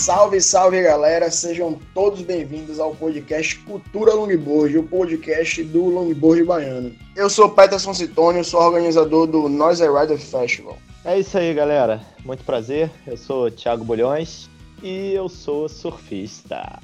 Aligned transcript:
Salve, 0.00 0.40
salve 0.40 0.82
galera, 0.82 1.30
sejam 1.30 1.78
todos 1.92 2.22
bem-vindos 2.22 2.80
ao 2.80 2.94
podcast 2.94 3.58
Cultura 3.58 4.14
Longboard, 4.14 4.78
o 4.78 4.82
podcast 4.82 5.62
do 5.62 5.90
Longboard 5.90 6.42
Baiano. 6.42 6.96
Eu 7.14 7.28
sou 7.28 7.50
Peterson 7.50 7.92
Citônio, 7.92 8.42
sou 8.42 8.62
organizador 8.62 9.26
do 9.26 9.46
Noise 9.46 9.84
Rider 9.86 10.16
Festival. 10.16 10.78
É 11.04 11.18
isso 11.18 11.36
aí, 11.36 11.52
galera. 11.52 12.00
Muito 12.24 12.42
prazer. 12.44 12.90
Eu 13.06 13.18
sou 13.18 13.50
Thiago 13.50 13.84
Bolhões 13.84 14.48
e 14.82 15.12
eu 15.12 15.28
sou 15.28 15.68
surfista. 15.68 16.80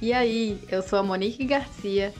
e 0.00 0.12
aí, 0.12 0.60
eu 0.70 0.82
sou 0.82 1.00
a 1.00 1.02
Monique 1.02 1.44
Garcia, 1.44 2.14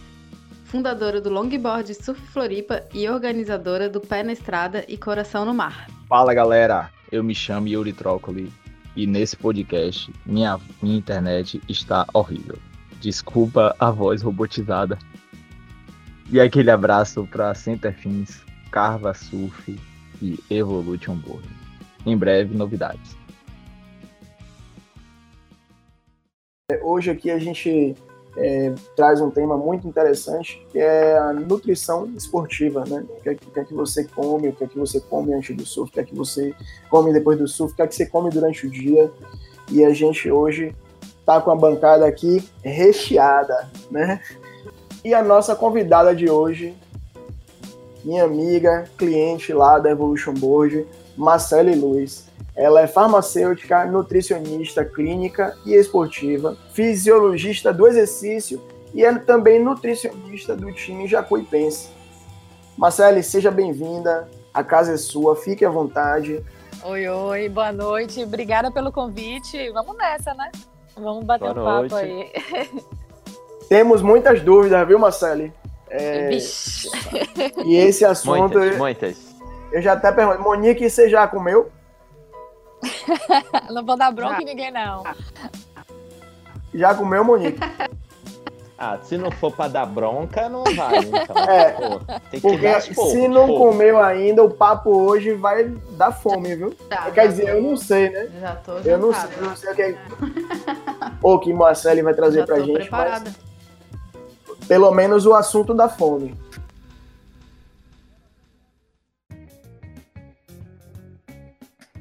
fundadora 0.64 1.21
do 1.21 1.31
Longboard 1.31 1.94
Surf 1.94 2.21
Floripa 2.32 2.82
e 2.93 3.08
organizadora 3.08 3.89
do 3.89 4.00
Pé 4.00 4.25
na 4.25 4.32
Estrada 4.32 4.85
e 4.89 4.96
Coração 4.96 5.44
no 5.44 5.54
Mar. 5.54 5.89
Fala 6.08 6.35
galera, 6.35 6.90
eu 7.13 7.22
me 7.22 7.32
chamo 7.32 7.68
Yuri 7.68 7.93
Trócoli 7.93 8.53
e 8.96 9.07
nesse 9.07 9.37
podcast 9.37 10.13
minha, 10.27 10.59
minha 10.82 10.99
internet 10.99 11.61
está 11.69 12.07
horrível. 12.13 12.59
Desculpa 13.01 13.75
a 13.79 13.91
voz 13.91 14.23
robotizada. 14.23 14.99
E 16.31 16.41
aquele 16.41 16.71
abraço 16.71 17.27
para 17.27 17.55
Centerfins, 17.55 18.43
Carva 18.71 19.13
Surf 19.13 19.79
e 20.21 20.39
Evolution 20.49 21.17
Board. 21.17 21.49
Em 22.07 22.17
breve, 22.17 22.57
novidades. 22.57 23.17
Hoje 26.82 27.11
aqui 27.11 27.31
a 27.31 27.39
gente 27.39 27.95
é, 28.36 28.72
traz 28.96 29.21
um 29.21 29.31
tema 29.31 29.57
muito 29.57 29.86
interessante, 29.86 30.64
que 30.71 30.79
é 30.79 31.18
a 31.18 31.32
nutrição 31.32 32.06
esportiva, 32.17 32.84
né? 32.86 33.05
O 33.09 33.23
que, 33.23 33.28
é, 33.28 33.34
que, 33.34 33.61
é 33.61 33.64
que 33.64 33.75
você 33.75 34.05
come, 34.05 34.48
o 34.48 34.53
que 34.53 34.64
é 34.64 34.67
que 34.67 34.78
você 34.78 35.00
come 35.00 35.34
antes 35.34 35.55
do 35.55 35.67
surf, 35.67 35.91
o 35.91 35.92
que 35.92 36.00
é 36.00 36.05
que 36.05 36.14
você 36.14 36.55
come 36.89 37.12
depois 37.12 37.39
do 37.39 37.47
surf, 37.47 37.73
o 37.73 37.77
que 37.77 37.83
é 37.83 37.87
que 37.87 37.95
você 37.95 38.06
come 38.06 38.31
durante 38.31 38.67
o 38.67 38.70
dia. 38.70 39.11
E 39.71 39.84
a 39.84 39.91
gente 39.91 40.31
hoje 40.31 40.75
tá 41.25 41.41
com 41.41 41.51
a 41.51 41.56
bancada 41.56 42.06
aqui 42.06 42.43
recheada, 42.62 43.71
né? 43.91 44.21
E 45.05 45.12
a 45.15 45.23
nossa 45.23 45.55
convidada 45.55 46.15
de 46.15 46.31
hoje, 46.31 46.75
minha 48.05 48.25
amiga, 48.25 48.84
cliente 48.97 49.53
lá 49.53 49.78
da 49.78 49.91
Evolution 49.91 50.34
Board, 50.34 50.87
Marcele 51.17 51.75
Luiz. 51.75 52.25
Ela 52.55 52.83
é 52.83 52.87
farmacêutica, 52.87 53.85
nutricionista 53.85 54.85
clínica 54.85 55.57
e 55.65 55.75
esportiva, 55.75 56.57
fisiologista 56.73 57.73
do 57.73 57.87
exercício 57.87 58.62
e 58.95 59.05
é 59.05 59.19
também 59.19 59.62
nutricionista 59.62 60.55
do 60.55 60.73
time 60.73 61.07
Jacuipense. 61.07 61.89
Marcele, 62.77 63.23
seja 63.23 63.51
bem-vinda. 63.51 64.29
A 64.53 64.62
casa 64.62 64.93
é 64.93 64.97
sua, 64.97 65.34
fique 65.34 65.65
à 65.65 65.71
vontade. 65.71 66.45
Oi, 66.84 67.09
oi, 67.09 67.49
boa 67.49 67.73
noite. 67.73 68.23
Obrigada 68.23 68.71
pelo 68.71 68.93
convite. 68.93 69.71
Vamos 69.71 69.97
nessa, 69.97 70.34
né? 70.34 70.51
Vamos 70.97 71.25
bater 71.25 71.55
boa 71.55 71.81
um 71.81 71.83
papo 71.83 71.95
aí. 71.95 72.31
Temos 73.69 74.03
muitas 74.03 74.43
dúvidas, 74.43 74.87
viu, 74.87 74.99
Marcele? 74.99 75.53
É... 75.89 76.31
E 77.65 77.77
esse 77.77 78.05
assunto. 78.05 78.59
Muitas, 78.59 78.79
muitas. 78.79 79.17
Eu 79.73 79.81
já 79.81 79.93
até 79.93 80.12
pergunto, 80.12 80.43
Monique, 80.43 80.89
você 80.89 81.09
já 81.09 81.27
comeu? 81.27 81.71
não 83.70 83.84
vou 83.84 83.97
dar 83.97 84.11
bronca 84.12 84.42
em 84.42 84.44
ninguém, 84.44 84.70
não. 84.70 85.02
Já 86.75 86.94
comeu, 86.94 87.25
Monique? 87.25 87.61
Ah, 88.84 88.98
se 89.00 89.16
não 89.16 89.30
for 89.30 89.52
pra 89.52 89.69
dar 89.69 89.86
bronca, 89.86 90.48
não 90.48 90.64
vai. 90.75 90.98
Então. 90.98 91.36
É, 91.48 91.70
Pô, 91.70 92.00
tem 92.00 92.19
que 92.30 92.41
porque 92.41 92.69
dar 92.69 92.80
se 92.80 93.28
não 93.28 93.47
comeu 93.47 94.03
ainda, 94.03 94.42
o 94.42 94.50
papo 94.50 94.91
hoje 94.91 95.34
vai 95.34 95.69
dar 95.91 96.10
fome, 96.10 96.56
viu? 96.56 96.75
Tá, 96.88 97.10
Quer 97.12 97.28
dizer, 97.28 97.47
tô... 97.47 97.48
eu 97.50 97.62
não 97.62 97.77
sei, 97.77 98.10
né? 98.10 98.28
Já 98.41 98.56
tô 98.56 98.78
Eu 98.78 98.98
não 98.98 99.12
sei, 99.12 99.30
eu 99.36 99.42
não 99.42 99.56
sei 99.56 99.70
o 99.70 99.75
que 99.77 99.83
é. 99.83 99.98
Ou 101.22 101.38
que 101.38 101.53
Marcele 101.53 102.03
vai 102.03 102.14
trazer 102.14 102.41
já 102.41 102.47
pra 102.47 102.58
gente. 102.58 102.72
Preparada. 102.72 103.32
Mas... 103.32 104.66
Pelo 104.66 104.91
menos 104.91 105.26
o 105.26 105.34
assunto 105.34 105.75
da 105.75 105.88
fome. 105.88 106.34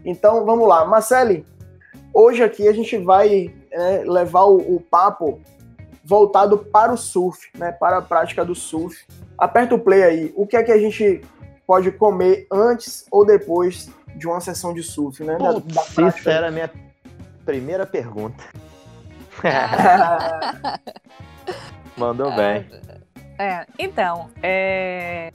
Então 0.05 0.45
vamos 0.45 0.67
lá, 0.67 0.85
Marcele. 0.85 1.45
Hoje 2.13 2.43
aqui 2.43 2.67
a 2.67 2.73
gente 2.73 2.97
vai 2.97 3.53
é, 3.71 4.03
levar 4.05 4.43
o, 4.43 4.75
o, 4.75 4.79
papo 4.79 5.39
voltado 6.03 6.57
para 6.57 6.91
o 6.91 6.97
surf, 6.97 7.49
né? 7.57 7.71
Para 7.71 7.97
a 7.97 8.01
prática 8.01 8.43
do 8.43 8.53
surf. 8.53 9.05
Aperta 9.37 9.75
o 9.75 9.79
play 9.79 10.03
aí. 10.03 10.33
O 10.35 10.45
que 10.45 10.57
é 10.57 10.63
que 10.63 10.71
a 10.71 10.77
gente 10.77 11.21
pode 11.65 11.91
comer 11.91 12.47
antes 12.51 13.05
ou 13.09 13.25
depois 13.25 13.89
de 14.15 14.27
uma 14.27 14.41
sessão 14.41 14.73
de 14.73 14.83
surf, 14.83 15.23
né? 15.23 15.37
Putz, 15.37 15.95
da, 15.95 16.01
da 16.01 16.07
essa 16.09 16.31
era 16.31 16.47
a 16.49 16.51
minha 16.51 16.69
primeira 17.45 17.85
pergunta. 17.85 18.43
Mandou 21.97 22.35
bem. 22.35 22.67
É, 23.39 23.65
então, 23.79 24.29
é, 24.43 25.31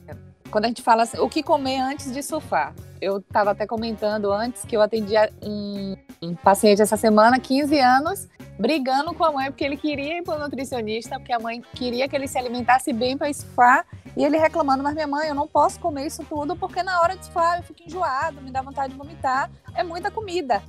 quando 0.51 0.65
a 0.65 0.69
gente 0.69 0.83
fala 0.83 1.03
assim, 1.03 1.19
o 1.19 1.29
que 1.29 1.43
comer 1.43 1.81
antes 1.81 2.13
de 2.13 2.23
surfar. 2.23 2.75
Eu 3.01 3.19
estava 3.19 3.51
até 3.51 3.67
comentando 3.67 4.33
antes 4.33 4.65
que 4.65 4.77
eu 4.77 4.81
atendia 4.81 5.31
um, 5.43 5.97
um, 6.23 6.35
paciente 6.35 6.81
essa 6.81 6.97
semana, 6.97 7.39
15 7.39 7.79
anos, 7.79 8.29
brigando 8.59 9.13
com 9.13 9.25
a 9.25 9.33
mãe 9.33 9.51
porque 9.51 9.65
ele 9.65 9.77
queria 9.77 10.19
ir 10.19 10.23
para 10.23 10.37
o 10.37 10.39
nutricionista, 10.39 11.19
porque 11.19 11.33
a 11.33 11.39
mãe 11.39 11.63
queria 11.75 12.09
que 12.09 12.17
ele 12.17 12.27
se 12.27 12.39
alimentasse 12.39 12.93
bem 12.93 13.17
para 13.17 13.33
surfar, 13.33 13.85
e 14.17 14.25
ele 14.25 14.39
reclamando, 14.39 14.83
mas 14.83 14.95
minha 14.95 15.07
mãe, 15.07 15.29
eu 15.29 15.35
não 15.35 15.47
posso 15.47 15.79
comer 15.79 16.07
isso 16.07 16.25
tudo 16.25 16.57
porque 16.57 16.83
na 16.83 17.01
hora 17.03 17.17
de 17.17 17.25
surfar 17.25 17.59
eu 17.59 17.63
fico 17.63 17.83
enjoado, 17.85 18.41
me 18.41 18.51
dá 18.51 18.63
vontade 18.63 18.93
de 18.93 18.99
vomitar, 18.99 19.51
é 19.75 19.83
muita 19.83 20.11
comida. 20.11 20.63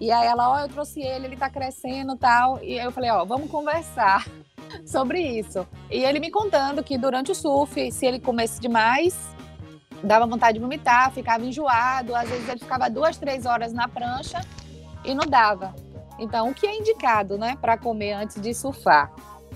E 0.00 0.12
aí 0.12 0.26
ela, 0.26 0.48
ó, 0.48 0.56
oh, 0.56 0.58
eu 0.60 0.68
trouxe 0.68 1.02
ele, 1.02 1.26
ele 1.26 1.34
está 1.34 1.50
crescendo 1.50 2.16
tal. 2.16 2.62
E 2.62 2.78
aí 2.78 2.86
eu 2.86 2.92
falei, 2.92 3.10
ó, 3.10 3.22
oh, 3.22 3.26
vamos 3.26 3.50
conversar 3.50 4.24
sobre 4.86 5.20
isso. 5.20 5.66
E 5.90 6.04
ele 6.04 6.20
me 6.20 6.30
contando 6.30 6.82
que 6.82 6.98
durante 6.98 7.32
o 7.32 7.34
surf, 7.34 7.90
se 7.92 8.06
ele 8.06 8.20
comesse 8.20 8.60
demais, 8.60 9.16
dava 10.02 10.26
vontade 10.26 10.54
de 10.54 10.60
vomitar, 10.60 11.10
ficava 11.12 11.44
enjoado, 11.44 12.14
às 12.14 12.28
vezes 12.28 12.48
ele 12.48 12.60
ficava 12.60 12.88
duas, 12.88 13.16
três 13.16 13.46
horas 13.46 13.72
na 13.72 13.88
prancha 13.88 14.40
e 15.04 15.14
não 15.14 15.24
dava. 15.24 15.74
Então, 16.18 16.50
o 16.50 16.54
que 16.54 16.66
é 16.66 16.76
indicado, 16.76 17.38
né, 17.38 17.56
para 17.60 17.78
comer 17.78 18.12
antes 18.12 18.40
de 18.40 18.52
surfar? 18.52 19.12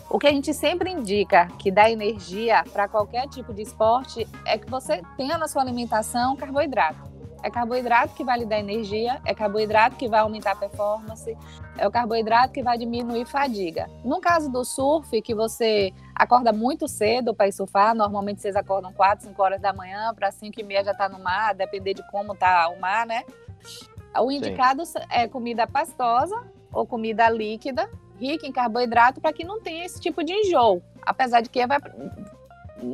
O 0.08 0.18
que 0.18 0.26
a 0.26 0.30
gente 0.30 0.52
sempre 0.52 0.90
indica 0.90 1.48
que 1.58 1.70
dá 1.70 1.90
energia 1.90 2.64
para 2.72 2.86
qualquer 2.86 3.28
tipo 3.28 3.52
de 3.52 3.62
esporte 3.62 4.28
é 4.44 4.58
que 4.58 4.70
você 4.70 5.02
tenha 5.16 5.38
na 5.38 5.48
sua 5.48 5.62
alimentação 5.62 6.36
carboidrato. 6.36 7.11
É 7.42 7.50
carboidrato 7.50 8.14
que 8.14 8.25
vai 8.25 8.38
lhe 8.38 8.47
dar 8.47 8.58
energia, 8.58 9.20
é 9.25 9.34
carboidrato 9.34 9.97
que 9.97 10.08
vai 10.08 10.20
aumentar 10.20 10.53
a 10.53 10.56
performance, 10.56 11.36
é 11.76 11.86
o 11.86 11.91
carboidrato 11.91 12.53
que 12.53 12.62
vai 12.62 12.78
diminuir 12.78 13.26
fadiga. 13.26 13.91
No 14.04 14.20
caso 14.20 14.50
do 14.50 14.64
surf, 14.64 15.20
que 15.20 15.34
você 15.34 15.92
acorda 16.14 16.52
muito 16.52 16.86
cedo 16.86 17.34
para 17.34 17.48
ir 17.48 17.52
surfar, 17.52 17.94
normalmente 17.94 18.41
vocês 18.41 18.54
acordam 18.54 18.92
4, 18.92 19.26
5 19.26 19.42
horas 19.42 19.60
da 19.60 19.72
manhã, 19.72 20.14
para 20.14 20.31
5 20.31 20.60
e 20.60 20.62
meia 20.62 20.84
já 20.84 20.92
está 20.92 21.08
no 21.08 21.19
mar, 21.19 21.54
depender 21.54 21.94
de 21.94 22.08
como 22.10 22.32
está 22.32 22.69
o 22.69 22.78
mar, 22.78 23.06
né? 23.06 23.25
O 24.20 24.31
indicado 24.31 24.84
Sim. 24.84 24.98
é 25.10 25.26
comida 25.26 25.66
pastosa 25.66 26.36
ou 26.72 26.86
comida 26.86 27.28
líquida, 27.28 27.88
rica 28.19 28.47
em 28.47 28.52
carboidrato, 28.52 29.20
para 29.20 29.32
que 29.32 29.44
não 29.44 29.60
tenha 29.60 29.84
esse 29.84 30.00
tipo 30.00 30.22
de 30.22 30.32
enjoo. 30.32 30.82
Apesar 31.04 31.41
de 31.41 31.48
que 31.48 31.66
vai... 31.66 31.78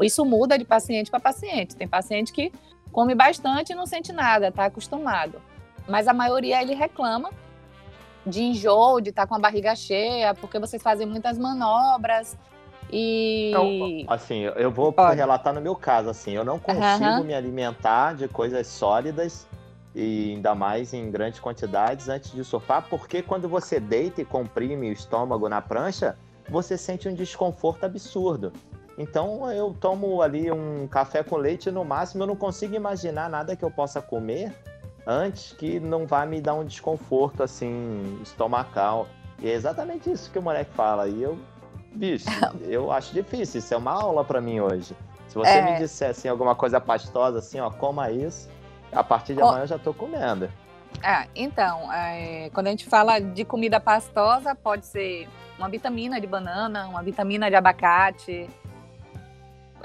isso 0.03 0.25
muda 0.25 0.57
de 0.57 0.65
paciente 0.65 1.11
para 1.11 1.21
paciente. 1.21 1.77
Tem 1.77 1.89
paciente 1.89 2.33
que 2.33 2.53
come 2.93 3.15
bastante 3.15 3.73
e 3.73 3.75
não 3.75 3.87
sente 3.87 4.13
nada, 4.13 4.49
está 4.49 4.67
acostumado. 4.67 5.41
Mas 5.89 6.07
a 6.09 6.13
maioria 6.13 6.61
ele 6.61 6.75
reclama 6.75 7.31
de 8.27 8.43
enjoo, 8.43 9.01
de 9.01 9.11
estar 9.11 9.23
tá 9.23 9.29
com 9.29 9.35
a 9.35 9.39
barriga 9.39 9.75
cheia, 9.75 10.35
porque 10.35 10.59
vocês 10.59 10.83
fazem 10.83 11.07
muitas 11.07 11.39
manobras 11.39 12.37
e 12.91 13.51
então, 13.51 14.15
assim, 14.15 14.43
eu 14.57 14.71
vou 14.71 14.95
relatar 15.15 15.53
no 15.53 15.61
meu 15.61 15.77
caso, 15.77 16.09
assim, 16.09 16.33
eu 16.33 16.45
não 16.45 16.59
consigo 16.59 17.05
uhum. 17.05 17.25
me 17.25 17.35
alimentar 17.35 18.15
de 18.15 18.27
coisas 18.29 18.67
sólidas 18.67 19.47
e 19.95 20.33
ainda 20.35 20.55
mais 20.55 20.95
em 20.95 21.11
grandes 21.11 21.41
quantidades 21.41 22.09
antes 22.09 22.33
de 22.33 22.43
surfar, 22.45 22.87
porque 22.89 23.21
quando 23.21 23.49
você 23.49 23.79
deita 23.79 24.23
e 24.23 24.25
comprime 24.25 24.89
o 24.89 24.93
estômago 24.93 25.49
na 25.49 25.61
prancha, 25.61 26.17
você 26.49 26.79
sente 26.79 27.09
um 27.09 27.15
desconforto 27.15 27.85
absurdo. 27.85 28.53
Então 28.99 29.51
eu 29.53 29.73
tomo 29.81 30.21
ali 30.21 30.51
um 30.51 30.89
café 30.89 31.23
com 31.23 31.37
leite 31.37 31.71
no 31.71 31.85
máximo, 31.85 32.25
eu 32.25 32.27
não 32.27 32.37
consigo 32.37 32.75
imaginar 32.75 33.31
nada 33.31 33.55
que 33.55 33.65
eu 33.65 33.71
possa 33.71 34.03
comer 34.03 34.53
antes 35.07 35.53
que 35.53 35.79
não 35.79 36.05
vá 36.05 36.27
me 36.27 36.41
dar 36.41 36.55
um 36.55 36.65
desconforto 36.65 37.43
assim 37.43 38.19
estomacal. 38.23 39.07
E 39.39 39.49
é 39.49 39.53
exatamente 39.55 40.11
isso 40.11 40.31
que 40.31 40.39
o 40.39 40.43
moleque 40.43 40.73
fala. 40.73 41.09
E 41.09 41.23
eu, 41.23 41.39
bicho, 41.95 42.29
eu 42.67 42.91
acho 42.91 43.15
difícil. 43.15 43.61
Isso 43.61 43.73
é 43.73 43.77
uma 43.77 43.93
aula 43.93 44.25
para 44.25 44.41
mim 44.41 44.59
hoje. 44.59 44.97
Se 45.29 45.35
você 45.35 45.51
é... 45.51 45.63
me 45.63 45.79
dissesse 45.79 46.05
assim, 46.05 46.29
alguma 46.29 46.57
coisa 46.57 46.81
pastosa, 46.81 47.39
assim, 47.39 47.61
ó, 47.61 47.71
coma 47.71 48.11
isso, 48.11 48.51
a 48.93 49.05
partir 49.05 49.35
de 49.35 49.41
amanhã 49.41 49.63
eu 49.63 49.67
já 49.69 49.79
tô 49.79 49.95
comendo. 49.95 50.51
Ah, 51.03 51.27
então, 51.37 51.93
é, 51.93 52.51
quando 52.53 52.67
a 52.67 52.71
gente 52.71 52.87
fala 52.87 53.21
de 53.21 53.45
comida 53.45 53.79
pastosa, 53.79 54.55
pode 54.55 54.87
ser 54.87 55.29
uma 55.57 55.69
vitamina 55.69 56.21
de 56.21 56.27
banana, 56.27 56.89
uma 56.89 57.03
vitamina 57.03 57.49
de 57.49 57.55
abacate, 57.55 58.49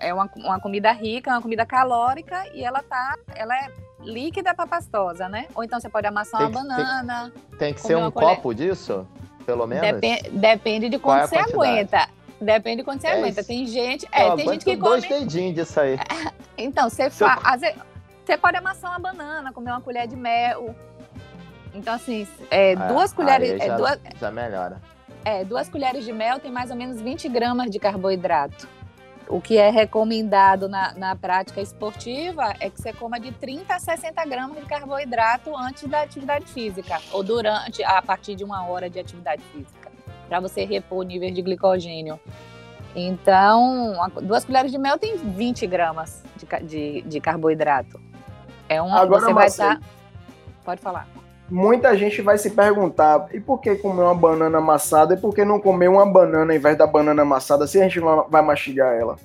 é 0.04 0.14
uma, 0.14 0.30
uma 0.36 0.60
comida 0.60 0.92
rica, 0.92 1.32
uma 1.32 1.42
comida 1.42 1.66
calórica 1.66 2.46
e 2.54 2.64
ela 2.64 2.84
tá, 2.84 3.18
ela 3.36 3.56
é 3.56 3.72
líquida 4.02 4.54
para 4.54 4.68
pastosa, 4.68 5.30
né? 5.30 5.48
Ou 5.56 5.64
então 5.64 5.80
você 5.80 5.90
pode 5.90 6.06
amassar 6.06 6.42
tem 6.42 6.50
uma 6.50 6.62
que, 6.62 6.68
banana. 6.68 7.32
Tem, 7.52 7.58
tem 7.60 7.74
que 7.74 7.82
ser 7.82 7.96
um 7.96 8.12
copo 8.12 8.54
disso, 8.54 9.08
pelo 9.46 9.66
menos. 9.66 9.86
Depende, 9.86 10.30
depende 10.30 10.90
de 10.90 11.00
quanto 11.00 11.24
é 11.24 11.28
você 11.28 11.38
aguenta. 11.38 12.10
Depende 12.40 12.78
de 12.78 12.84
quanto 12.84 13.02
você 13.02 13.08
é 13.08 13.14
aguenta. 13.14 13.40
Isso. 13.40 13.48
Tem 13.48 13.66
gente, 13.66 14.08
é, 14.12 14.36
tem 14.36 14.50
gente 14.50 14.66
que 14.66 14.76
come. 14.76 15.02
Dois 15.02 15.08
dedinhos 15.08 15.56
disso 15.56 15.80
aí. 15.80 15.98
então 16.58 16.90
você 16.90 17.10
faz, 17.10 17.64
eu... 17.64 17.74
você 18.26 18.38
pode 18.38 18.58
amassar 18.58 18.92
uma 18.92 19.00
banana, 19.00 19.54
comer 19.54 19.72
uma 19.72 19.82
colher 19.82 20.08
de 20.08 20.16
mel. 20.16 20.76
Então 21.74 21.94
assim, 21.94 22.28
é, 22.52 22.74
ah, 22.74 22.88
duas 22.88 23.14
colheres, 23.14 23.58
já, 23.58 23.64
é, 23.64 23.78
duas, 23.78 24.00
já 24.20 24.32
melhora. 24.32 24.82
É, 25.26 25.46
duas 25.46 25.70
colheres 25.70 26.04
de 26.04 26.12
mel 26.12 26.40
tem 26.40 26.52
mais 26.52 26.70
ou 26.70 26.76
menos 26.76 27.00
20 27.00 27.30
gramas 27.30 27.72
de 27.72 27.80
carboidrato. 27.80 28.68
O 29.28 29.42
que 29.42 29.58
é 29.58 29.70
recomendado 29.70 30.68
na, 30.68 30.94
na 30.94 31.16
prática 31.16 31.62
esportiva 31.62 32.54
é 32.60 32.70
que 32.70 32.82
você 32.82 32.92
coma 32.94 33.20
de 33.20 33.32
30 33.32 33.74
a 33.74 33.80
60 33.80 34.26
gramas 34.26 34.58
de 34.58 34.66
carboidrato 34.66 35.56
antes 35.56 35.88
da 35.88 36.02
atividade 36.02 36.46
física, 36.46 37.00
ou 37.12 37.24
durante, 37.24 37.84
a 37.84 38.02
partir 38.02 38.36
de 38.36 38.44
uma 38.44 38.68
hora 38.68 38.90
de 38.90 39.00
atividade 39.00 39.42
física, 39.52 39.92
para 40.28 40.40
você 40.40 40.66
repor 40.66 41.00
o 41.00 41.04
nível 41.04 41.32
de 41.32 41.42
glicogênio. 41.42 42.20
Então, 42.96 43.96
duas 44.22 44.46
colheres 44.46 44.72
de 44.72 44.78
mel 44.78 45.00
tem 45.00 45.18
20 45.18 45.66
gramas 45.68 46.24
de, 46.36 46.66
de, 46.66 47.02
de 47.02 47.20
carboidrato. 47.20 48.00
É 48.70 48.82
um. 48.82 48.94
Agora, 48.94 49.22
você 49.22 49.34
vai 49.34 49.48
estar. 49.48 49.80
Tá... 49.80 49.86
Pode 50.64 50.82
falar 50.82 51.08
muita 51.50 51.96
gente 51.98 52.22
vai 52.22 52.38
se 52.38 52.52
perguntar: 52.52 53.28
e 53.34 53.40
por 53.40 53.60
que 53.60 53.76
comer 53.76 54.04
uma 54.04 54.16
banana 54.16 54.58
amassada 54.58 55.14
e 55.14 55.18
por 55.18 55.34
que 55.34 55.44
não 55.46 55.60
comer 55.60 55.88
uma 55.88 56.06
banana 56.06 56.56
em 56.56 56.60
vez 56.60 56.78
da 56.78 56.88
banana 56.88 57.22
amassada 57.22 57.68
se 57.68 57.80
a 57.80 57.84
gente 57.84 58.00
vai 58.30 58.42
mastigar 58.42 58.94
ela? 58.94 59.18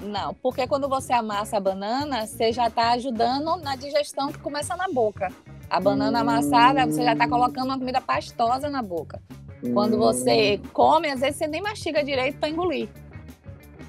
Não, 0.00 0.34
porque 0.34 0.66
quando 0.66 0.88
você 0.88 1.12
amassa 1.12 1.56
a 1.56 1.60
banana, 1.60 2.26
você 2.26 2.52
já 2.52 2.68
está 2.68 2.92
ajudando 2.92 3.56
na 3.56 3.76
digestão 3.76 4.30
que 4.30 4.38
começa 4.38 4.76
na 4.76 4.88
boca. 4.88 5.32
A 5.68 5.80
banana 5.80 6.18
hum... 6.18 6.22
amassada, 6.22 6.86
você 6.86 7.02
já 7.02 7.12
está 7.12 7.28
colocando 7.28 7.66
uma 7.66 7.78
comida 7.78 8.00
pastosa 8.00 8.68
na 8.68 8.82
boca. 8.82 9.20
Hum... 9.62 9.72
Quando 9.72 9.96
você 9.96 10.60
come, 10.72 11.10
às 11.10 11.20
vezes 11.20 11.36
você 11.36 11.46
nem 11.46 11.62
mastiga 11.62 12.04
direito 12.04 12.38
para 12.38 12.48
engolir. 12.48 12.88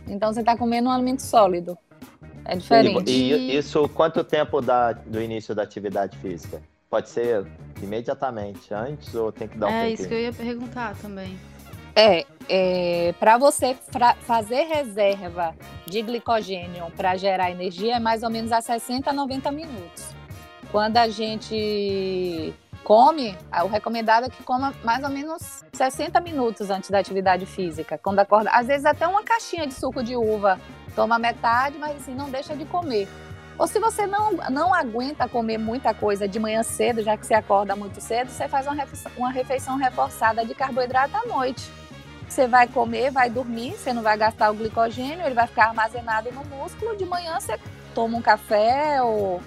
Então 0.08 0.34
você 0.34 0.40
está 0.40 0.58
comendo 0.58 0.90
um 0.90 0.92
alimento 0.92 1.22
sólido. 1.22 1.78
É 2.46 2.56
diferente. 2.56 3.12
E, 3.12 3.34
e 3.34 3.58
isso 3.58 3.88
quanto 3.90 4.24
tempo 4.24 4.62
da, 4.62 4.94
do 4.94 5.22
início 5.22 5.54
da 5.54 5.64
atividade 5.64 6.18
física? 6.18 6.62
Pode 6.90 7.10
ser 7.10 7.46
imediatamente, 7.82 8.74
antes 8.74 9.14
ou 9.14 9.32
tem 9.32 9.48
que 9.48 9.58
dar 9.58 9.68
um 9.68 9.72
É 9.72 9.90
isso 9.90 10.08
que 10.08 10.14
eu 10.14 10.20
ia 10.20 10.34
perguntar 10.34 10.96
também. 10.96 11.38
É, 11.96 12.26
é 12.48 13.14
para 13.20 13.38
você 13.38 13.76
fazer 14.22 14.64
reserva 14.66 15.56
de 15.86 16.02
glicogênio 16.02 16.86
para 16.96 17.18
gerar 17.18 17.52
energia 17.52 17.96
é 17.96 18.00
mais 18.00 18.24
ou 18.24 18.30
menos 18.30 18.52
a 18.52 18.62
60 18.62 19.10
a 19.10 19.14
90 19.14 19.52
minutos. 19.52 20.16
Quando 20.72 20.98
a 20.98 21.08
gente 21.08 22.54
come, 22.84 23.36
o 23.64 23.68
recomendado 23.68 24.28
é 24.28 24.30
que 24.30 24.44
coma 24.44 24.74
mais 24.84 25.04
ou 25.04 25.10
menos 25.10 25.64
60 25.74 26.22
minutos 26.22 26.70
antes 26.70 26.90
da 26.90 27.00
atividade 27.00 27.46
física. 27.46 27.98
Quando 27.98 28.20
acorda, 28.20 28.50
às 28.52 28.68
vezes 28.68 28.86
até 28.86 29.06
uma 29.06 29.24
caixinha 29.24 29.68
de 29.68 29.74
suco 29.74 30.02
de 30.02 30.16
uva, 30.16 30.60
toma 30.96 31.20
metade, 31.20 31.78
mas 31.78 31.98
assim 31.98 32.16
não 32.16 32.30
deixa 32.30 32.56
de 32.56 32.64
comer. 32.64 33.08
Ou 33.58 33.66
se 33.66 33.80
você 33.80 34.06
não, 34.06 34.34
não 34.52 34.74
aguenta 34.74 35.28
comer 35.28 35.58
muita 35.58 35.94
coisa 35.94 36.28
de 36.28 36.40
manhã 36.40 36.62
cedo, 36.62 37.02
já 37.02 37.18
que 37.18 37.26
você 37.26 37.34
acorda 37.34 37.76
muito 37.76 38.00
cedo, 38.00 38.30
você 38.30 38.48
faz 38.48 38.68
uma 38.68 38.76
refeição, 38.76 39.12
uma 39.18 39.32
refeição 39.32 39.78
reforçada 39.78 40.46
de 40.46 40.54
carboidrato 40.54 41.18
à 41.18 41.26
noite. 41.26 41.70
Você 42.30 42.46
vai 42.48 42.68
comer, 42.68 43.10
vai 43.10 43.30
dormir, 43.30 43.72
você 43.72 43.94
não 43.94 44.04
vai 44.04 44.18
gastar 44.18 44.52
o 44.52 44.54
glicogênio, 44.54 45.26
ele 45.26 45.34
vai 45.34 45.48
ficar 45.48 45.70
armazenado 45.70 46.32
no 46.32 46.44
músculo. 46.46 46.96
De 46.96 47.06
manhã 47.06 47.40
você 47.40 47.58
toma 47.96 48.18
um 48.18 48.22
café 48.22 49.02
ou 49.02 49.42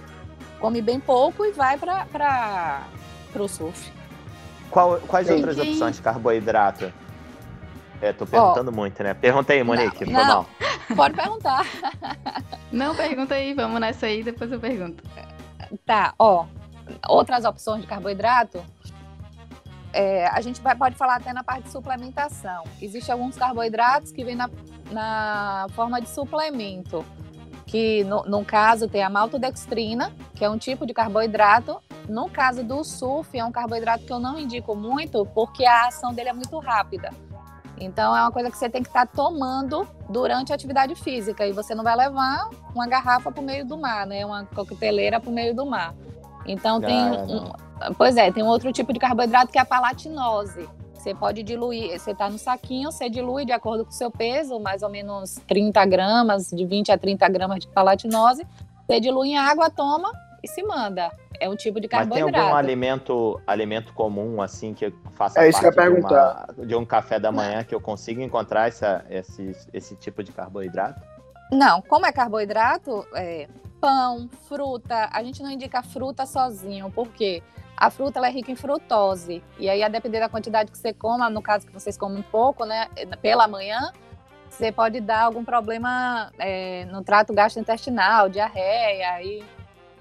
come 0.58 0.82
bem 0.82 0.98
pouco 0.98 1.44
e 1.44 1.52
vai 1.52 1.78
para 1.78 2.82
o 3.36 3.48
surf. 3.48 3.92
Qual, 4.70 4.98
quais 5.06 5.26
Sim. 5.26 5.34
outras 5.34 5.58
opções 5.58 5.96
de 5.96 6.02
carboidrato? 6.02 6.92
É, 8.00 8.12
tô 8.12 8.26
perguntando 8.26 8.70
oh, 8.70 8.74
muito, 8.74 9.02
né? 9.02 9.12
Pergunta 9.12 9.52
aí, 9.52 9.62
Monique, 9.62 10.06
não, 10.10 10.26
não. 10.26 10.46
Pode 10.96 11.14
perguntar. 11.14 11.64
Não, 12.72 12.94
pergunta 12.94 13.34
aí, 13.34 13.52
vamos 13.52 13.80
nessa 13.80 14.06
aí, 14.06 14.22
depois 14.22 14.50
eu 14.50 14.60
pergunto. 14.60 15.02
Tá, 15.84 16.14
ó. 16.16 16.46
Outras 17.08 17.44
opções 17.44 17.82
de 17.82 17.86
carboidrato, 17.86 18.64
é, 19.92 20.26
a 20.28 20.40
gente 20.40 20.60
vai, 20.60 20.76
pode 20.76 20.94
falar 20.96 21.16
até 21.16 21.32
na 21.32 21.42
parte 21.42 21.64
de 21.64 21.70
suplementação. 21.70 22.64
Existem 22.80 23.12
alguns 23.12 23.36
carboidratos 23.36 24.12
que 24.12 24.24
vêm 24.24 24.36
na, 24.36 24.48
na 24.90 25.66
forma 25.74 26.00
de 26.00 26.08
suplemento, 26.08 27.04
que 27.66 28.04
no, 28.04 28.22
no, 28.24 28.44
caso 28.44 28.88
tem 28.88 29.02
a 29.02 29.10
maltodextrina, 29.10 30.12
que 30.34 30.44
é 30.44 30.50
um 30.50 30.58
tipo 30.58 30.86
de 30.86 30.94
carboidrato. 30.94 31.80
No 32.08 32.28
caso 32.28 32.64
do 32.64 32.82
sulf, 32.82 33.36
é 33.36 33.44
um 33.44 33.52
carboidrato 33.52 34.04
que 34.04 34.12
eu 34.12 34.18
não 34.18 34.38
indico 34.38 34.74
muito, 34.74 35.24
porque 35.26 35.64
a 35.64 35.86
ação 35.86 36.12
dele 36.12 36.30
é 36.30 36.32
muito 36.32 36.58
rápida. 36.58 37.12
Então 37.80 38.14
é 38.14 38.20
uma 38.20 38.30
coisa 38.30 38.50
que 38.50 38.58
você 38.58 38.68
tem 38.68 38.82
que 38.82 38.88
estar 38.88 39.06
tá 39.06 39.12
tomando 39.12 39.88
durante 40.08 40.52
a 40.52 40.54
atividade 40.54 40.94
física 40.94 41.46
e 41.46 41.52
você 41.52 41.74
não 41.74 41.82
vai 41.82 41.96
levar 41.96 42.50
uma 42.74 42.86
garrafa 42.86 43.32
para 43.32 43.40
o 43.40 43.44
meio 43.44 43.66
do 43.66 43.78
mar, 43.78 44.06
né? 44.06 44.24
Uma 44.24 44.44
coqueteleira 44.44 45.18
para 45.18 45.30
o 45.30 45.32
meio 45.32 45.54
do 45.54 45.64
mar. 45.64 45.94
Então 46.46 46.80
tem, 46.80 46.94
um, 46.94 47.52
pois 47.96 48.16
é, 48.16 48.30
tem 48.30 48.42
um 48.42 48.48
outro 48.48 48.70
tipo 48.72 48.92
de 48.92 49.00
carboidrato 49.00 49.50
que 49.50 49.58
é 49.58 49.62
a 49.62 49.64
palatinose. 49.64 50.68
Você 50.94 51.14
pode 51.14 51.42
diluir, 51.42 51.98
você 51.98 52.10
está 52.10 52.28
no 52.28 52.38
saquinho, 52.38 52.92
você 52.92 53.08
dilui 53.08 53.46
de 53.46 53.52
acordo 53.52 53.84
com 53.86 53.90
o 53.90 53.94
seu 53.94 54.10
peso, 54.10 54.60
mais 54.60 54.82
ou 54.82 54.90
menos 54.90 55.36
30 55.48 55.86
gramas, 55.86 56.50
de 56.50 56.66
20 56.66 56.92
a 56.92 56.98
30 56.98 57.26
gramas 57.30 57.60
de 57.60 57.68
palatinose. 57.68 58.46
Você 58.86 59.00
dilui 59.00 59.30
em 59.30 59.38
água, 59.38 59.70
toma 59.70 60.12
e 60.42 60.48
se 60.48 60.62
manda. 60.62 61.10
É 61.38 61.48
um 61.48 61.56
tipo 61.56 61.80
de 61.80 61.88
carboidrato. 61.88 62.24
Mas 62.24 62.32
tem 62.32 62.42
algum 62.42 62.54
alimento, 62.54 63.40
alimento 63.46 63.94
comum, 63.94 64.42
assim, 64.42 64.74
que 64.74 64.92
faça 65.14 65.40
é 65.40 65.50
parte 65.50 65.94
de, 65.94 66.00
uma, 66.00 66.46
de, 66.66 66.74
um 66.74 66.84
café 66.84 67.18
da 67.18 67.32
manhã 67.32 67.64
que 67.64 67.74
eu 67.74 67.80
consiga 67.80 68.22
encontrar 68.22 68.68
essa, 68.68 69.04
esse, 69.08 69.56
esse 69.72 69.96
tipo 69.96 70.22
de 70.22 70.32
carboidrato? 70.32 71.00
Não, 71.50 71.80
como 71.82 72.06
é 72.06 72.12
carboidrato, 72.12 73.06
é 73.14 73.48
pão, 73.80 74.28
fruta, 74.46 75.08
a 75.10 75.22
gente 75.22 75.42
não 75.42 75.50
indica 75.50 75.82
fruta 75.82 76.26
sozinho, 76.26 76.90
porque 76.90 77.42
a 77.76 77.88
fruta 77.90 78.18
ela 78.18 78.28
é 78.28 78.30
rica 78.30 78.52
em 78.52 78.56
frutose. 78.56 79.42
E 79.58 79.68
aí, 79.68 79.82
a 79.82 79.88
depender 79.88 80.20
da 80.20 80.28
quantidade 80.28 80.70
que 80.70 80.76
você 80.76 80.92
coma, 80.92 81.30
no 81.30 81.40
caso 81.40 81.66
que 81.66 81.72
vocês 81.72 81.96
comem 81.96 82.18
um 82.18 82.22
pouco, 82.22 82.66
né, 82.66 82.88
pela 83.22 83.48
manhã, 83.48 83.90
você 84.50 84.70
pode 84.70 85.00
dar 85.00 85.22
algum 85.22 85.44
problema 85.44 86.30
é, 86.38 86.84
no 86.86 87.02
trato 87.02 87.32
gastrointestinal, 87.32 88.28
diarreia, 88.28 89.12
aí 89.12 89.42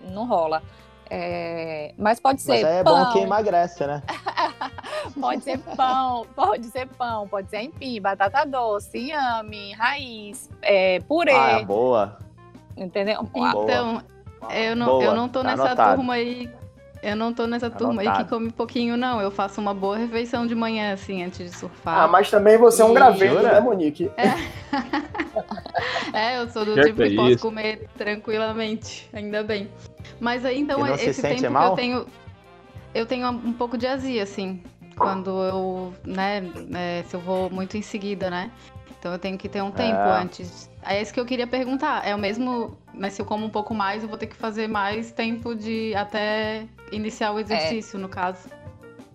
não 0.02 0.28
rola. 0.28 0.62
É, 1.10 1.94
mas 1.98 2.20
pode 2.20 2.42
ser. 2.42 2.62
Mas 2.62 2.64
é 2.64 2.84
pão. 2.84 3.06
bom 3.06 3.12
que 3.12 3.20
emagrece, 3.20 3.88
né? 3.88 4.04
pode 5.20 5.44
ser 5.44 5.58
pão, 5.58 6.26
pode 6.36 6.66
ser 6.68 6.88
pão, 6.88 7.28
pode 7.28 7.50
ser 7.50 7.62
empim, 7.62 8.00
batata 8.00 8.46
doce, 8.46 8.98
inhame, 8.98 9.74
raiz, 9.74 10.50
é, 10.62 11.00
purê. 11.02 11.34
Ah, 11.34 11.64
boa. 11.64 12.18
Entendeu? 12.78 13.28
Então, 13.36 14.04
eu 14.52 14.76
não, 14.76 14.86
boa. 14.86 15.04
eu 15.04 15.16
não 15.16 15.28
tô 15.28 15.42
tá 15.42 15.50
nessa 15.50 15.66
anotado. 15.66 15.96
turma 15.96 16.14
aí 16.14 16.50
eu 17.02 17.16
não 17.16 17.34
tô 17.34 17.48
nessa 17.48 17.70
turma 17.70 18.02
aí 18.02 18.12
que 18.12 18.30
come 18.30 18.52
pouquinho, 18.52 18.98
não. 18.98 19.22
Eu 19.22 19.32
faço 19.32 19.62
uma 19.62 19.74
boa 19.74 19.98
refeição 19.98 20.46
de 20.46 20.54
manhã, 20.54 20.94
assim, 20.94 21.24
antes 21.24 21.40
de 21.40 21.58
surfar. 21.58 22.00
Ah, 22.00 22.08
mas 22.08 22.30
também 22.30 22.58
você 22.58 22.82
é 22.82 22.86
um 22.86 22.94
graveto, 22.94 23.42
né, 23.42 23.60
Monique? 23.60 24.12
É. 24.18 24.34
é, 26.14 26.42
eu 26.42 26.50
sou 26.50 26.66
do 26.66 26.74
que 26.74 26.84
tipo 26.84 27.02
que, 27.02 27.10
que 27.10 27.16
posso 27.16 27.40
comer 27.40 27.88
tranquilamente, 27.98 29.10
ainda 29.14 29.44
bem. 29.44 29.70
Mas 30.20 30.44
aí, 30.46 30.60
então, 30.60 30.86
esse 30.96 31.22
tempo 31.22 31.50
mal? 31.52 31.64
que 31.64 31.72
eu 31.72 31.76
tenho... 31.76 32.06
Eu 32.94 33.06
tenho 33.06 33.30
um 33.30 33.54
pouco 33.54 33.78
de 33.78 33.86
azia, 33.86 34.24
assim, 34.24 34.64
quando 34.98 35.30
eu, 35.44 35.94
né, 36.04 36.42
é, 36.74 37.04
se 37.04 37.16
eu 37.16 37.20
vou 37.20 37.50
muito 37.50 37.78
em 37.78 37.84
seguida, 37.84 38.30
né? 38.30 38.52
Então 39.00 39.14
eu 39.14 39.20
tenho 39.20 39.38
que 39.38 39.48
ter 39.48 39.62
um 39.62 39.72
tempo 39.72 39.98
é. 39.98 40.22
antes. 40.22 40.70
É 40.86 41.02
isso 41.02 41.14
que 41.14 41.20
eu 41.20 41.26
queria 41.26 41.48
perguntar. 41.48 42.06
É 42.06 42.14
o 42.14 42.18
mesmo, 42.18 42.78
mas 42.94 43.14
se 43.14 43.22
eu 43.22 43.26
como 43.26 43.46
um 43.46 43.50
pouco 43.50 43.74
mais, 43.74 44.04
eu 44.04 44.10
vou 44.10 44.18
ter 44.18 44.28
que 44.28 44.36
fazer 44.36 44.68
mais 44.68 45.12
tempo 45.12 45.56
de 45.56 45.96
até 45.96 46.66
iniciar 46.92 47.32
o 47.32 47.40
exercício, 47.40 47.98
é. 47.98 48.02
no 48.02 48.10
caso. 48.10 48.50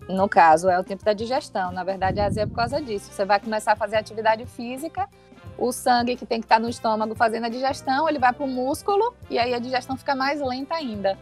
No 0.07 0.29
caso, 0.29 0.69
é 0.69 0.79
o 0.79 0.83
tempo 0.83 1.03
da 1.03 1.13
digestão. 1.13 1.71
Na 1.71 1.83
verdade, 1.83 2.19
a 2.19 2.25
azia 2.25 2.43
é 2.43 2.45
por 2.45 2.55
causa 2.55 2.81
disso. 2.81 3.11
Você 3.11 3.25
vai 3.25 3.39
começar 3.39 3.71
a 3.71 3.75
fazer 3.75 3.95
atividade 3.95 4.45
física, 4.45 5.09
o 5.57 5.71
sangue 5.71 6.15
que 6.15 6.25
tem 6.25 6.39
que 6.39 6.45
estar 6.45 6.59
no 6.59 6.69
estômago 6.69 7.15
fazendo 7.15 7.45
a 7.45 7.49
digestão, 7.49 8.07
ele 8.07 8.19
vai 8.19 8.33
para 8.33 8.43
o 8.43 8.47
músculo 8.47 9.13
e 9.29 9.39
aí 9.39 9.53
a 9.53 9.59
digestão 9.59 9.97
fica 9.97 10.15
mais 10.15 10.41
lenta 10.41 10.75
ainda. 10.75 11.17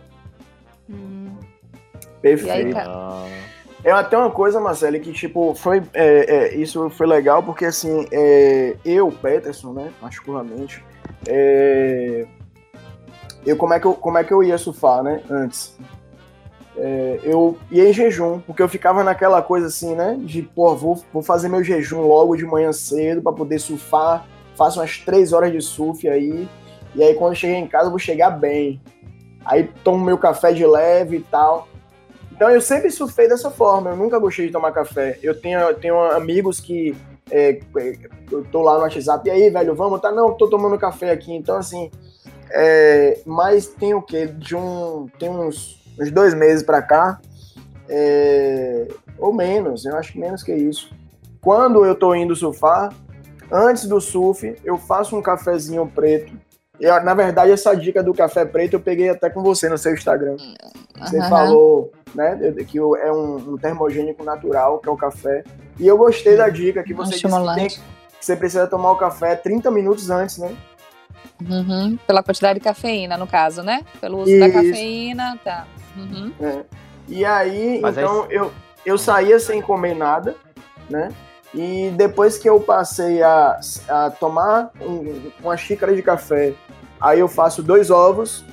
Hum. 0.90 1.38
Perfeito. 2.22 2.78
Aí, 2.78 3.54
é 3.84 3.92
até 3.92 4.18
uma 4.18 4.32
coisa, 4.32 4.62
Marcelo, 4.62 4.98
que 5.00 5.12
tipo, 5.12 5.54
foi. 5.56 5.84
É, 5.94 6.36
é, 6.36 6.56
isso 6.56 6.90
foi 6.90 7.06
legal, 7.06 7.44
porque 7.44 7.66
assim, 7.66 8.08
é, 8.12 8.78
eu, 8.86 9.12
Peterson, 9.12 9.74
né, 9.74 9.92
particularmente, 10.00 10.84
é, 11.28 12.26
eu, 13.46 13.58
como, 13.58 13.74
é 13.74 13.80
que 13.80 13.86
eu 13.86 13.94
como 13.94 14.18
é 14.18 14.24
que 14.24 14.34
eu 14.34 14.42
ia 14.42 14.58
surfar, 14.58 15.04
né, 15.04 15.22
antes? 15.30 15.78
É, 16.76 17.20
eu 17.24 17.58
ia 17.70 17.88
em 17.88 17.94
jejum, 17.94 18.40
porque 18.40 18.62
eu 18.62 18.68
ficava 18.68 19.04
naquela 19.04 19.42
coisa 19.42 19.68
assim, 19.68 19.94
né, 19.94 20.18
de, 20.20 20.42
pô, 20.42 20.76
vou, 20.76 21.04
vou 21.14 21.22
fazer 21.22 21.48
meu 21.48 21.64
jejum 21.64 22.02
logo 22.02 22.36
de 22.36 22.46
manhã 22.46 22.72
cedo 22.74 23.22
para 23.22 23.32
poder 23.32 23.60
surfar, 23.60 24.26
faço 24.58 24.80
umas 24.80 24.98
três 24.98 25.34
horas 25.34 25.52
de 25.52 25.62
surf 25.62 26.08
aí, 26.10 26.48
E 26.96 27.04
aí 27.04 27.14
quando 27.16 27.36
cheguei 27.36 27.58
em 27.58 27.68
casa, 27.68 27.88
eu 27.88 27.92
vou 27.92 28.00
chegar 28.00 28.32
bem. 28.32 28.82
Aí 29.46 29.70
tomo 29.84 30.04
meu 30.04 30.18
café 30.18 30.54
de 30.54 30.66
leve 30.66 31.18
e 31.18 31.22
tal. 31.22 31.68
Então 32.32 32.50
eu 32.50 32.62
sempre 32.62 32.90
surfei 32.90 33.28
dessa 33.28 33.52
forma, 33.52 33.92
eu 33.92 33.98
nunca 33.98 34.18
gostei 34.20 34.48
de 34.48 34.52
tomar 34.52 34.72
café. 34.72 35.20
Eu 35.22 35.40
tenho, 35.40 35.60
eu 35.60 35.76
tenho 35.76 36.00
amigos 36.12 36.60
que 36.60 36.96
é, 37.32 37.60
eu 38.32 38.44
tô 38.46 38.62
lá 38.62 38.76
no 38.76 38.82
WhatsApp, 38.82 39.28
e 39.28 39.32
aí, 39.32 39.50
velho, 39.50 39.76
vamos? 39.76 40.02
Tá, 40.02 40.12
não, 40.12 40.34
tô 40.34 40.48
tomando 40.48 40.78
café 40.78 41.12
aqui. 41.12 41.34
Então, 41.34 41.58
assim, 41.58 41.92
é, 42.52 43.20
mas 43.26 43.68
tem 43.68 43.94
o 43.94 44.02
quê? 44.02 44.28
De 44.28 44.56
um, 44.56 45.08
tem 45.20 45.30
uns, 45.30 45.83
uns 46.00 46.12
dois 46.12 46.34
meses 46.34 46.64
pra 46.64 46.82
cá, 46.82 47.20
é, 47.90 48.88
ou 49.18 49.34
menos, 49.34 49.86
eu 49.86 49.96
acho 49.96 50.14
que 50.14 50.20
menos 50.20 50.44
que 50.44 50.54
isso. 50.54 50.92
Quando 51.42 51.86
eu 51.86 51.96
tô 51.96 52.16
indo 52.16 52.36
surfar, 52.36 52.94
antes 53.52 53.86
do 53.86 54.00
surf, 54.00 54.56
eu 54.64 54.78
faço 54.78 55.18
um 55.18 55.22
cafezinho 55.22 55.86
preto. 55.94 56.34
Eu, 56.80 57.04
na 57.04 57.14
verdade, 57.14 57.52
essa 57.52 57.76
dica 57.76 58.02
do 58.02 58.14
café 58.14 58.46
preto 58.46 58.74
eu 58.74 58.80
peguei 58.80 59.10
até 59.10 59.30
com 59.30 59.44
você 59.44 59.70
no 59.70 59.78
seu 59.78 59.94
Instagram. 59.94 60.38
Você 61.00 61.20
uhum. 61.20 61.30
falou 61.30 61.92
né, 62.16 62.38
que 62.68 62.78
é 62.78 63.12
um, 63.12 63.54
um, 63.54 63.58
termogênico 63.58 64.24
natural, 64.24 64.80
que 64.80 64.90
é 64.90 64.92
o 64.92 64.98
café. 64.98 65.44
E 65.80 65.88
eu 65.88 65.98
gostei 65.98 66.36
da 66.36 66.50
dica 66.50 66.84
que 66.84 66.94
você 66.94 67.12
disse 67.12 67.28
que, 67.28 67.56
tem, 67.56 67.68
que 67.68 67.80
você 68.20 68.36
precisa 68.36 68.68
tomar 68.68 68.92
o 68.92 68.96
café 68.96 69.36
30 69.36 69.70
minutos 69.70 70.10
antes, 70.10 70.38
né? 70.38 70.56
Uhum. 71.50 71.98
Pela 72.08 72.24
quantidade 72.24 72.60
de 72.60 72.66
cafeína, 72.66 73.18
no 73.18 73.28
caso, 73.28 73.64
né? 73.64 73.82
Pelo 74.00 74.20
uso 74.20 74.32
Isso. 74.32 74.40
da 74.40 74.50
cafeína, 74.52 75.40
tá. 75.44 75.68
Uhum. 75.96 76.32
É. 76.42 76.64
E 77.08 77.26
aí, 77.26 77.80
Mas 77.82 77.98
então, 77.98 78.26
é 78.30 78.38
eu, 78.38 78.52
eu 78.86 78.98
saía 78.98 79.40
sem 79.40 79.62
comer 79.62 79.96
nada, 79.96 80.36
né? 80.90 81.10
E 81.54 81.92
depois 81.96 82.38
que 82.38 82.50
eu 82.50 82.60
passei 82.60 83.22
a, 83.22 83.60
a 83.88 84.10
tomar 84.10 84.72
um, 84.82 85.32
uma 85.42 85.56
xícara 85.56 85.96
de 85.96 86.02
café, 86.02 86.54
aí 87.00 87.20
eu 87.20 87.28
faço 87.28 87.62
dois 87.62 87.92
ovos 87.92 88.44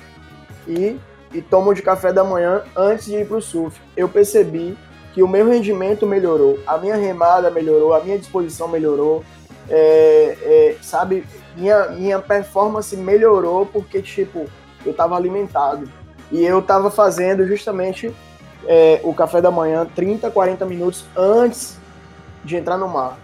e, 0.67 0.99
e 1.33 1.41
tomo 1.41 1.73
de 1.73 1.81
café 1.81 2.13
da 2.13 2.23
manhã 2.23 2.61
antes 2.75 3.05
de 3.05 3.15
ir 3.15 3.27
para 3.27 3.37
o 3.37 3.41
surf. 3.41 3.79
Eu 3.97 4.07
percebi 4.07 4.77
que 5.13 5.23
o 5.23 5.27
meu 5.27 5.47
rendimento 5.47 6.05
melhorou, 6.05 6.59
a 6.65 6.77
minha 6.77 6.95
remada 6.95 7.49
melhorou, 7.49 7.93
a 7.93 8.01
minha 8.01 8.17
disposição 8.19 8.67
melhorou, 8.67 9.23
é, 9.67 10.37
é, 10.41 10.77
sabe? 10.81 11.25
Minha, 11.55 11.89
minha 11.89 12.19
performance 12.19 12.95
melhorou 12.95 13.65
porque, 13.65 14.01
tipo, 14.01 14.45
eu 14.85 14.91
estava 14.91 15.15
alimentado. 15.15 15.89
E 16.31 16.43
eu 16.43 16.59
estava 16.59 16.89
fazendo 16.89 17.45
justamente 17.45 18.13
é, 18.65 19.01
o 19.03 19.13
café 19.13 19.41
da 19.41 19.51
manhã 19.51 19.85
30, 19.85 20.31
40 20.31 20.65
minutos 20.65 21.05
antes 21.15 21.77
de 22.43 22.55
entrar 22.55 22.77
no 22.77 22.87
mar. 22.87 23.17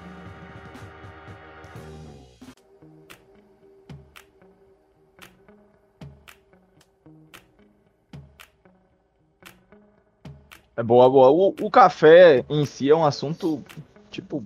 É 10.76 10.84
boa, 10.84 11.10
boa. 11.10 11.32
O, 11.32 11.56
o, 11.60 11.72
café 11.72 12.46
em 12.48 12.64
si 12.64 12.88
é 12.88 12.96
um 12.96 13.04
assunto, 13.04 13.64
tipo, 14.12 14.44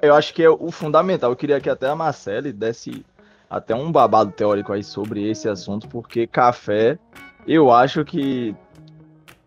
eu 0.00 0.14
acho 0.14 0.32
que 0.32 0.42
é 0.42 0.48
o 0.48 0.70
fundamental. 0.70 1.30
Eu 1.30 1.36
queria 1.36 1.60
que 1.60 1.68
até 1.68 1.86
a 1.86 1.94
Marcele 1.94 2.50
desse 2.50 3.04
até 3.48 3.74
um 3.74 3.92
babado 3.92 4.32
teórico 4.32 4.72
aí 4.72 4.82
sobre 4.82 5.28
esse 5.28 5.48
assunto, 5.48 5.88
porque 5.88 6.26
café, 6.26 6.98
eu 7.46 7.72
acho 7.72 8.04
que 8.04 8.54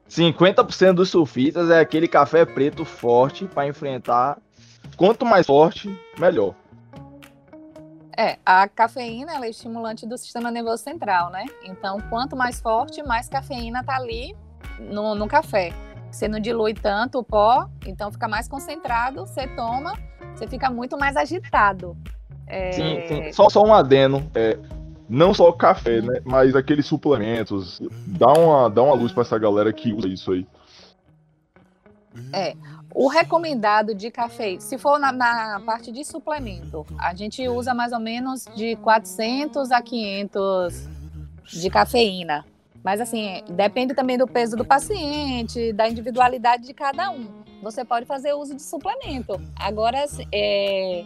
50% 0.10 0.94
dos 0.94 1.10
surfistas 1.10 1.70
é 1.70 1.80
aquele 1.80 2.08
café 2.08 2.46
preto 2.46 2.86
forte 2.86 3.46
para 3.46 3.68
enfrentar 3.68 4.38
Quanto 5.00 5.26
mais 5.26 5.48
forte, 5.48 5.90
melhor. 6.18 6.54
É, 8.18 8.38
a 8.46 8.68
cafeína 8.68 9.34
ela 9.34 9.46
é 9.46 9.50
estimulante 9.50 10.06
do 10.06 10.18
sistema 10.18 10.52
nervoso 10.52 10.84
central, 10.84 11.30
né? 11.30 11.46
Então, 11.64 12.02
quanto 12.10 12.36
mais 12.36 12.60
forte, 12.60 13.02
mais 13.02 13.30
cafeína 13.30 13.82
tá 13.82 13.96
ali 13.96 14.36
no, 14.78 15.16
no 15.16 15.26
café. 15.26 15.72
Você 16.12 16.28
não 16.28 16.40
dilui 16.40 16.74
tanto 16.74 17.20
o 17.20 17.24
pó, 17.24 17.70
então 17.86 18.12
fica 18.12 18.28
mais 18.28 18.48
concentrado, 18.48 19.26
você 19.26 19.48
toma, 19.48 19.94
você 20.36 20.46
fica 20.48 20.70
muito 20.70 20.98
mais 20.98 21.16
agitado. 21.16 21.96
É... 22.50 22.72
Sim, 22.72 23.08
sim. 23.08 23.32
Só, 23.32 23.50
só 23.50 23.64
um 23.64 23.74
adeno. 23.74 24.30
É, 24.36 24.58
não 25.08 25.34
só 25.34 25.52
café, 25.52 26.02
né? 26.02 26.22
Mas 26.26 26.56
aqueles 26.56 26.86
suplementos. 26.86 27.82
Dá 28.06 28.34
uma, 28.34 28.70
dá 28.70 28.84
uma 28.84 28.96
luz 28.96 29.12
para 29.12 29.22
essa 29.22 29.38
galera 29.38 29.72
que 29.72 29.94
usa 29.94 30.08
isso 30.08 30.32
aí. 30.32 30.46
É. 32.34 32.56
O 32.94 33.08
recomendado 33.08 33.94
de 33.94 34.10
café, 34.10 34.60
se 34.60 34.78
for 34.78 35.00
na, 35.00 35.12
na, 35.12 35.62
parte 35.64 35.92
de 35.92 36.04
suplemento, 36.04 36.86
a 36.98 37.14
gente 37.14 37.48
usa 37.48 37.74
mais 37.74 37.94
ou 37.94 38.00
menos 38.00 38.46
de 38.56 38.76
400 38.78 39.72
a 39.72 39.82
500 39.82 40.90
de 41.54 41.70
cafeína. 41.70 42.46
Mas 42.84 43.00
assim, 43.00 43.44
depende 43.50 43.94
também 43.94 44.18
do 44.18 44.26
peso 44.26 44.56
do 44.56 44.66
paciente, 44.66 45.72
da 45.74 45.88
individualidade 45.88 46.66
de 46.66 46.74
cada 46.74 47.12
um. 47.12 47.28
Você 47.62 47.86
pode 47.86 48.06
fazer 48.06 48.34
uso 48.34 48.56
de 48.56 48.62
suplemento. 48.62 49.40
Agora, 49.56 50.06
é, 50.32 51.06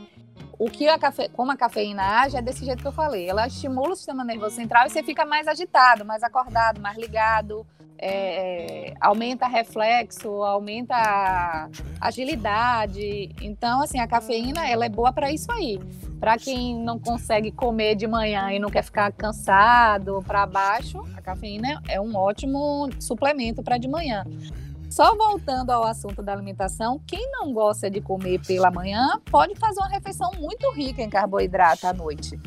o 0.60 0.69
que 0.69 0.88
a 0.88 0.98
cafe... 0.98 1.29
como 1.29 1.51
a 1.51 1.57
cafeína 1.57 2.22
age 2.22 2.38
é 2.38 2.41
desse 2.41 2.65
jeito 2.65 2.81
que 2.81 2.88
eu 2.88 2.91
falei. 2.91 3.29
Ela 3.29 3.48
estimula 3.48 3.93
o 3.93 3.95
sistema 3.95 4.24
nervoso 4.24 4.55
central 4.55 4.88
e 4.88 4.89
você 4.89 5.03
fica 5.03 5.25
mais 5.25 5.48
agitado, 5.48 6.05
mais 6.05 6.24
acordado, 6.24 6.81
mais 6.81 6.98
ligado 6.98 7.65
é, 8.05 8.93
aumenta 9.00 9.48
reflexo, 9.48 10.29
aumenta 10.43 11.69
agilidade. 12.01 13.33
Então, 13.41 13.81
assim, 13.81 13.98
a 13.98 14.07
cafeína 14.07 14.67
ela 14.67 14.86
é 14.86 14.89
boa 14.89 15.13
para 15.13 15.31
isso 15.31 15.50
aí. 15.53 15.79
Para 16.19 16.38
quem 16.38 16.75
não 16.75 17.00
consegue 17.00 17.51
comer 17.51 17.95
de 17.95 18.05
manhã 18.05 18.51
e 18.51 18.60
não 18.60 18.69
quer 18.69 18.83
ficar 18.83 19.12
cansado 19.13 20.22
para 20.27 20.45
baixo, 20.45 21.01
a 21.15 21.22
cafeína 21.22 21.81
é 21.88 22.00
um 22.00 22.15
ótimo 22.15 22.89
suplemento 23.00 23.63
para 23.63 23.77
de 23.77 23.88
manhã. 23.88 24.25
Só 24.93 25.15
voltando 25.15 25.71
ao 25.71 25.83
assunto 25.83 26.21
da 26.21 26.33
alimentação, 26.33 27.01
quem 27.07 27.27
não 27.31 27.51
gosta 27.51 27.89
de 27.89 28.00
comer 28.00 28.39
pela 28.45 28.69
manhã 28.69 29.19
pode 29.31 29.55
fazer 29.55 29.79
uma 29.79 29.89
refeição 29.89 30.29
muito 30.38 30.71
rica 30.71 31.01
em 31.01 31.09
carboidrato 31.09 31.88
à 31.88 31.93
noite. 31.93 32.39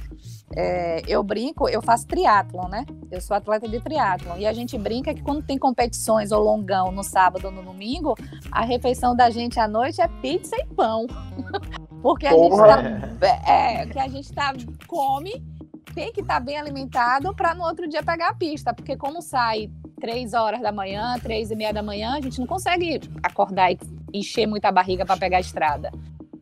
É, 0.54 1.02
eu 1.08 1.24
brinco, 1.24 1.68
eu 1.68 1.82
faço 1.82 2.06
triatlon, 2.06 2.68
né? 2.68 2.86
Eu 3.10 3.20
sou 3.20 3.36
atleta 3.36 3.66
de 3.66 3.80
triatlon. 3.80 4.36
E 4.36 4.46
a 4.46 4.52
gente 4.52 4.78
brinca 4.78 5.12
que 5.12 5.22
quando 5.22 5.42
tem 5.42 5.58
competições 5.58 6.30
ou 6.30 6.40
longão 6.40 6.92
no 6.92 7.02
sábado 7.02 7.46
ou 7.46 7.50
no 7.50 7.64
domingo, 7.64 8.14
a 8.52 8.64
refeição 8.64 9.16
da 9.16 9.28
gente 9.28 9.58
à 9.58 9.66
noite 9.66 10.00
é 10.00 10.06
pizza 10.06 10.54
e 10.54 10.66
pão. 10.66 11.08
Porque 12.00 12.28
a 12.28 12.30
Porra. 12.30 12.80
gente 12.80 13.18
tá, 13.18 13.26
é, 13.26 13.86
que 13.86 13.98
a 13.98 14.06
gente 14.06 14.32
tá, 14.32 14.52
come, 14.86 15.44
tem 15.92 16.12
que 16.12 16.20
estar 16.20 16.34
tá 16.34 16.40
bem 16.40 16.56
alimentado 16.56 17.34
para 17.34 17.56
no 17.56 17.64
outro 17.64 17.88
dia 17.88 18.04
pegar 18.04 18.28
a 18.28 18.34
pista. 18.34 18.72
Porque 18.72 18.96
como 18.96 19.20
sai 19.20 19.68
três 20.00 20.34
horas 20.34 20.60
da 20.60 20.72
manhã, 20.72 21.18
três 21.22 21.50
e 21.50 21.56
meia 21.56 21.72
da 21.72 21.82
manhã, 21.82 22.14
a 22.14 22.20
gente 22.20 22.38
não 22.38 22.46
consegue 22.46 23.00
acordar 23.22 23.72
e 23.72 23.78
encher 24.12 24.46
muita 24.46 24.70
barriga 24.70 25.04
para 25.04 25.16
pegar 25.16 25.38
a 25.38 25.40
estrada. 25.40 25.90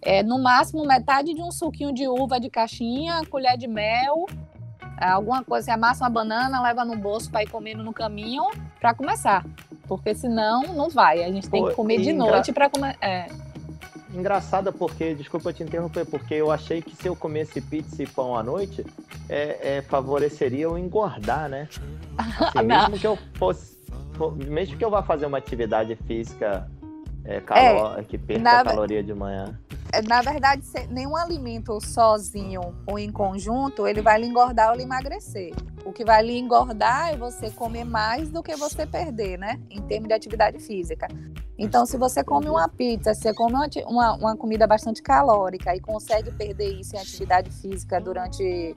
É, 0.03 0.23
no 0.23 0.39
máximo 0.39 0.85
metade 0.85 1.33
de 1.33 1.41
um 1.41 1.51
suquinho 1.51 1.93
de 1.93 2.07
uva 2.07 2.39
de 2.39 2.51
caixinha, 2.51 3.25
colher 3.31 3.57
de 3.57 3.67
mel, 3.67 4.27
alguma 5.01 5.43
coisa, 5.43 5.67
você 5.67 5.71
amassa 5.71 6.05
uma 6.05 6.11
banana, 6.11 6.61
leva 6.63 6.85
no 6.85 6.97
bolso 6.97 7.31
para 7.31 7.43
ir 7.43 7.49
comendo 7.49 7.83
no 7.83 7.93
caminho 7.93 8.45
para 8.81 8.95
começar. 8.95 9.45
Porque 9.87 10.15
senão 10.15 10.63
não 10.75 10.89
vai. 10.89 11.23
A 11.25 11.31
gente 11.31 11.49
tem 11.49 11.63
Pô, 11.63 11.69
que 11.69 11.75
comer 11.75 12.01
de 12.01 12.13
noite 12.13 12.53
para 12.53 12.71
comer. 12.71 12.97
É. 13.01 13.27
Engraçada 14.15 14.73
porque, 14.73 15.15
desculpa 15.15 15.53
te 15.53 15.63
interromper, 15.63 16.07
porque 16.07 16.35
eu 16.35 16.51
achei 16.51 16.81
que 16.81 16.95
se 16.95 17.09
eu 17.09 17.17
comesse 17.17 17.61
pizza 17.61 18.03
e 18.03 18.07
pão 18.07 18.37
à 18.37 18.43
noite, 18.43 18.87
é, 19.29 19.79
é 19.79 19.83
favoreceria 19.83 20.65
eu 20.65 20.79
engordar, 20.79 21.49
né? 21.49 21.69
Assim, 22.17 22.65
mesmo 22.65 22.99
que 22.99 23.07
eu 23.07 23.19
fosse. 23.35 23.75
Mesmo 24.47 24.77
que 24.77 24.85
eu 24.85 24.91
vá 24.91 25.03
fazer 25.03 25.27
uma 25.27 25.39
atividade 25.39 25.97
física 26.07 26.71
é, 27.25 27.41
calor, 27.41 27.99
é, 27.99 28.03
que 28.05 28.19
perca 28.19 28.43
na, 28.43 28.61
a 28.61 28.65
caloria 28.65 29.03
de 29.03 29.15
manhã. 29.15 29.59
É, 29.93 30.03
na 30.03 30.21
verdade, 30.21 30.63
nenhum 30.91 31.17
alimento 31.17 31.79
sozinho 31.81 32.75
ou 32.87 32.99
em 32.99 33.11
conjunto, 33.11 33.87
ele 33.87 34.03
vai 34.03 34.21
lhe 34.21 34.27
engordar 34.27 34.71
ou 34.71 34.77
lhe 34.77 34.83
emagrecer. 34.83 35.55
O 35.85 35.93
que 35.93 36.05
vai 36.05 36.23
lhe 36.23 36.37
engordar 36.37 37.13
é 37.13 37.17
você 37.17 37.51
comer 37.51 37.85
mais 37.85 38.31
do 38.31 38.43
que 38.43 38.57
você 38.57 38.87
perder, 38.87 39.39
né? 39.39 39.61
Em 39.71 39.81
termos 39.83 40.09
de 40.09 40.15
atividade 40.15 40.59
física. 40.59 41.09
Então, 41.57 41.87
se 41.87 41.97
você 41.97 42.25
come 42.25 42.49
uma 42.49 42.69
pizza, 42.69 43.15
se 43.15 43.23
você 43.23 43.35
come 43.35 43.55
uma, 43.55 43.69
uma, 43.87 44.15
uma 44.15 44.37
comida 44.37 44.67
bastante 44.67 45.03
calórica 45.03 45.75
e 45.75 45.81
consegue 45.81 46.33
perder 46.33 46.81
isso 46.81 46.97
em 46.97 46.99
atividade 46.99 47.51
física 47.51 48.01
durante 48.01 48.75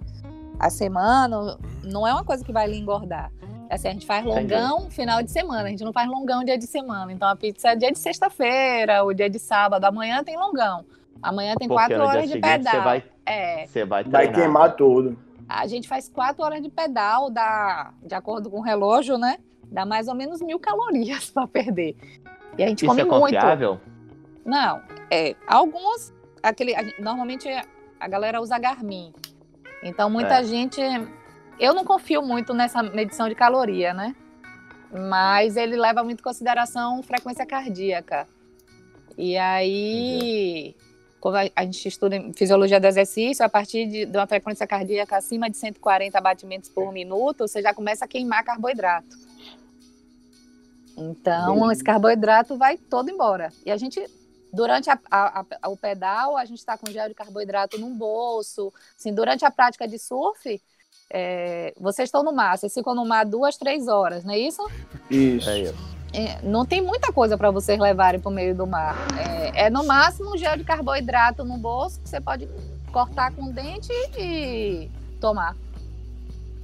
a 0.60 0.70
semana, 0.70 1.58
não 1.84 2.06
é 2.06 2.14
uma 2.14 2.24
coisa 2.24 2.44
que 2.44 2.52
vai 2.52 2.68
lhe 2.68 2.78
engordar. 2.78 3.32
Assim, 3.70 3.88
a 3.90 3.92
gente 3.92 4.06
faz 4.06 4.26
longão 4.26 4.80
Entendi. 4.80 4.96
final 4.96 5.22
de 5.22 5.32
semana, 5.32 5.64
a 5.64 5.70
gente 5.70 5.84
não 5.84 5.92
faz 5.92 6.10
longão 6.10 6.44
dia 6.44 6.58
de 6.58 6.66
semana. 6.66 7.12
Então 7.12 7.28
a 7.28 7.36
pizza 7.36 7.70
é 7.70 7.76
dia 7.76 7.92
de 7.92 8.00
sexta-feira, 8.00 9.04
o 9.04 9.14
dia 9.14 9.30
de 9.30 9.40
sábado. 9.40 9.84
Amanhã 9.84 10.24
tem 10.24 10.38
longão. 10.38 10.86
Amanhã 11.22 11.56
tem 11.56 11.68
Porque 11.68 11.82
quatro 11.82 12.04
horas 12.04 12.30
de 12.30 12.40
pedal. 12.40 12.74
Você 12.74 12.80
vai, 12.80 13.04
é. 13.26 13.66
você 13.66 13.86
vai, 13.86 14.04
vai 14.04 14.32
queimar 14.32 14.76
tudo. 14.76 15.18
A 15.50 15.66
gente 15.68 15.88
faz 15.88 16.10
quatro 16.10 16.44
horas 16.44 16.62
de 16.62 16.70
pedal, 16.70 17.30
dá, 17.30 17.94
de 18.04 18.14
acordo 18.14 18.50
com 18.50 18.60
o 18.60 18.62
relógio, 18.62 19.18
né? 19.18 19.38
Dá 19.64 19.86
mais 19.86 20.08
ou 20.08 20.16
menos 20.16 20.42
mil 20.42 20.60
calorias 20.60 21.30
para 21.32 21.48
perder. 21.48 21.96
E 22.58 22.64
a 22.64 22.68
gente 22.68 22.86
Isso 22.86 22.88
come 22.88 23.02
é 23.02 23.06
confiável? 23.06 23.72
muito. 23.72 23.98
Não, 24.46 24.82
é. 25.12 25.36
Alguns, 25.46 26.14
aquele, 26.42 26.76
a, 26.76 26.84
normalmente 27.00 27.50
a 28.00 28.08
galera 28.08 28.42
usa 28.42 28.58
Garmin. 28.58 29.14
Então 29.84 30.10
muita 30.10 30.40
é. 30.40 30.44
gente 30.44 30.82
eu 31.60 31.74
não 31.74 31.84
confio 31.84 32.22
muito 32.22 32.54
nessa 32.54 32.84
medição 32.84 33.28
de 33.28 33.36
caloria, 33.36 33.94
né? 33.94 34.16
Mas 34.92 35.58
ele 35.58 35.76
leva 35.76 36.04
muito 36.04 36.20
em 36.20 36.24
consideração 36.24 37.02
frequência 37.04 37.46
cardíaca. 37.46 38.28
E 39.18 39.36
aí, 39.38 40.76
quando 41.20 41.38
a 41.56 41.64
gente 41.64 41.88
estuda 41.88 42.16
em 42.16 42.32
fisiologia 42.34 42.80
do 42.80 42.86
exercício, 42.86 43.44
a 43.44 43.50
partir 43.50 43.88
de, 43.88 44.06
de 44.06 44.18
uma 44.18 44.28
frequência 44.28 44.68
cardíaca 44.68 45.18
acima 45.18 45.50
de 45.50 45.58
140 45.58 46.22
batimentos 46.22 46.70
por 46.70 46.92
minuto, 46.94 47.48
você 47.48 47.62
já 47.62 47.74
começa 47.74 48.06
a 48.06 48.08
queimar 48.08 48.44
carboidrato. 48.44 49.18
Então, 50.98 51.72
esse 51.72 51.84
carboidrato 51.84 52.58
vai 52.58 52.78
todo 52.78 53.10
embora. 53.10 53.52
E 53.66 53.72
a 53.72 53.78
gente, 53.78 54.04
durante 54.54 54.90
a, 54.90 55.00
a, 55.12 55.46
a, 55.62 55.70
o 55.70 55.78
pedal, 55.78 56.38
a 56.38 56.46
gente 56.46 56.60
está 56.60 56.78
com 56.78 56.90
gel 56.92 57.08
de 57.08 57.14
carboidrato 57.14 57.78
no 57.78 57.90
bolso. 57.92 58.74
Assim, 58.98 59.14
durante 59.14 59.46
a 59.46 59.52
prática 59.52 59.88
de 59.88 60.00
surf, 60.00 60.62
é, 61.12 61.74
vocês 61.80 62.08
estão 62.08 62.24
no 62.24 62.34
mar, 62.34 62.58
vocês 62.58 62.74
ficam 62.74 62.94
no 62.94 63.06
mar 63.06 63.26
duas, 63.26 63.58
três 63.58 63.88
horas, 63.88 64.24
não 64.24 64.34
é 64.34 64.40
isso? 64.40 64.66
Isso. 65.10 65.50
É 65.50 65.60
isso. 65.60 65.98
É, 66.14 66.42
não 66.42 66.66
tem 66.66 66.82
muita 66.82 67.12
coisa 67.12 67.38
para 67.38 67.52
vocês 67.52 67.80
levarem 67.80 68.20
para 68.20 68.30
o 68.30 68.34
meio 68.34 68.56
do 68.56 68.66
mar. 68.66 68.96
É, 69.18 69.66
é, 69.66 69.70
no 69.70 69.86
máximo 69.86 70.34
um 70.34 70.38
gel 70.38 70.58
de 70.58 70.64
carboidrato 70.64 71.44
no 71.44 71.58
bolso 71.58 72.00
que 72.02 72.10
você 72.10 72.20
pode 72.20 72.48
cortar 72.92 73.32
com 73.34 73.44
o 73.44 73.54
dente 73.54 73.92
e 74.18 74.90
tomar. 75.20 75.56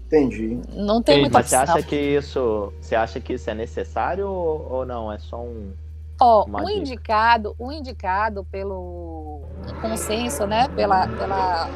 Entendi. 0.08 0.60
Não 0.74 1.02
tem 1.02 1.22
muita 1.22 1.40
Mas 1.40 1.50
você 1.50 1.56
acha 1.56 1.84
que 1.84 1.96
isso, 1.96 2.74
você 2.80 2.96
acha 2.96 3.20
que 3.20 3.34
isso 3.34 3.50
é 3.50 3.54
necessário 3.54 4.28
ou, 4.28 4.72
ou 4.72 4.86
não? 4.86 5.12
É 5.12 5.18
só 5.20 5.42
um 5.42 5.74
Ó, 6.22 6.46
oh, 6.48 6.64
o 6.64 6.70
indicado, 6.70 7.56
o 7.58 7.72
indicado 7.72 8.46
pelo 8.46 9.42
consenso, 9.82 10.46
né, 10.46 10.68
pela 10.70 11.08
pela 11.08 11.68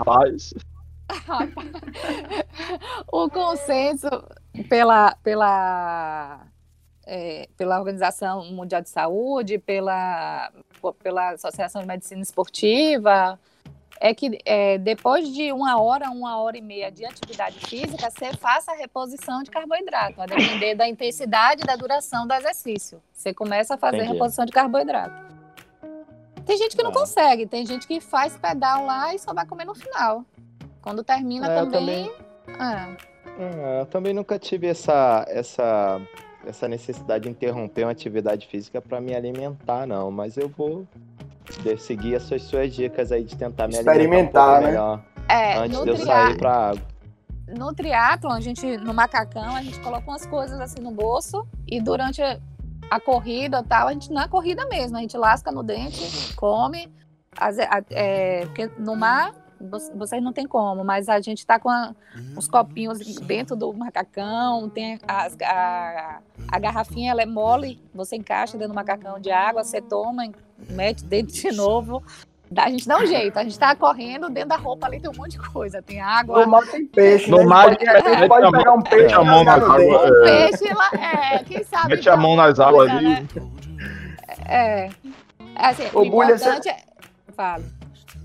Rapaz. 0.00 0.54
o 3.12 3.28
consenso 3.28 4.08
pela, 4.68 5.14
pela, 5.22 6.46
é, 7.06 7.48
pela 7.56 7.78
Organização 7.78 8.44
Mundial 8.46 8.80
de 8.80 8.88
Saúde, 8.88 9.58
pela, 9.58 10.50
pela 11.02 11.32
Associação 11.32 11.82
de 11.82 11.88
Medicina 11.88 12.22
Esportiva, 12.22 13.38
é 14.00 14.14
que 14.14 14.38
é, 14.46 14.78
depois 14.78 15.28
de 15.28 15.52
uma 15.52 15.78
hora, 15.78 16.10
uma 16.10 16.40
hora 16.40 16.56
e 16.56 16.62
meia 16.62 16.90
de 16.90 17.04
atividade 17.04 17.58
física, 17.58 18.10
você 18.10 18.34
faça 18.34 18.72
a 18.72 18.74
reposição 18.74 19.42
de 19.42 19.50
carboidrato, 19.50 20.22
a 20.22 20.26
depender 20.26 20.74
da 20.74 20.88
intensidade 20.88 21.62
e 21.62 21.66
da 21.66 21.76
duração 21.76 22.26
do 22.26 22.32
exercício. 22.32 23.02
Você 23.12 23.34
começa 23.34 23.74
a 23.74 23.76
fazer 23.76 23.98
Entendi. 23.98 24.14
reposição 24.14 24.46
de 24.46 24.52
carboidrato. 24.52 25.39
Tem 26.50 26.58
gente 26.58 26.76
que 26.76 26.82
não 26.82 26.90
consegue, 26.90 27.46
tem 27.46 27.64
gente 27.64 27.86
que 27.86 28.00
faz 28.00 28.36
pedal 28.36 28.84
lá 28.84 29.14
e 29.14 29.20
só 29.20 29.32
vai 29.32 29.46
comer 29.46 29.64
no 29.64 29.72
final. 29.72 30.24
Quando 30.82 31.04
termina 31.04 31.46
é, 31.46 31.54
também. 31.60 32.06
Eu 32.06 32.12
também... 32.56 32.96
É. 33.38 33.76
É, 33.76 33.80
eu 33.82 33.86
também 33.86 34.12
nunca 34.12 34.36
tive 34.36 34.66
essa, 34.66 35.24
essa, 35.28 36.00
essa 36.44 36.66
necessidade 36.66 37.22
de 37.22 37.30
interromper 37.30 37.84
uma 37.84 37.92
atividade 37.92 38.48
física 38.48 38.82
para 38.82 39.00
me 39.00 39.14
alimentar, 39.14 39.86
não. 39.86 40.10
Mas 40.10 40.36
eu 40.36 40.48
vou 40.48 40.84
seguir 41.78 42.16
as 42.16 42.24
suas, 42.24 42.42
suas 42.42 42.74
dicas 42.74 43.12
aí 43.12 43.22
de 43.22 43.36
tentar 43.36 43.68
me 43.68 43.78
alimentar 43.78 44.58
um 44.58 44.60
né? 44.60 44.66
melhor 44.66 45.04
é, 45.28 45.56
antes 45.56 45.80
de 45.80 45.88
eu 45.88 45.96
sair 45.98 46.36
para 46.36 46.70
água. 46.70 46.82
No 47.46 47.72
triatlon, 47.72 48.32
a 48.32 48.40
gente, 48.40 48.76
no 48.78 48.92
macacão, 48.92 49.54
a 49.54 49.62
gente 49.62 49.78
coloca 49.78 50.10
umas 50.10 50.26
coisas 50.26 50.60
assim 50.60 50.80
no 50.80 50.90
bolso 50.90 51.46
e 51.64 51.80
durante 51.80 52.20
a 52.90 52.98
corrida 52.98 53.62
tal, 53.62 53.88
a 53.88 53.92
gente 53.92 54.12
na 54.12 54.28
corrida 54.28 54.66
mesmo, 54.66 54.96
a 54.96 55.00
gente 55.00 55.16
lasca 55.16 55.52
no 55.52 55.62
dente, 55.62 56.34
come. 56.34 56.92
As, 57.38 57.56
é, 57.90 58.44
porque 58.46 58.68
no 58.76 58.96
mar 58.96 59.32
vocês 59.94 60.22
não 60.22 60.32
tem 60.32 60.46
como, 60.46 60.82
mas 60.82 61.08
a 61.08 61.20
gente 61.20 61.38
está 61.38 61.58
com 61.58 61.68
a, 61.68 61.94
os 62.36 62.48
copinhos 62.48 62.98
dentro 63.20 63.54
do 63.54 63.72
macacão, 63.74 64.68
tem 64.70 64.98
a, 65.06 65.28
a, 65.44 66.20
a, 66.50 66.58
garrafinha, 66.58 67.10
ela 67.10 67.22
é 67.22 67.26
mole, 67.26 67.78
você 67.94 68.16
encaixa 68.16 68.54
dentro 68.54 68.72
do 68.72 68.74
macacão 68.74 69.20
de 69.20 69.30
água, 69.30 69.62
você 69.62 69.80
toma, 69.80 70.22
mete 70.70 71.04
dentro 71.04 71.34
de 71.34 71.52
novo. 71.52 72.02
A 72.56 72.68
gente 72.68 72.88
dá 72.88 72.98
um 72.98 73.06
jeito, 73.06 73.38
a 73.38 73.44
gente 73.44 73.58
tá 73.58 73.76
correndo, 73.76 74.28
dentro 74.28 74.48
da 74.48 74.56
roupa 74.56 74.86
ali 74.86 74.98
tem 74.98 75.08
um 75.08 75.14
monte 75.14 75.32
de 75.32 75.38
coisa. 75.38 75.80
Tem 75.80 76.00
água. 76.00 76.44
No 76.44 76.50
mar 76.50 76.66
tem 76.66 76.84
peixe. 76.84 77.30
No 77.30 77.38
né? 77.38 77.44
mar 77.44 77.76
pode, 77.76 77.88
é, 77.88 78.28
pode 78.28 78.50
pegar 78.50 78.72
um 78.72 78.82
peixe. 78.82 79.14
a 79.14 79.24
mão 79.24 79.44
nas 79.44 79.62
águas. 79.62 80.10
Um 80.10 80.24
peixe 80.24 80.74
lá, 80.74 80.90
é, 80.94 81.44
quem 81.44 81.62
sabe. 81.62 81.94
Mete 81.94 82.08
a 82.08 82.16
mão 82.16 82.34
nas 82.34 82.58
águas 82.58 82.90
ali. 82.90 83.08
Né? 83.08 83.26
É. 84.48 84.90
Assim, 85.54 85.84
o, 85.92 86.00
o 86.00 86.04
importante 86.04 86.62
você... 86.62 86.70
é. 86.70 86.82
Fala. 87.36 87.62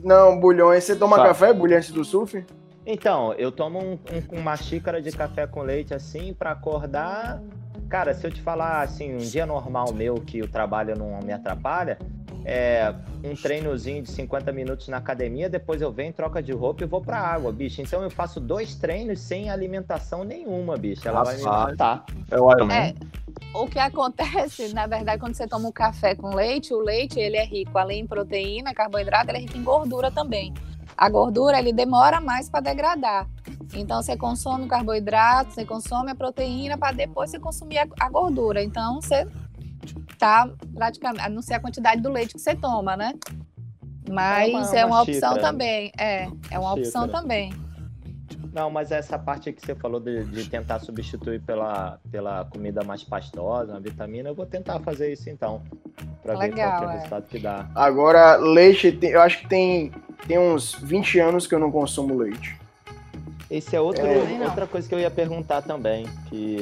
Não, 0.04 0.40
bulhões. 0.40 0.84
Você 0.84 0.96
toma 0.96 1.18
tá. 1.18 1.28
café, 1.28 1.54
bulhão 1.54 1.78
antes 1.78 1.92
do 1.92 2.04
surf? 2.04 2.44
Então, 2.86 3.34
eu 3.34 3.52
tomo 3.52 3.80
um, 3.80 3.94
um, 3.94 4.40
uma 4.40 4.56
xícara 4.58 5.02
de 5.02 5.12
café 5.12 5.46
com 5.48 5.62
leite 5.62 5.94
assim 5.94 6.34
para 6.34 6.52
acordar. 6.52 7.42
Cara, 7.90 8.14
se 8.14 8.26
eu 8.26 8.32
te 8.32 8.42
falar 8.42 8.82
assim, 8.82 9.16
um 9.16 9.20
dia 9.20 9.46
normal 9.46 9.94
meu 9.94 10.16
que 10.16 10.42
o 10.42 10.48
trabalho 10.48 10.96
não 10.98 11.20
me 11.22 11.32
atrapalha, 11.32 11.98
é, 12.46 12.94
um 13.24 13.36
treinozinho 13.36 14.04
de 14.04 14.12
50 14.12 14.52
minutos 14.52 14.88
na 14.88 14.98
academia, 14.98 15.50
depois 15.50 15.82
eu 15.82 15.92
venho, 15.92 16.14
troca 16.14 16.44
de 16.44 16.52
roupa 16.52 16.84
e 16.84 16.88
vou 16.88 17.02
pra 17.02 17.18
água, 17.18 17.52
bicho. 17.52 17.82
Então 17.82 18.04
eu 18.04 18.10
faço 18.12 18.40
dois 18.40 18.76
treinos 18.76 19.20
sem 19.20 19.50
alimentação 19.50 20.24
nenhuma, 20.24 20.78
bicho. 20.78 21.08
Ela 21.08 21.20
Nossa, 21.20 21.32
vai 21.32 21.40
me 21.40 21.44
matar. 21.44 22.06
É 22.30 22.40
o 22.40 22.52
Iron 22.52 22.70
é, 22.70 22.94
o 23.54 23.68
que 23.68 23.80
acontece, 23.80 24.74
na 24.74 24.86
verdade, 24.86 25.20
quando 25.20 25.34
você 25.34 25.48
toma 25.48 25.68
um 25.68 25.72
café 25.72 26.14
com 26.14 26.36
leite, 26.36 26.74
o 26.74 26.80
leite 26.80 27.20
ele 27.20 27.38
é 27.38 27.46
rico, 27.46 27.78
além 27.78 28.02
em 28.02 28.08
proteína, 28.08 28.74
carboidrato, 28.74 29.32
ele 29.32 29.40
é 29.40 29.42
rico 29.42 29.58
em 29.58 29.64
gordura 29.64 30.12
também. 30.12 30.54
A 30.98 31.10
gordura 31.10 31.58
ele 31.60 31.74
demora 31.74 32.22
mais 32.22 32.48
para 32.48 32.62
degradar. 32.62 33.28
Então 33.74 34.02
você 34.02 34.16
consome 34.16 34.66
o 34.66 34.68
carboidrato, 34.68 35.54
você 35.54 35.66
consome 35.66 36.12
a 36.12 36.16
proteína 36.16 36.78
para 36.78 36.94
depois 36.94 37.32
você 37.32 37.40
consumir 37.40 37.80
a, 37.80 37.88
a 38.00 38.10
gordura. 38.10 38.64
Então 38.64 39.02
você 39.02 39.28
tá 40.18 40.50
praticamente, 40.74 41.22
a 41.22 41.30
não 41.30 41.42
ser 41.42 41.56
a 41.56 41.60
quantidade 41.60 42.02
do 42.02 42.12
leite 42.12 42.34
que 42.34 42.40
você 42.40 42.56
toma, 42.56 42.96
né? 42.98 43.14
Mas 44.10 44.52
é 44.52 44.56
uma, 44.56 44.80
é 44.80 44.86
uma 44.86 45.02
opção 45.02 45.34
xícara. 45.34 45.42
também. 45.42 45.92
É, 45.98 46.24
é 46.24 46.60
uma 46.60 46.76
xícara. 46.76 46.82
opção 46.82 47.08
também. 47.08 47.54
Não, 48.54 48.70
mas 48.70 48.90
essa 48.90 49.20
parte 49.20 49.52
que 49.52 49.62
você 49.62 49.76
falou 49.76 50.00
de, 50.00 50.24
de, 50.24 50.50
tentar 50.50 50.80
substituir 50.80 51.42
pela, 51.42 52.00
pela 52.10 52.46
comida 52.46 52.86
mais 52.86 53.04
pastosa, 53.04 53.74
uma 53.74 53.82
vitamina, 53.82 54.30
eu 54.30 54.36
vou 54.36 54.46
tentar 54.46 54.80
fazer 54.80 55.12
isso 55.12 55.30
então. 55.30 55.62
Pra 56.24 56.38
Legal, 56.38 56.72
ver 56.72 56.78
qual 56.78 56.84
é 56.84 56.88
o 56.88 56.90
é. 56.90 56.94
resultado 56.94 57.28
que 57.28 57.38
dá. 57.38 57.70
Agora, 57.76 58.38
leite, 58.38 58.98
eu 59.02 59.22
acho 59.22 59.40
que 59.40 59.50
tem, 59.50 59.92
tem 60.26 60.40
uns 60.40 60.74
20 60.76 61.20
anos 61.20 61.46
que 61.46 61.54
eu 61.54 61.60
não 61.60 61.70
consumo 61.70 62.18
leite. 62.18 62.58
Esse 63.50 63.76
é, 63.76 63.82
outro, 63.82 64.06
é 64.06 64.46
outra 64.46 64.66
coisa 64.66 64.88
que 64.88 64.96
eu 64.96 65.00
ia 65.00 65.12
perguntar 65.12 65.62
também. 65.62 66.06
Que 66.30 66.58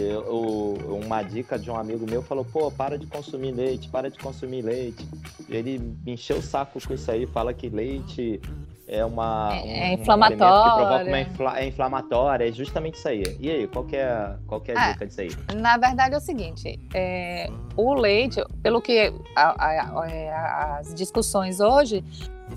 uma 0.88 1.24
dica 1.24 1.58
de 1.58 1.72
um 1.72 1.78
amigo 1.78 2.06
meu 2.10 2.22
falou: 2.22 2.46
pô, 2.46 2.70
para 2.70 2.98
de 2.98 3.06
consumir 3.08 3.52
leite, 3.52 3.90
para 3.90 4.10
de 4.10 4.20
consumir 4.20 4.62
leite. 4.62 5.08
Ele 5.50 5.80
me 5.80 6.14
encheu 6.14 6.38
o 6.38 6.42
saco 6.42 6.80
com 6.86 6.94
isso 6.94 7.10
aí, 7.10 7.26
fala 7.26 7.54
que 7.54 7.70
leite 7.70 8.42
é 8.88 9.04
uma. 9.04 9.50
É, 9.54 9.96
um, 9.96 10.12
é 10.12 10.14
uma 10.14 11.22
infla, 11.22 11.60
é 11.60 11.68
inflamatória, 11.68 12.50
é 12.50 12.52
justamente 12.52 12.96
isso 12.96 13.08
aí. 13.08 13.24
E 13.40 13.50
aí, 13.50 13.68
qual 13.68 13.86
que 13.86 13.96
é, 13.96 14.36
qual 14.46 14.62
é 14.68 14.78
a 14.78 14.90
é, 14.90 14.92
dica 14.92 15.08
disso 15.08 15.22
aí? 15.22 15.30
Na 15.56 15.78
verdade 15.78 16.14
é 16.14 16.18
o 16.18 16.22
seguinte: 16.22 16.80
é, 16.94 17.50
o 17.76 17.94
leite, 17.94 18.44
pelo 18.62 18.82
que 18.82 19.14
a, 19.36 19.56
a, 19.58 19.82
a, 19.82 20.78
as 20.80 20.94
discussões 20.94 21.60
hoje, 21.60 22.04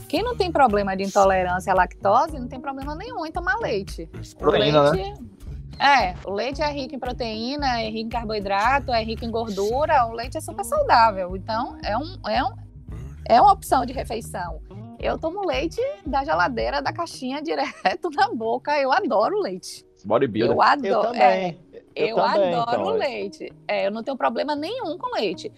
quem 0.09 0.22
não 0.22 0.37
tem 0.37 0.53
problema 0.53 0.96
de 0.96 1.05
intolerância 1.05 1.72
à 1.72 1.77
lactose 1.77 2.38
não 2.38 2.49
tem 2.49 2.61
problema 2.61 2.94
nenhum 2.94 3.25
em 3.27 3.33
tomar 3.33 3.59
leite. 3.59 4.09
Proteína, 4.38 4.90
leite, 4.90 5.20
né? 5.20 5.27
É, 5.79 6.14
o 6.27 6.33
leite 6.33 6.62
é 6.62 6.70
rico 6.70 6.94
em 6.94 6.99
proteína, 6.99 7.81
é 7.81 7.90
rico 7.90 8.07
em 8.07 8.09
carboidrato, 8.09 8.92
é 8.92 9.03
rico 9.03 9.25
em 9.25 9.31
gordura, 9.31 10.07
o 10.07 10.12
leite 10.12 10.38
é 10.38 10.40
super 10.40 10.64
saudável. 10.64 11.37
Então, 11.37 11.77
é, 11.85 11.96
um, 11.96 12.16
é, 12.27 12.44
um, 12.44 12.53
é 13.27 13.40
uma 13.40 13.53
opção 13.53 13.85
de 13.85 13.92
refeição. 13.92 14.61
Eu 14.99 15.18
tomo 15.18 15.46
leite 15.46 15.81
da 16.07 16.25
geladeira, 16.25 16.81
da 16.81 16.92
caixinha, 16.92 17.40
direto 17.42 18.11
na 18.14 18.33
boca. 18.33 18.79
Eu 18.81 18.90
adoro 18.90 19.40
leite. 19.40 19.85
Bodybuilder. 20.05 20.57
Eu 20.57 20.62
adoro. 20.62 20.87
Eu 20.87 21.03
também. 21.03 21.22
É, 21.22 21.57
eu, 21.94 22.09
eu 22.09 22.16
também, 22.16 22.55
adoro 22.55 22.83
então, 22.83 22.92
leite. 22.94 23.53
É, 23.68 23.87
eu 23.87 23.90
não 23.90 24.03
tenho 24.03 24.16
problema 24.16 24.55
nenhum 24.55 24.96
com 24.96 25.14
leite. 25.14 25.53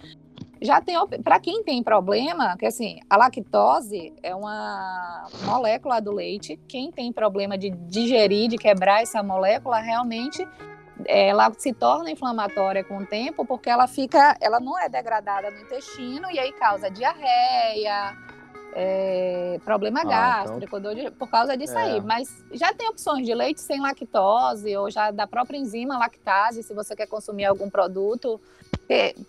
Já 0.61 0.81
tem 0.81 0.97
para 1.23 1.39
quem 1.39 1.63
tem 1.63 1.83
problema, 1.83 2.57
que 2.59 2.67
assim, 2.67 2.99
a 3.09 3.17
lactose 3.17 4.13
é 4.23 4.35
uma 4.35 5.27
molécula 5.45 6.01
do 6.01 6.13
leite. 6.13 6.59
Quem 6.69 6.91
tem 6.91 7.13
problema 7.13 7.57
de 7.57 7.71
digerir, 7.71 8.49
de 8.49 8.57
quebrar 8.57 9.03
essa 9.03 9.23
molécula, 9.23 9.79
realmente 9.79 10.47
ela 11.07 11.53
se 11.57 11.73
torna 11.73 12.11
inflamatória 12.11 12.83
com 12.83 12.99
o 12.99 13.07
tempo, 13.07 13.45
porque 13.47 13.71
ela 13.71 13.87
fica, 13.87 14.37
ela 14.41 14.59
não 14.59 14.79
é 14.79 14.89
degradada 14.89 15.51
no 15.51 15.61
intestino 15.61 16.29
e 16.31 16.39
aí 16.39 16.53
causa 16.53 16.91
diarreia, 16.91 18.17
é, 18.81 19.61
problema 19.65 19.99
ah, 19.99 20.03
então 20.03 20.11
gástrico, 20.11 20.79
então... 20.79 21.13
por 21.19 21.29
causa 21.29 21.57
disso 21.57 21.77
é. 21.77 21.83
aí. 21.83 22.01
Mas 22.01 22.29
já 22.53 22.73
tem 22.73 22.89
opções 22.89 23.27
de 23.27 23.35
leite 23.35 23.61
sem 23.61 23.81
lactose 23.81 24.77
ou 24.77 24.89
já 24.89 25.11
da 25.11 25.27
própria 25.27 25.59
enzima 25.59 25.99
lactase, 25.99 26.63
se 26.63 26.73
você 26.73 26.95
quer 26.95 27.09
consumir 27.09 27.47
algum 27.47 27.69
produto. 27.69 28.41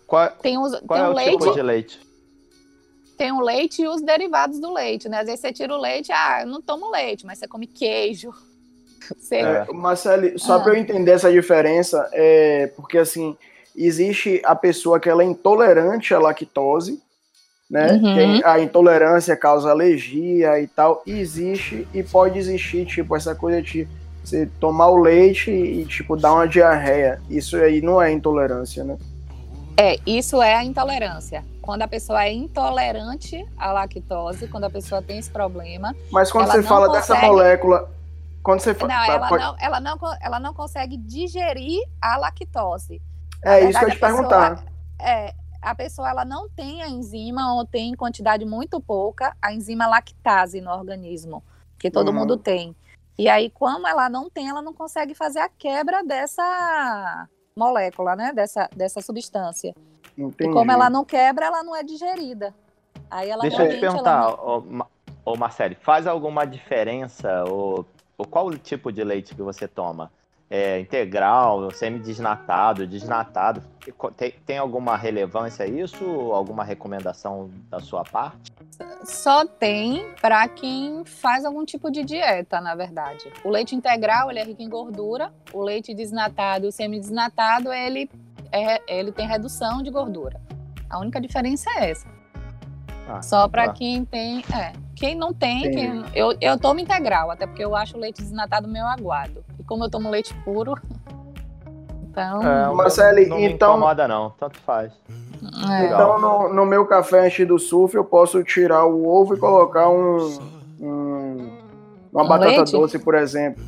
Qual, 0.06 0.30
tem 0.40 0.56
os, 0.56 0.78
qual 0.80 0.98
tem 0.98 1.06
é 1.06 1.08
o 1.08 1.12
leite, 1.12 1.38
tipo 1.38 1.52
de 1.52 1.62
leite? 1.62 2.00
Tem 3.18 3.32
o 3.32 3.40
leite 3.40 3.82
e 3.82 3.88
os 3.88 4.00
derivados 4.00 4.60
do 4.60 4.72
leite, 4.72 5.08
né? 5.08 5.18
Às 5.18 5.26
vezes 5.26 5.40
você 5.40 5.52
tira 5.52 5.74
o 5.74 5.80
leite, 5.80 6.12
ah, 6.12 6.42
eu 6.42 6.46
não 6.46 6.62
tomo 6.62 6.88
leite, 6.88 7.26
mas 7.26 7.38
você 7.38 7.48
come 7.48 7.66
queijo, 7.66 8.32
É, 9.32 9.72
Marcelo, 9.72 10.38
só 10.38 10.54
ah. 10.54 10.60
para 10.60 10.74
eu 10.74 10.76
entender 10.76 11.10
essa 11.10 11.32
diferença, 11.32 12.08
é 12.12 12.68
porque 12.76 12.96
assim, 12.96 13.36
existe 13.74 14.40
a 14.44 14.54
pessoa 14.54 15.00
que 15.00 15.08
ela 15.08 15.22
é 15.22 15.26
intolerante 15.26 16.14
à 16.14 16.18
lactose, 16.20 17.02
né? 17.70 17.92
Uhum. 17.92 18.40
a 18.44 18.58
intolerância 18.58 19.36
causa 19.36 19.70
alergia 19.70 20.60
e 20.60 20.66
tal, 20.66 21.02
existe 21.06 21.86
e 21.94 22.02
pode 22.02 22.36
existir, 22.36 22.84
tipo, 22.84 23.14
essa 23.14 23.34
coisa 23.34 23.62
de 23.62 23.86
você 24.24 24.46
tomar 24.58 24.88
o 24.88 24.96
leite 24.96 25.50
e, 25.50 25.84
tipo, 25.86 26.16
dar 26.16 26.34
uma 26.34 26.48
diarreia. 26.48 27.20
Isso 27.30 27.56
aí 27.56 27.80
não 27.80 28.02
é 28.02 28.10
intolerância, 28.10 28.82
né? 28.82 28.98
É, 29.76 29.96
isso 30.04 30.42
é 30.42 30.54
a 30.56 30.64
intolerância. 30.64 31.44
Quando 31.62 31.82
a 31.82 31.88
pessoa 31.88 32.24
é 32.24 32.32
intolerante 32.32 33.46
à 33.56 33.72
lactose, 33.72 34.48
quando 34.48 34.64
a 34.64 34.70
pessoa 34.70 35.00
tem 35.00 35.18
esse 35.18 35.30
problema. 35.30 35.94
Mas 36.10 36.30
quando 36.30 36.50
você 36.50 36.62
fala 36.62 36.88
consegue... 36.88 37.08
dessa 37.08 37.26
molécula. 37.26 37.90
Quando 38.42 38.60
você 38.60 38.74
fala. 38.74 38.92
Não, 38.92 39.04
ela, 39.04 39.28
pode... 39.28 39.44
não, 39.44 39.56
ela, 39.58 39.80
não, 39.80 39.98
ela 40.20 40.40
não 40.40 40.52
consegue 40.52 40.96
digerir 40.96 41.80
a 42.02 42.16
lactose. 42.16 43.00
É 43.42 43.60
isso 43.64 43.78
que 43.78 43.84
eu 43.84 43.88
ia 43.88 43.94
te 43.94 44.00
perguntar. 44.00 44.64
É, 45.00 45.32
a 45.60 45.74
pessoa 45.74 46.08
ela 46.08 46.24
não 46.24 46.48
tem 46.48 46.82
a 46.82 46.88
enzima 46.88 47.54
ou 47.54 47.66
tem 47.66 47.90
em 47.90 47.96
quantidade 47.96 48.44
muito 48.44 48.80
pouca 48.80 49.36
a 49.40 49.52
enzima 49.52 49.86
lactase 49.86 50.60
no 50.60 50.70
organismo, 50.70 51.42
que 51.78 51.90
todo 51.90 52.08
uhum. 52.08 52.14
mundo 52.14 52.36
tem. 52.36 52.74
E 53.18 53.28
aí, 53.28 53.50
como 53.50 53.86
ela 53.86 54.08
não 54.08 54.30
tem, 54.30 54.48
ela 54.48 54.62
não 54.62 54.72
consegue 54.72 55.14
fazer 55.14 55.40
a 55.40 55.48
quebra 55.48 56.02
dessa 56.02 57.28
molécula, 57.54 58.16
né? 58.16 58.32
Dessa, 58.32 58.68
dessa 58.74 59.02
substância. 59.02 59.74
Entendi. 60.16 60.50
E 60.50 60.52
como 60.52 60.72
ela 60.72 60.88
não 60.88 61.04
quebra, 61.04 61.46
ela 61.46 61.62
não 61.62 61.76
é 61.76 61.82
digerida. 61.82 62.54
Aí 63.10 63.28
ela 63.28 63.42
Deixa 63.42 63.62
eu 63.64 63.74
te 63.74 63.80
perguntar, 63.80 64.22
não... 64.22 64.86
ô, 65.24 65.36
Marcelo, 65.36 65.76
faz 65.82 66.06
alguma 66.06 66.46
diferença, 66.46 67.44
ou, 67.44 67.84
ou 68.16 68.26
qual 68.26 68.46
o 68.46 68.56
tipo 68.56 68.90
de 68.90 69.04
leite 69.04 69.34
que 69.34 69.42
você 69.42 69.68
toma? 69.68 70.10
É, 70.50 70.80
integral, 70.80 71.70
semi-desnatado, 71.70 72.84
desnatado. 72.84 73.62
Tem, 74.16 74.32
tem 74.44 74.58
alguma 74.58 74.96
relevância 74.96 75.64
isso? 75.64 76.04
Alguma 76.32 76.64
recomendação 76.64 77.48
da 77.70 77.78
sua 77.78 78.02
parte? 78.02 78.52
Só 79.04 79.46
tem 79.46 80.12
para 80.20 80.48
quem 80.48 81.04
faz 81.04 81.44
algum 81.44 81.64
tipo 81.64 81.90
de 81.90 82.02
dieta, 82.02 82.60
na 82.60 82.74
verdade. 82.74 83.32
O 83.44 83.48
leite 83.48 83.76
integral 83.76 84.28
ele 84.28 84.40
é 84.40 84.44
rico 84.44 84.60
em 84.60 84.68
gordura, 84.68 85.32
o 85.52 85.62
leite 85.62 85.94
desnatado, 85.94 86.66
o 86.66 86.72
semi-desnatado, 86.72 87.72
ele, 87.72 88.10
é, 88.50 88.80
ele 88.92 89.12
tem 89.12 89.28
redução 89.28 89.82
de 89.82 89.90
gordura. 89.90 90.40
A 90.88 90.98
única 90.98 91.20
diferença 91.20 91.70
é 91.76 91.90
essa. 91.90 92.19
Ah, 93.12 93.22
Só 93.22 93.48
para 93.48 93.66
tá. 93.66 93.72
quem 93.72 94.04
tem. 94.04 94.44
É, 94.54 94.72
quem 94.94 95.16
não 95.16 95.34
tem, 95.34 95.62
quem, 95.62 96.04
eu, 96.14 96.32
eu 96.40 96.58
tomo 96.58 96.78
integral, 96.78 97.30
até 97.30 97.46
porque 97.46 97.64
eu 97.64 97.74
acho 97.74 97.96
o 97.96 98.00
leite 98.00 98.22
desnatado 98.22 98.68
meio 98.68 98.86
aguado. 98.86 99.44
E 99.58 99.64
como 99.64 99.84
eu 99.84 99.90
tomo 99.90 100.08
leite 100.08 100.32
puro. 100.44 100.74
Então. 102.10 102.42
É, 102.42 102.74
Marcelo, 102.74 103.28
não 103.28 103.38
então. 103.38 103.68
Não 103.68 103.76
incomoda, 103.76 104.08
não, 104.08 104.30
tanto 104.30 104.58
faz. 104.58 104.92
É. 105.70 105.86
Então, 105.86 106.20
no, 106.20 106.52
no, 106.52 106.66
meu 106.66 106.84
café 106.84 107.24
antes 107.24 107.46
do 107.46 107.56
surf, 107.56 107.94
eu 107.94 108.04
posso 108.04 108.42
tirar 108.42 108.84
o 108.84 109.06
ovo 109.06 109.36
e 109.36 109.38
colocar 109.38 109.88
um. 109.88 110.38
um 110.80 111.60
uma 112.12 112.24
um 112.24 112.28
batata 112.28 112.50
leite? 112.50 112.72
doce, 112.72 112.98
por 112.98 113.14
exemplo. 113.14 113.62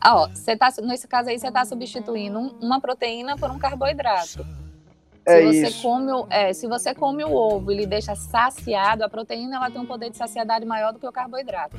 Ah, 0.00 0.22
ó, 0.22 0.28
você 0.28 0.56
tá, 0.56 0.72
nesse 0.82 1.06
caso 1.06 1.28
aí, 1.28 1.38
você 1.38 1.48
está 1.48 1.62
substituindo 1.66 2.38
uma 2.58 2.80
proteína 2.80 3.36
por 3.36 3.50
um 3.50 3.58
carboidrato. 3.58 4.46
É 5.26 5.40
se 5.40 5.46
você 5.46 5.68
isso. 5.68 5.82
come 5.82 6.12
o, 6.12 6.26
é, 6.30 6.52
se 6.52 6.66
você 6.66 6.94
come 6.94 7.24
o 7.24 7.32
ovo 7.32 7.70
e 7.70 7.74
ele 7.74 7.86
deixa 7.86 8.14
saciado, 8.14 9.04
a 9.04 9.08
proteína 9.08 9.56
ela 9.56 9.70
tem 9.70 9.80
um 9.80 9.86
poder 9.86 10.10
de 10.10 10.16
saciedade 10.16 10.64
maior 10.64 10.92
do 10.92 10.98
que 10.98 11.06
o 11.06 11.12
carboidrato. 11.12 11.76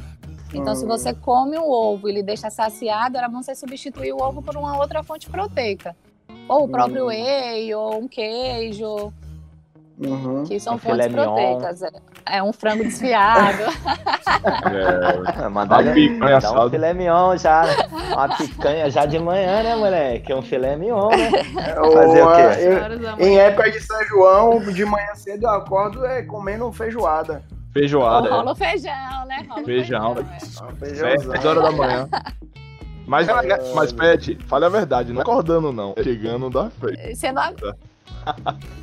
Então, 0.54 0.74
hum. 0.74 0.76
se 0.76 0.86
você 0.86 1.14
come 1.14 1.58
o 1.58 1.70
ovo 1.70 2.08
e 2.08 2.12
ele 2.12 2.24
deixa 2.24 2.50
saciado, 2.50 3.18
era 3.18 3.28
bom 3.28 3.42
você 3.42 3.56
substituir 3.56 4.14
o 4.14 4.22
ovo 4.22 4.42
por 4.42 4.56
uma 4.56 4.78
outra 4.78 5.02
fonte 5.02 5.30
proteica. 5.30 5.96
Ou 6.48 6.66
o 6.66 6.70
próprio 6.70 7.06
hum. 7.06 7.08
whey, 7.08 7.74
ou 7.74 8.00
um 8.00 8.08
queijo. 8.08 9.14
Uhum. 10.02 10.44
Que 10.44 10.60
são 10.60 10.76
um 10.76 10.78
fontes 10.80 11.08
proteicas. 11.08 11.84
É, 11.84 11.92
é, 12.38 12.44
um 12.44 12.52
frango 12.52 12.84
desfiado. 12.84 13.62
é, 15.46 15.48
mandar 15.48 15.84
uma 15.84 15.94
picanha 15.94 16.40
dá 16.40 16.66
um 16.66 16.70
filé 16.70 16.94
mignon 16.94 17.38
já. 17.38 17.64
Uma 18.12 18.36
picanha 18.36 18.90
já 18.90 19.06
de 19.06 19.20
manhã, 19.20 19.62
né, 19.62 19.76
moleque? 19.76 20.32
É 20.32 20.36
um 20.36 20.42
filé 20.42 20.76
mignon, 20.76 21.10
né? 21.10 21.30
Fazer 21.94 22.24
o 22.24 22.32
quê? 22.34 23.20
Eu, 23.20 23.28
em 23.28 23.38
época 23.38 23.70
de 23.70 23.80
São 23.80 24.04
João, 24.08 24.60
de 24.60 24.84
manhã 24.86 25.14
cedo 25.14 25.44
eu 25.44 25.52
acordo 25.52 26.04
é, 26.04 26.24
comendo 26.24 26.72
feijoada. 26.72 27.44
Feijoada. 27.72 28.28
Ou 28.30 28.36
rola 28.38 28.56
feijão, 28.56 29.26
né? 29.28 29.46
Rola 29.48 29.64
feijão. 29.64 30.16
feijão 30.80 31.08
é. 31.08 31.18
10 31.18 31.46
horas 31.46 31.64
da 31.64 31.72
manhã. 31.72 32.10
Mas, 33.06 33.28
mas, 33.76 33.92
Pet, 33.92 34.38
fale 34.48 34.66
a 34.66 34.70
verdade, 34.70 35.12
não 35.12 35.20
é 35.20 35.24
acordando, 35.24 35.72
não. 35.72 35.94
Chegando 36.02 36.50
da 36.50 36.70
frente. 36.70 37.16
Você 37.16 37.32
não, 37.32 37.54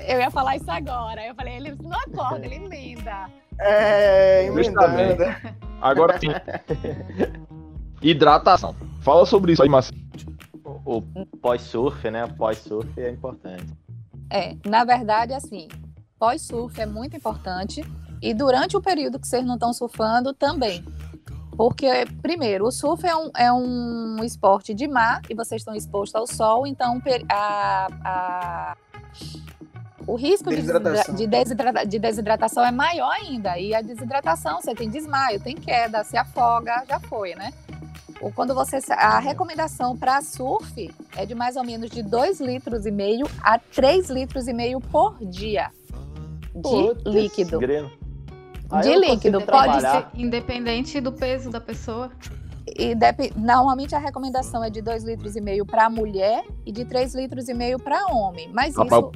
eu 0.07 0.21
ia 0.21 0.31
falar 0.31 0.57
isso 0.57 0.71
agora. 0.71 1.25
Eu 1.27 1.35
falei, 1.35 1.57
ele 1.57 1.75
não 1.83 1.99
acorda, 1.99 2.45
ele 2.45 2.57
emenda. 2.57 3.31
É, 3.61 4.47
emendando. 4.47 5.25
Agora 5.81 6.19
sim. 6.19 6.29
Hidratação. 8.03 8.75
Fala 9.01 9.27
sobre 9.27 9.53
isso 9.53 9.63
aí, 9.63 9.69
Marcelo. 9.69 9.99
O, 10.85 10.99
o 10.99 11.27
pós-surf, 11.41 12.11
né? 12.11 12.27
Pós-surf 12.27 12.89
é 13.01 13.11
importante. 13.11 13.67
É, 14.31 14.57
na 14.67 14.85
verdade, 14.85 15.33
assim, 15.33 15.69
pós-surf 16.19 16.81
é 16.81 16.87
muito 16.87 17.17
importante. 17.17 17.83
E 18.21 18.35
durante 18.35 18.77
o 18.77 18.81
período 18.81 19.19
que 19.19 19.27
vocês 19.27 19.45
não 19.45 19.55
estão 19.55 19.73
surfando, 19.73 20.33
também. 20.33 20.85
Porque, 21.57 21.89
primeiro, 22.23 22.67
o 22.67 22.71
surf 22.71 23.05
é 23.05 23.17
um, 23.17 23.31
é 23.37 23.53
um 23.53 24.23
esporte 24.23 24.73
de 24.73 24.87
mar 24.87 25.21
e 25.29 25.35
vocês 25.35 25.61
estão 25.61 25.75
expostos 25.75 26.15
ao 26.15 26.27
sol, 26.27 26.67
então 26.67 27.03
a, 27.29 27.89
a 28.05 28.77
o 30.07 30.15
risco 30.15 30.49
desidratação. 30.49 31.15
De, 31.15 31.27
desidrata, 31.27 31.87
de, 31.87 31.99
desidratação 31.99 32.65
é 32.65 32.71
maior 32.71 33.11
ainda. 33.11 33.59
E 33.59 33.75
a 33.75 33.83
desidratação, 33.83 34.61
você 34.61 34.75
tem 34.75 34.89
desmaio, 34.89 35.39
tem 35.39 35.55
queda, 35.55 36.03
se 36.03 36.17
afoga, 36.17 36.85
já 36.89 36.99
foi, 36.99 37.35
né? 37.35 37.53
Ou 38.21 38.33
quando 38.33 38.55
você. 38.55 38.79
A 38.91 39.19
recomendação 39.19 39.97
para 39.97 40.21
surf 40.23 40.91
é 41.15 41.27
de 41.27 41.35
mais 41.35 41.57
ou 41.57 41.65
menos 41.65 41.91
de 41.91 42.03
2 42.03 42.41
litros 42.41 42.87
e 42.87 42.91
meio 42.91 43.27
a 43.43 43.59
3 43.59 44.09
litros 44.11 44.49
e 44.49 44.53
meio 44.53 44.81
por 44.81 45.19
dia 45.21 45.71
de 46.55 46.63
Putz, 46.63 47.03
líquido. 47.05 47.59
De 47.59 48.97
líquido. 48.97 49.41
Pode 49.43 49.81
ser. 49.81 50.07
Independente 50.15 51.01
do 51.01 51.13
peso 51.13 51.51
da 51.51 51.61
pessoa. 51.61 52.11
E 52.77 52.95
dep... 52.95 53.33
Normalmente 53.37 53.95
a 53.95 53.99
recomendação 53.99 54.63
é 54.65 54.71
de 54.71 54.83
2 54.83 55.05
litros 55.05 55.37
e 55.37 55.41
meio 55.41 55.65
para 55.65 55.89
mulher 55.89 56.45
e 56.67 56.73
de 56.73 56.85
3 56.85 57.15
litros 57.15 57.49
e 57.49 57.55
meio 57.55 57.79
para 57.79 58.07
homem. 58.07 58.51
Mas 58.53 58.75
isso 58.75 59.13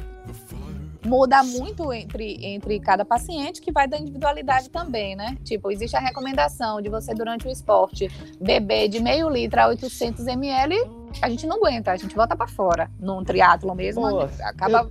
muda 1.05 1.43
muito 1.43 1.93
entre, 1.93 2.45
entre 2.45 2.79
cada 2.79 3.05
paciente, 3.05 3.61
que 3.61 3.73
vai 3.73 3.88
da 3.88 3.99
individualidade 3.99 4.71
também, 4.71 5.17
né? 5.17 5.37
Tipo, 5.43 5.71
existe 5.71 5.97
a 5.97 6.01
recomendação 6.01 6.81
de 6.81 6.88
você, 6.88 7.12
durante 7.12 7.47
o 7.47 7.51
esporte, 7.51 8.09
beber 8.41 8.88
de 8.88 9.01
meio 9.01 9.29
litro 9.29 9.61
a 9.61 9.69
800 9.69 10.27
ml, 10.27 10.77
a 11.21 11.29
gente 11.29 11.47
não 11.47 11.57
aguenta, 11.57 11.91
a 11.91 11.97
gente 11.97 12.15
volta 12.15 12.37
para 12.37 12.47
fora. 12.47 12.91
Num 13.01 13.25
triatlo 13.25 13.75
mesmo, 13.75 14.09
Pô, 14.09 14.21
acaba... 14.43 14.91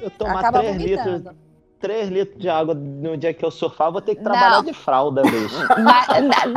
Eu, 0.00 0.02
eu 0.02 0.10
tomar 0.10 0.40
acaba 0.40 0.60
3 0.60 0.76
litros 0.76 1.43
3 1.84 2.08
litros 2.08 2.40
de 2.40 2.48
água 2.48 2.74
no 2.74 3.14
dia 3.14 3.34
que 3.34 3.44
eu 3.44 3.50
surfar, 3.50 3.88
eu 3.88 3.92
vou 3.92 4.00
ter 4.00 4.14
que 4.14 4.22
trabalhar 4.22 4.56
não. 4.56 4.62
de 4.64 4.72
fralda, 4.72 5.20
bicho. 5.20 5.54
Não, 5.76 6.22
não, 6.22 6.52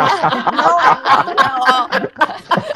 não. 0.56 1.88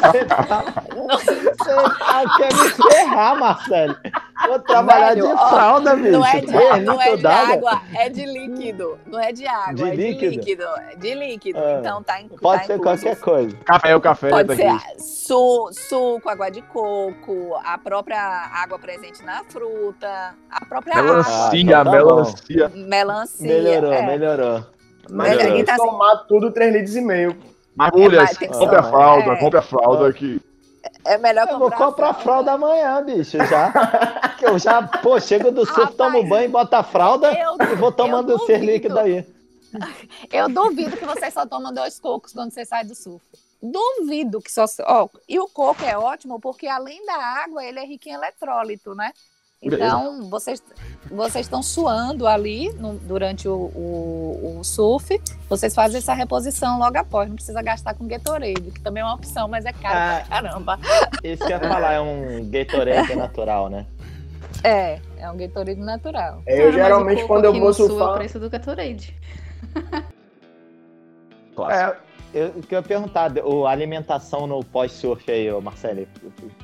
Você 0.02 0.26
tá, 0.26 0.64
você 0.98 1.46
tá 1.46 2.38
quer 2.38 2.54
me 2.54 2.70
ferrar, 2.70 3.40
Marcelo. 3.40 3.96
Vou 4.48 4.60
trabalhar 4.60 5.16
Velho, 5.16 5.28
de 5.28 5.50
fralda, 5.50 5.96
bicho. 5.96 6.12
Não 6.12 6.26
é 6.26 6.42
de, 6.42 6.52
não 6.84 7.02
é 7.02 7.16
de 7.16 7.28
água, 7.28 7.82
é 7.94 8.10
de 8.10 8.26
líquido. 8.26 9.00
Não 9.06 9.20
é 9.20 9.32
de 9.32 9.48
água, 9.48 9.74
de 9.74 9.84
é 9.84 9.96
líquido? 9.96 10.32
de 10.32 10.38
líquido. 10.38 10.64
É 10.64 10.96
de 10.96 11.16
líquido. 11.16 11.60
Ah, 11.60 11.78
então 11.80 12.04
tá 12.04 12.22
em 12.22 12.28
Pode 12.28 12.62
tá 12.62 12.68
ser 12.68 12.80
qualquer 12.80 13.20
coisa. 13.20 13.56
Café, 13.58 13.96
o 13.96 14.02
café. 14.02 14.30
Pode 14.30 14.56
ser 14.56 14.72
su, 15.00 15.70
suco, 15.72 16.28
água 16.28 16.50
de 16.50 16.62
coco, 16.64 17.56
a 17.64 17.78
própria 17.78 18.20
água 18.20 18.80
presente 18.80 19.24
na 19.24 19.44
fruta, 19.46 20.36
a 20.50 20.66
própria 20.66 20.96
melancia, 21.02 21.78
água. 21.80 21.92
melancia. 21.92 22.16
Melancia. 22.16 22.41
Melhorou, 23.44 23.94
é. 23.94 24.06
melhorou. 24.06 24.66
Mas 25.10 25.30
melhorou. 25.30 25.54
tem 25.54 25.66
que 25.66 25.72
assim, 25.72 25.86
tomar 25.86 26.16
tudo 26.28 26.52
3 26.52 26.74
litros 26.74 26.96
e 26.96 27.02
meio. 27.02 27.38
É, 27.80 28.48
compre 28.48 28.76
a 28.78 28.84
fralda, 28.84 29.32
é. 29.32 29.36
compre 29.38 29.60
a 29.60 29.62
fralda 29.62 30.08
aqui. 30.08 30.42
É 31.06 31.18
melhor 31.18 31.48
comprar. 31.48 31.56
Eu 31.56 31.60
vou 31.60 31.72
comprar 31.72 32.10
a 32.10 32.14
fralda 32.14 32.52
amanhã, 32.54 33.04
bicho, 33.04 33.38
já. 33.38 33.72
que 34.38 34.46
eu 34.46 34.58
já, 34.60 34.82
pô, 34.82 35.20
chego 35.20 35.52
do 35.52 35.66
surf, 35.66 35.94
tomo 35.96 36.28
banho, 36.28 36.50
boto 36.50 36.76
a 36.76 36.84
fralda 36.84 37.32
eu, 37.34 37.56
e 37.72 37.76
vou 37.76 37.92
tomando 37.92 38.36
o 38.36 38.46
ser 38.46 38.60
líquido 38.60 39.00
aí. 39.00 39.26
Eu 40.32 40.50
duvido 40.50 40.98
que 40.98 41.06
você 41.06 41.32
só 41.32 41.46
toma 41.46 41.72
dois 41.72 42.00
cocos 42.00 42.34
quando 42.34 42.52
você 42.52 42.66
sai 42.66 42.84
do 42.84 42.94
surf. 42.94 43.24
Duvido 43.62 44.42
que 44.42 44.52
só. 44.52 44.66
Ó, 44.86 45.08
e 45.30 45.40
o 45.40 45.48
coco 45.48 45.84
é 45.84 45.98
ótimo 45.98 46.40
porque, 46.40 46.68
além 46.68 47.06
da 47.06 47.16
água, 47.16 47.64
ele 47.64 47.80
é 47.80 47.86
rico 47.86 48.10
em 48.10 48.14
eletrólito, 48.14 48.96
né? 48.96 49.14
Então, 49.64 50.28
vocês, 50.28 50.64
vocês 51.12 51.46
estão 51.46 51.62
suando 51.62 52.26
ali 52.26 52.74
no, 52.74 52.96
durante 52.96 53.48
o, 53.48 53.54
o, 53.54 54.58
o, 54.60 54.64
surf, 54.64 55.22
vocês 55.48 55.76
fazem 55.76 56.00
essa 56.00 56.16
reposição 56.16 56.80
logo 56.80 56.98
após, 56.98 57.30
não 57.30 57.36
precisa 57.36 57.62
gastar 57.62 57.94
com 57.94 58.08
Gatorade, 58.08 58.72
que 58.72 58.82
também 58.82 59.02
é 59.02 59.06
uma 59.06 59.14
opção, 59.14 59.48
mas 59.48 59.64
é 59.64 59.72
caro 59.72 59.96
ah, 59.96 60.26
pra 60.26 60.42
caramba. 60.42 60.80
Isso 61.24 61.46
que 61.46 61.54
eu 61.54 61.60
ia 61.60 61.70
falar, 61.70 61.94
é 61.94 62.02
um 62.02 62.50
Gatorade 62.50 63.16
natural, 63.16 63.70
né? 63.70 63.86
É, 64.64 65.00
é 65.20 65.30
um 65.30 65.38
Gatorade 65.38 65.80
natural. 65.80 66.42
É, 66.48 66.64
eu 66.64 66.70
ah, 66.70 66.72
geralmente 66.72 67.24
quando 67.26 67.46
eu 67.46 67.54
vou 67.54 67.72
surfar... 67.72 68.08
É 68.08 68.12
o 68.12 68.14
preço 68.16 68.40
do 68.40 68.50
Gatorade. 68.50 69.16
É, 71.70 71.96
eu 72.34 72.50
queria 72.62 72.82
perguntar, 72.82 73.30
a 73.30 73.70
alimentação 73.70 74.48
no 74.48 74.64
pós-surf 74.64 75.30
aí, 75.30 75.52
Marcelo, 75.62 76.08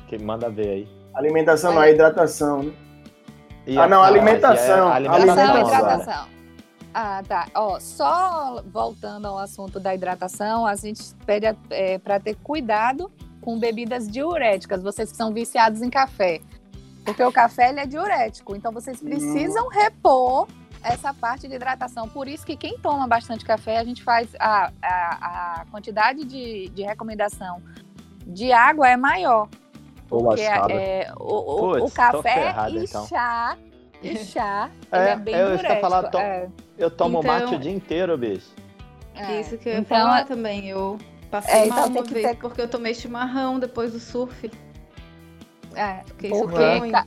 que 0.08 0.18
manda 0.18 0.50
ver 0.50 0.68
aí. 0.68 0.88
Alimentação 1.14 1.74
não, 1.74 1.82
a 1.82 1.90
hidratação, 1.90 2.64
né? 2.64 2.72
E 3.68 3.78
ah, 3.78 3.86
não, 3.86 4.02
alimentação. 4.02 4.90
alimentação. 4.90 5.44
alimentação. 5.44 5.60
hidratação. 5.60 6.28
Ah, 6.94 7.22
tá. 7.28 7.48
Ó, 7.54 7.78
só 7.78 8.62
voltando 8.66 9.26
ao 9.26 9.38
assunto 9.38 9.78
da 9.78 9.94
hidratação, 9.94 10.66
a 10.66 10.74
gente 10.74 11.02
pede 11.26 11.46
é, 11.68 11.98
para 11.98 12.18
ter 12.18 12.34
cuidado 12.36 13.12
com 13.42 13.58
bebidas 13.58 14.08
diuréticas. 14.08 14.82
Vocês 14.82 15.10
que 15.10 15.16
são 15.18 15.34
viciados 15.34 15.82
em 15.82 15.90
café. 15.90 16.40
Porque 17.04 17.22
o 17.22 17.30
café 17.30 17.68
ele 17.68 17.80
é 17.80 17.86
diurético. 17.86 18.56
Então 18.56 18.72
vocês 18.72 19.00
precisam 19.00 19.66
hum. 19.66 19.70
repor 19.70 20.48
essa 20.82 21.12
parte 21.12 21.46
de 21.46 21.54
hidratação. 21.54 22.08
Por 22.08 22.26
isso 22.26 22.46
que 22.46 22.56
quem 22.56 22.78
toma 22.78 23.06
bastante 23.06 23.44
café, 23.44 23.76
a 23.76 23.84
gente 23.84 24.02
faz 24.02 24.28
a, 24.40 24.72
a, 24.82 25.60
a 25.60 25.64
quantidade 25.70 26.24
de, 26.24 26.70
de 26.70 26.82
recomendação 26.82 27.62
de 28.26 28.50
água 28.50 28.88
é 28.88 28.96
maior. 28.96 29.46
Porque 30.08 30.40
é, 30.40 31.12
o, 31.18 31.24
o, 31.24 31.84
o 31.84 31.90
café 31.90 32.54
e 32.70 32.84
então. 32.84 33.06
chá, 33.06 33.58
e 34.02 34.16
chá, 34.24 34.70
é, 34.90 35.10
é 35.10 35.16
bem 35.16 35.34
eu 35.34 35.56
diurético. 35.56 35.80
Falar, 35.80 36.02
to, 36.04 36.18
é. 36.18 36.48
Eu 36.78 36.90
tomo 36.90 37.18
então, 37.18 37.32
mate 37.32 37.54
o 37.54 37.58
dia 37.58 37.72
inteiro, 37.72 38.16
bicho. 38.16 38.50
É, 39.14 39.40
isso 39.40 39.58
que 39.58 39.68
eu 39.68 39.74
ia 39.74 39.78
então, 39.80 39.98
falar 39.98 40.24
também. 40.24 40.68
Eu 40.68 40.98
passei 41.30 41.54
é, 41.54 41.66
então 41.66 41.76
mal 41.76 41.88
uma 41.88 42.02
vez 42.02 42.26
ter... 42.26 42.36
porque 42.36 42.60
eu 42.62 42.68
tomei 42.68 42.94
chimarrão 42.94 43.58
depois 43.58 43.92
do 43.92 44.00
surf. 44.00 44.50
É, 45.74 46.02
porque 46.06 46.28
isso 46.28 46.40
porque... 46.40 46.90
Tá... 46.90 47.06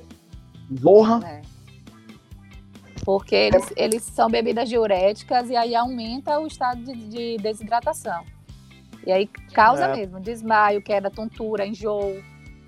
É. 1.28 1.42
Porque 3.04 3.36
eles, 3.36 3.74
eles 3.76 4.04
são 4.04 4.30
bebidas 4.30 4.70
diuréticas 4.70 5.50
e 5.50 5.56
aí 5.56 5.76
aumenta 5.76 6.40
o 6.40 6.46
estado 6.46 6.84
de, 6.84 6.94
de 6.94 7.38
desidratação. 7.38 8.24
E 9.06 9.12
aí 9.12 9.28
causa 9.54 9.86
é. 9.86 9.96
mesmo 9.96 10.20
desmaio, 10.20 10.82
queda, 10.82 11.10
tontura, 11.10 11.66
enjoo. 11.66 12.22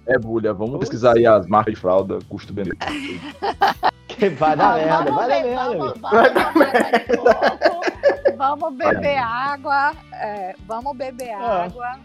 É, 0.06 0.18
Bulha, 0.20 0.54
vamos 0.54 0.80
pesquisar 0.80 1.16
aí 1.16 1.26
as 1.26 1.48
marcas 1.48 1.76
de 1.76 1.80
fralda, 1.80 2.20
custo-benefício. 2.28 3.22
que 4.08 4.30
vai 4.30 4.56
dar 4.56 4.76
merda, 4.76 5.12
vai 5.12 5.28
dar 5.28 5.44
merda. 5.44 7.14
Vamos, 8.36 8.60
vamos 8.60 8.76
beber 8.76 9.18
água, 9.18 9.94
é, 10.14 10.56
vamos 10.68 10.98
beber 10.98 11.32
ah. 11.32 11.66
água. 11.66 12.00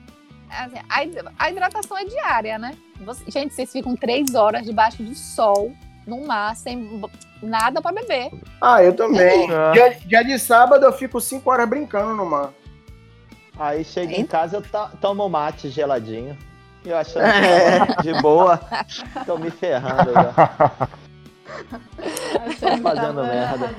Assim, 0.49 0.79
a, 0.89 1.45
a, 1.45 1.51
hidratação 1.51 1.99
é 1.99 2.05
diária, 2.05 2.59
né? 2.59 2.75
Você, 3.01 3.25
gente, 3.31 3.53
vocês 3.53 3.71
ficam 3.71 3.95
três 3.95 4.35
horas 4.35 4.65
debaixo 4.65 5.03
do 5.03 5.15
sol, 5.15 5.73
no 6.07 6.27
mar, 6.27 6.57
sem 6.57 7.03
nada 7.43 7.83
para 7.83 8.01
beber. 8.01 8.31
Ah, 8.61 8.83
eu 8.83 8.95
também. 8.95 9.51
É. 9.51 9.73
Dia, 9.73 9.99
dia, 10.07 10.25
de 10.25 10.39
sábado 10.39 10.85
eu 10.85 10.93
fico 10.93 11.21
cinco 11.21 11.51
horas 11.51 11.69
brincando 11.69 12.15
no 12.15 12.25
mar. 12.25 12.51
Aí 13.59 13.85
chega 13.85 14.15
em 14.15 14.25
casa, 14.25 14.57
eu 14.57 14.91
tomo 15.01 15.29
mate 15.29 15.69
geladinho. 15.69 16.39
Eu 16.89 16.97
achando 16.97 17.27
é. 17.27 18.03
de 18.03 18.15
boa. 18.23 18.59
Tô 19.27 19.37
me 19.37 19.51
ferrando 19.51 20.11
já. 20.15 20.89
fazendo 22.83 23.23
merda. 23.23 23.71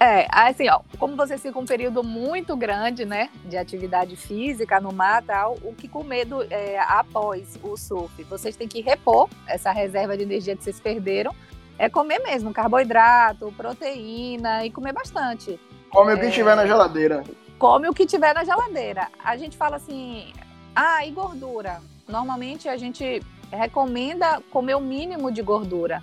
É, 0.00 0.26
assim, 0.30 0.68
ó, 0.68 0.80
como 0.98 1.14
vocês 1.14 1.40
ficam 1.40 1.62
um 1.62 1.66
período 1.66 2.02
muito 2.02 2.56
grande, 2.56 3.04
né, 3.04 3.28
de 3.44 3.56
atividade 3.56 4.16
física 4.16 4.80
no 4.80 4.92
mar 4.92 5.22
tal, 5.22 5.58
o 5.62 5.72
que 5.72 5.86
comer 5.86 6.24
do, 6.24 6.42
é, 6.50 6.78
após 6.80 7.56
o 7.62 7.76
surf? 7.76 8.24
Vocês 8.24 8.56
têm 8.56 8.66
que 8.66 8.80
repor 8.80 9.28
essa 9.46 9.70
reserva 9.70 10.16
de 10.16 10.24
energia 10.24 10.56
que 10.56 10.64
vocês 10.64 10.80
perderam. 10.80 11.32
É 11.78 11.88
comer 11.88 12.18
mesmo, 12.18 12.52
carboidrato, 12.52 13.52
proteína 13.56 14.66
e 14.66 14.70
comer 14.70 14.92
bastante. 14.92 15.60
Come 15.90 16.12
é, 16.12 16.14
o 16.14 16.18
que 16.18 16.26
é. 16.26 16.30
tiver 16.30 16.56
na 16.56 16.66
geladeira. 16.66 17.22
Come 17.58 17.88
o 17.88 17.94
que 17.94 18.06
tiver 18.06 18.34
na 18.34 18.42
geladeira. 18.42 19.08
A 19.22 19.36
gente 19.36 19.56
fala 19.56 19.76
assim, 19.76 20.32
ah, 20.74 21.04
e 21.04 21.10
gordura? 21.10 21.80
Normalmente 22.08 22.68
a 22.68 22.76
gente 22.76 23.22
recomenda 23.50 24.40
comer 24.50 24.74
o 24.74 24.80
mínimo 24.80 25.30
de 25.30 25.42
gordura, 25.42 26.02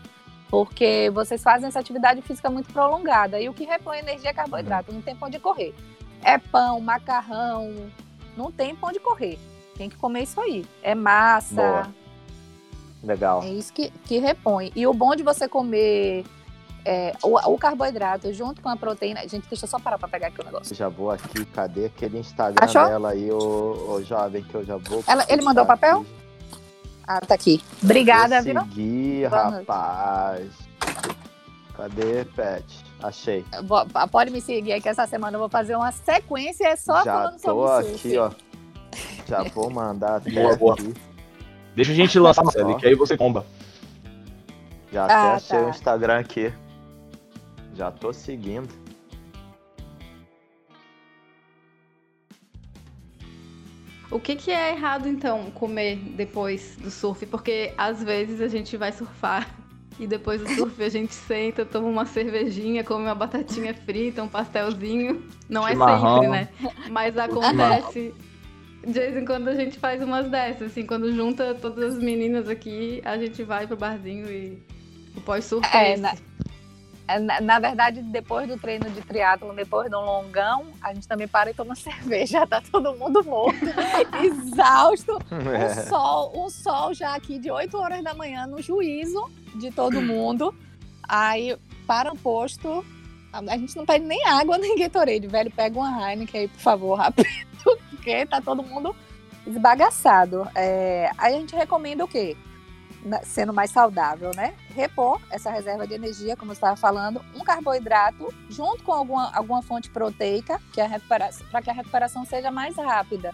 porque 0.49 1.10
vocês 1.13 1.41
fazem 1.41 1.67
essa 1.67 1.80
atividade 1.80 2.21
física 2.21 2.49
muito 2.49 2.71
prolongada 2.71 3.39
e 3.39 3.47
o 3.47 3.53
que 3.53 3.65
repõe 3.65 3.99
energia 3.99 4.30
é 4.30 4.34
carboidrato, 4.34 4.91
não 4.91 5.01
tem 5.01 5.15
pão 5.15 5.30
de 5.30 5.39
correr. 5.39 5.73
É 6.23 6.38
pão, 6.38 6.80
macarrão, 6.82 7.89
não 8.36 8.51
tem 8.51 8.75
pão 8.75 8.91
de 8.91 8.99
correr. 8.99 9.39
Tem 9.77 9.89
que 9.89 9.95
comer 9.95 10.23
isso 10.23 10.41
aí. 10.41 10.65
É 10.82 10.95
massa. 10.95 11.56
Boa. 11.56 11.93
Legal. 13.03 13.43
É 13.43 13.49
isso 13.49 13.71
que, 13.71 13.91
que 14.06 14.17
repõe. 14.17 14.71
E 14.75 14.88
o 14.88 14.93
bom 14.93 15.15
de 15.15 15.23
você 15.23 15.47
comer 15.47 16.25
é, 16.88 17.13
o, 17.21 17.36
o, 17.52 17.58
carboidrato 17.58 18.32
junto 18.32 18.62
com 18.62 18.69
a 18.69 18.78
proteína. 18.78 19.28
Gente, 19.28 19.45
deixa 19.50 19.65
eu 19.65 19.69
só 19.69 19.78
parar 19.78 19.97
pra 19.97 20.08
pegar 20.08 20.28
aqui 20.28 20.39
o 20.39 20.45
negócio. 20.45 20.73
Já 20.73 20.88
vou 20.88 21.12
aqui, 21.12 21.43
cadê 21.47 21.88
aquele 21.88 22.19
Instagram 22.19 22.63
Achou? 22.63 22.86
dela 22.86 23.10
aí, 23.10 23.30
o, 23.30 23.95
o 23.95 24.04
jovem, 24.04 24.41
que 24.41 24.56
eu 24.56 24.63
já 24.63 24.78
vou. 24.78 25.04
Ela, 25.06 25.26
ele 25.28 25.41
mandou 25.41 25.65
o 25.65 25.67
papel? 25.67 26.00
Aqui. 26.00 26.17
Ah, 27.06 27.19
tá 27.19 27.36
aqui. 27.36 27.62
Obrigada, 27.84 28.41
viu? 28.41 28.62
Segui, 28.62 29.26
rapaz. 29.26 30.50
Cadê, 31.76 32.23
Pet? 32.23 32.86
Achei. 33.04 33.45
Pode 34.10 34.32
me 34.32 34.39
seguir 34.39 34.73
aqui 34.73 34.88
essa 34.88 35.06
semana. 35.06 35.36
Eu 35.36 35.39
vou 35.41 35.50
fazer 35.50 35.76
uma 35.76 35.91
sequência 35.91 36.76
só 36.78 37.04
já 37.04 37.13
falando 37.13 37.39
sobre 37.39 37.91
isso. 37.91 38.08
Aqui, 38.08 38.17
ó. 38.17 38.32
Já 39.28 39.43
vou 39.43 39.69
mandar 39.69 40.15
até 40.23 40.32
boa, 40.32 40.56
boa. 40.56 40.73
aqui. 40.73 40.93
Deixa 41.76 41.91
a 41.91 41.95
gente 41.95 42.17
lançar, 42.17 42.43
Marcelo, 42.43 42.78
que 42.78 42.88
aí 42.88 42.95
você 42.95 43.15
comba. 43.17 43.45
Já 44.91 45.04
ah, 45.04 45.06
até 45.06 45.36
achei 45.36 45.60
tá. 45.60 45.65
o 45.65 45.69
Instagram 45.69 46.19
aqui. 46.19 46.54
Já 47.77 47.91
tô 47.91 48.11
seguindo. 48.11 48.73
O 54.09 54.19
que, 54.19 54.35
que 54.35 54.49
é 54.49 54.71
errado, 54.71 55.07
então, 55.07 55.51
comer 55.51 55.97
depois 56.15 56.75
do 56.77 56.89
surf? 56.89 57.23
Porque 57.27 57.73
às 57.77 58.03
vezes 58.03 58.41
a 58.41 58.47
gente 58.47 58.75
vai 58.75 58.91
surfar 58.91 59.47
e 59.99 60.07
depois 60.07 60.41
do 60.41 60.49
surf 60.49 60.81
a 60.81 60.89
gente 60.89 61.13
senta, 61.13 61.63
toma 61.63 61.87
uma 61.87 62.05
cervejinha, 62.07 62.83
come 62.83 63.03
uma 63.03 63.13
batatinha 63.13 63.75
frita, 63.75 64.23
um 64.23 64.27
pastelzinho. 64.27 65.23
Não 65.47 65.67
é 65.67 65.75
sempre, 65.75 66.27
né? 66.29 66.49
Mas 66.89 67.15
acontece. 67.15 68.11
De 68.83 68.93
vez 68.93 69.17
em 69.17 69.25
quando 69.25 69.49
a 69.49 69.55
gente 69.55 69.77
faz 69.77 70.01
umas 70.01 70.27
dessas, 70.31 70.71
assim, 70.71 70.83
quando 70.83 71.13
junta 71.13 71.53
todas 71.53 71.95
as 71.95 72.01
meninas 72.01 72.49
aqui, 72.49 73.01
a 73.05 73.17
gente 73.17 73.43
vai 73.43 73.67
pro 73.67 73.77
barzinho 73.77 74.31
e 74.31 74.63
o 75.15 75.21
pós-surf 75.21 75.67
é, 75.75 75.89
é 75.89 75.93
esse. 75.93 76.23
É, 77.07 77.19
na, 77.19 77.39
na, 77.39 77.59
verdade, 77.59 78.01
depois 78.01 78.47
do 78.47 78.57
treino 78.57 78.89
de 78.89 79.01
triatlo, 79.01 79.53
depois 79.55 79.89
de 79.89 79.95
um 79.95 80.01
longão, 80.01 80.67
a 80.81 80.93
gente 80.93 81.07
também 81.07 81.27
para 81.27 81.49
e 81.49 81.53
toma 81.53 81.73
cerveja. 81.75 82.45
Tá 82.45 82.61
todo 82.61 82.93
mundo 82.95 83.23
morto, 83.23 83.65
exausto. 84.23 85.17
É. 85.47 85.67
Um, 85.67 85.87
sol, 85.87 86.45
um 86.45 86.49
sol 86.49 86.93
já 86.93 87.15
aqui 87.15 87.39
de 87.39 87.49
8 87.49 87.77
horas 87.77 88.03
da 88.03 88.13
manhã 88.13 88.45
no 88.45 88.61
juízo 88.61 89.29
de 89.55 89.71
todo 89.71 90.01
mundo. 90.01 90.53
Aí, 91.07 91.57
para 91.85 92.11
o 92.11 92.17
posto, 92.17 92.85
a 93.31 93.57
gente 93.57 93.75
não 93.77 93.85
pede 93.85 94.05
nem 94.05 94.25
água 94.25 94.57
nem 94.57 94.77
Gatorade. 94.77 95.27
Velho, 95.27 95.51
pega 95.51 95.79
uma 95.79 96.11
Heineken 96.11 96.41
aí, 96.41 96.47
por 96.47 96.59
favor, 96.59 96.95
rápido. 96.95 97.27
Porque 97.63 98.25
tá 98.25 98.41
todo 98.41 98.61
mundo 98.61 98.95
esbagaçado. 99.45 100.47
É, 100.53 101.09
aí 101.17 101.35
a 101.35 101.39
gente 101.39 101.55
recomenda 101.55 102.03
o 102.03 102.07
quê? 102.07 102.35
Sendo 103.23 103.53
mais 103.53 103.71
saudável, 103.71 104.31
né? 104.35 104.53
Repor 104.75 105.21
essa 105.29 105.49
reserva 105.49 105.87
de 105.87 105.93
energia, 105.93 106.35
como 106.35 106.51
eu 106.51 106.53
estava 106.53 106.75
falando, 106.75 107.21
um 107.35 107.43
carboidrato 107.43 108.33
junto 108.49 108.83
com 108.83 108.91
alguma, 108.91 109.31
alguma 109.35 109.61
fonte 109.61 109.89
proteica, 109.89 110.59
que 110.71 110.81
para 111.07 111.61
que 111.61 111.69
a 111.69 111.73
recuperação 111.73 112.25
seja 112.25 112.51
mais 112.51 112.75
rápida. 112.75 113.33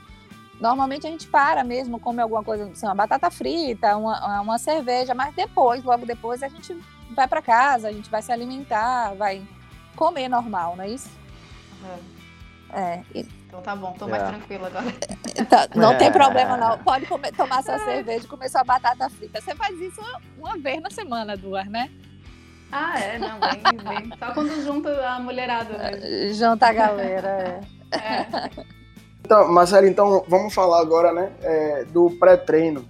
Normalmente 0.59 1.07
a 1.07 1.09
gente 1.09 1.27
para 1.27 1.63
mesmo, 1.63 1.99
come 1.99 2.21
alguma 2.21 2.43
coisa, 2.43 2.65
assim, 2.65 2.85
uma 2.85 2.95
batata 2.95 3.29
frita, 3.29 3.97
uma, 3.97 4.41
uma 4.41 4.57
cerveja, 4.57 5.13
mas 5.13 5.35
depois, 5.35 5.83
logo 5.83 6.05
depois, 6.05 6.41
a 6.43 6.47
gente 6.47 6.77
vai 7.11 7.27
para 7.27 7.41
casa, 7.41 7.89
a 7.89 7.91
gente 7.91 8.09
vai 8.09 8.21
se 8.21 8.31
alimentar, 8.31 9.13
vai 9.15 9.45
comer 9.95 10.29
normal, 10.29 10.75
não 10.75 10.83
é 10.83 10.89
isso? 10.89 11.09
É. 12.71 12.79
é 12.79 13.03
e 13.13 13.42
então 13.53 13.61
tá 13.61 13.75
bom, 13.75 13.93
tô 13.93 14.07
mais 14.07 14.23
é. 14.23 14.27
tranquila 14.27 14.67
agora. 14.67 14.85
Tá, 15.49 15.67
não 15.75 15.93
é. 15.93 15.97
tem 15.97 16.11
problema 16.11 16.55
não. 16.55 16.77
Pode 16.77 17.07
comer, 17.07 17.31
tomar 17.31 17.63
sua 17.63 17.79
cerveja, 17.79 18.27
comer 18.27 18.49
sua 18.49 18.63
batata 18.63 19.09
frita. 19.09 19.41
Você 19.41 19.55
faz 19.55 19.79
isso 19.79 19.99
uma, 19.99 20.21
uma 20.37 20.57
vez 20.57 20.79
na 20.79 20.91
semana, 20.91 21.35
duas, 21.35 21.67
né? 21.67 21.89
Ah, 22.71 22.99
é, 22.99 23.17
não, 23.17 23.39
bem, 23.39 23.61
bem. 23.61 24.17
Só 24.17 24.31
quando 24.31 24.63
junta 24.63 24.89
a 25.07 25.19
mulherada 25.19 25.75
mesmo. 25.77 26.33
Junta 26.33 26.67
a 26.67 26.73
galera, 26.73 27.27
é. 27.91 27.97
é. 27.97 28.49
Então, 29.21 29.51
Marcelo, 29.51 29.87
então 29.87 30.23
vamos 30.27 30.53
falar 30.53 30.81
agora, 30.81 31.11
né, 31.11 31.31
é, 31.41 31.85
do 31.85 32.11
pré-treino. 32.11 32.87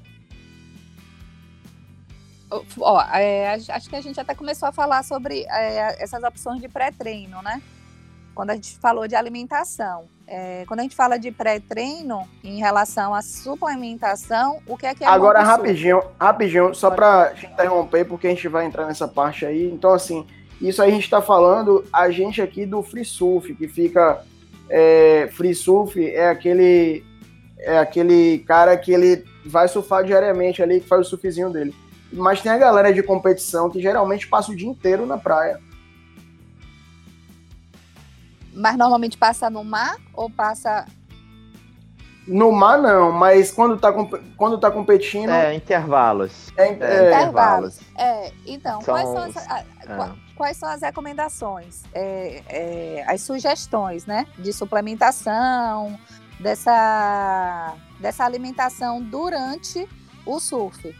ó, 2.80 3.02
é, 3.14 3.54
acho 3.54 3.90
que 3.90 3.96
a 3.96 4.02
gente 4.02 4.20
até 4.20 4.36
começou 4.36 4.68
a 4.68 4.72
falar 4.74 5.04
sobre 5.04 5.46
é, 5.50 6.04
essas 6.04 6.24
opções 6.24 6.62
de 6.62 6.68
pré-treino, 6.68 7.42
né? 7.42 7.62
Quando 8.36 8.50
a 8.50 8.56
gente 8.56 8.78
falou 8.80 9.08
de 9.08 9.16
alimentação. 9.16 10.13
É, 10.26 10.64
quando 10.68 10.80
a 10.80 10.84
gente 10.84 10.96
fala 10.96 11.18
de 11.18 11.32
pré-treino 11.32 12.28
em 12.44 12.58
relação 12.58 13.14
à 13.14 13.22
suplementação, 13.22 14.60
o 14.66 14.78
que 14.78 14.86
é 14.86 14.96
que 14.96 15.04
é 15.04 15.08
Agora, 15.08 15.44
rapidinho, 15.44 16.02
rapidinho, 16.20 16.74
só 16.74 16.90
para 16.90 17.32
te 17.32 17.46
interromper, 17.46 18.06
porque 18.06 18.28
a 18.28 18.30
gente 18.30 18.48
vai 18.48 18.66
entrar 18.66 18.86
nessa 18.86 19.08
parte 19.08 19.46
aí. 19.46 19.70
Então, 19.70 19.94
assim, 19.94 20.26
isso 20.62 20.82
aí 20.82 20.92
a 20.92 20.94
gente 20.94 21.04
está 21.04 21.22
falando, 21.22 21.84
a 21.92 22.10
gente 22.10 22.42
aqui 22.42 22.66
do 22.66 22.82
Free 22.82 23.06
Surf, 23.06 23.54
que 23.54 23.68
fica. 23.68 24.24
É, 24.70 25.30
free 25.34 25.54
Surf 25.54 26.04
é 26.04 26.30
aquele. 26.30 27.04
É 27.60 27.80
aquele 27.80 28.40
cara 28.40 28.76
que 28.76 28.92
ele 28.92 29.24
vai 29.46 29.70
surfar 29.70 30.04
diariamente 30.04 30.62
ali, 30.62 30.82
que 30.82 30.88
faz 30.88 31.08
o 31.08 31.10
surfzinho 31.10 31.50
dele. 31.50 31.74
Mas 32.12 32.42
tem 32.42 32.52
a 32.52 32.58
galera 32.58 32.94
de 32.94 33.02
competição 33.02 33.70
que 33.70 33.82
geralmente 33.82 34.28
passa 34.28 34.52
o 34.52 34.56
dia 34.56 34.68
inteiro 34.68 35.06
na 35.06 35.18
praia. 35.18 35.60
Mas 38.54 38.78
normalmente 38.78 39.18
passa 39.18 39.50
no 39.50 39.64
mar 39.64 39.98
ou 40.14 40.30
passa. 40.30 40.86
No 42.28 42.52
mar 42.52 42.78
não, 42.78 43.12
mas 43.12 43.52
quando 43.52 43.78
tá, 43.78 43.92
quando 44.38 44.58
tá 44.58 44.72
competindo. 44.72 45.30
É, 45.30 45.54
intervalos. 45.54 46.52
É, 46.56 46.68
é, 46.68 46.68
é 46.68 47.08
intervalos. 47.08 47.80
É, 47.98 48.32
então, 48.46 48.82
são... 48.82 48.94
quais, 48.94 49.10
são 49.10 49.24
as, 49.24 49.36
é. 49.36 50.16
quais 50.36 50.58
são 50.58 50.70
as 50.70 50.82
recomendações? 50.82 51.84
É, 51.94 52.44
é, 52.48 53.06
as 53.08 53.22
sugestões, 53.22 54.06
né? 54.06 54.26
De 54.38 54.54
suplementação, 54.54 56.00
dessa, 56.40 57.76
dessa 58.00 58.24
alimentação 58.24 59.02
durante 59.02 59.88
o 60.26 60.40
surf 60.40 60.96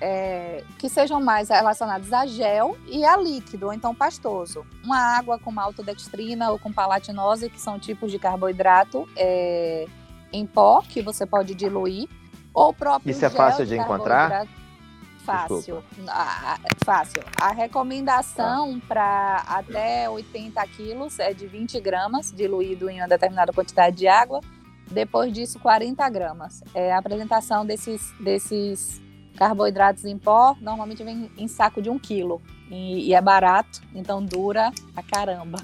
é, 0.00 0.62
que 0.78 0.88
sejam 0.88 1.20
mais 1.20 1.48
relacionados 1.48 2.12
a 2.12 2.26
gel 2.26 2.76
e 2.86 3.04
a 3.04 3.16
líquido, 3.16 3.66
ou 3.66 3.72
então 3.72 3.94
pastoso. 3.94 4.64
Uma 4.84 4.98
água 4.98 5.38
com 5.38 5.50
maltodextrina 5.50 6.50
ou 6.50 6.58
com 6.58 6.72
palatinose, 6.72 7.50
que 7.50 7.60
são 7.60 7.78
tipos 7.78 8.10
de 8.10 8.18
carboidrato 8.18 9.08
é, 9.16 9.86
em 10.32 10.46
pó, 10.46 10.82
que 10.82 11.02
você 11.02 11.26
pode 11.26 11.54
diluir. 11.54 12.08
Ou 12.54 12.72
próprio 12.72 13.10
Isso 13.10 13.24
é 13.24 13.30
fácil 13.30 13.64
de, 13.64 13.74
de 13.74 13.80
encontrar? 13.80 14.46
Fácil. 15.24 15.84
A, 16.08 16.58
fácil. 16.84 17.22
A 17.38 17.52
recomendação 17.52 18.80
para 18.80 19.44
até 19.46 20.08
80 20.08 20.66
quilos 20.68 21.18
é 21.18 21.34
de 21.34 21.46
20 21.46 21.78
gramas, 21.80 22.32
diluído 22.32 22.88
em 22.88 23.00
uma 23.00 23.08
determinada 23.08 23.52
quantidade 23.52 23.96
de 23.96 24.08
água. 24.08 24.40
Depois 24.90 25.30
disso, 25.30 25.58
40 25.58 26.08
gramas. 26.08 26.62
É 26.72 26.94
a 26.94 26.98
apresentação 26.98 27.66
desses, 27.66 28.10
desses 28.18 29.02
Carboidratos 29.38 30.04
em 30.04 30.18
pó 30.18 30.56
normalmente 30.60 31.04
vem 31.04 31.30
em 31.38 31.46
saco 31.46 31.80
de 31.80 31.88
um 31.88 31.96
quilo 31.96 32.42
e, 32.68 33.06
e 33.06 33.14
é 33.14 33.20
barato, 33.20 33.80
então 33.94 34.22
dura 34.22 34.72
a 34.96 35.02
caramba. 35.02 35.58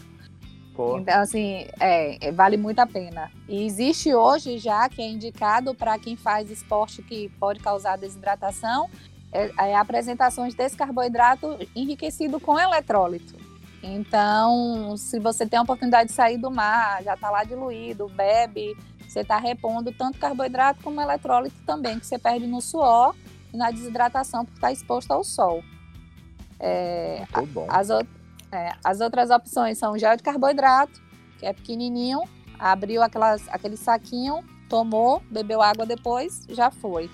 Pô. 0.76 0.98
Então, 0.98 1.20
assim, 1.20 1.66
é, 1.80 2.28
é, 2.28 2.32
vale 2.32 2.56
muito 2.56 2.78
a 2.78 2.86
pena. 2.86 3.30
E 3.48 3.64
existe 3.64 4.14
hoje 4.14 4.58
já 4.58 4.88
que 4.88 5.02
é 5.02 5.08
indicado 5.08 5.74
para 5.74 5.98
quem 5.98 6.16
faz 6.16 6.50
esporte 6.50 7.02
que 7.02 7.28
pode 7.40 7.58
causar 7.58 7.96
desidratação, 7.96 8.88
é, 9.32 9.50
é 9.70 9.76
apresentações 9.76 10.54
desse 10.54 10.76
carboidrato 10.76 11.58
enriquecido 11.74 12.38
com 12.38 12.58
eletrólito. 12.58 13.34
Então, 13.82 14.96
se 14.96 15.18
você 15.18 15.46
tem 15.46 15.58
a 15.58 15.62
oportunidade 15.62 16.10
de 16.10 16.14
sair 16.14 16.38
do 16.38 16.50
mar, 16.50 17.02
já 17.02 17.14
está 17.14 17.28
lá 17.28 17.42
diluído, 17.42 18.08
bebe, 18.08 18.76
você 19.06 19.20
está 19.20 19.36
repondo 19.36 19.92
tanto 19.92 20.18
carboidrato 20.18 20.80
como 20.82 21.00
eletrólito 21.00 21.56
também, 21.66 21.98
que 21.98 22.06
você 22.06 22.18
perde 22.18 22.46
no 22.46 22.60
suor 22.60 23.14
e 23.54 23.56
na 23.56 23.70
desidratação 23.70 24.44
por 24.44 24.52
estar 24.52 24.72
exposto 24.72 25.12
ao 25.12 25.22
sol. 25.22 25.62
É, 26.58 27.24
as, 27.68 27.88
é, 28.50 28.72
as, 28.82 29.00
outras 29.00 29.30
opções 29.30 29.78
são 29.78 29.96
gel 29.96 30.16
de 30.16 30.22
carboidrato, 30.22 31.00
que 31.38 31.46
é 31.46 31.52
pequenininho, 31.52 32.20
abriu 32.58 33.00
aquelas, 33.00 33.48
aquele 33.48 33.76
saquinho, 33.76 34.44
tomou, 34.68 35.22
bebeu 35.30 35.62
água 35.62 35.86
depois, 35.86 36.44
já 36.48 36.70
foi. 36.70 37.08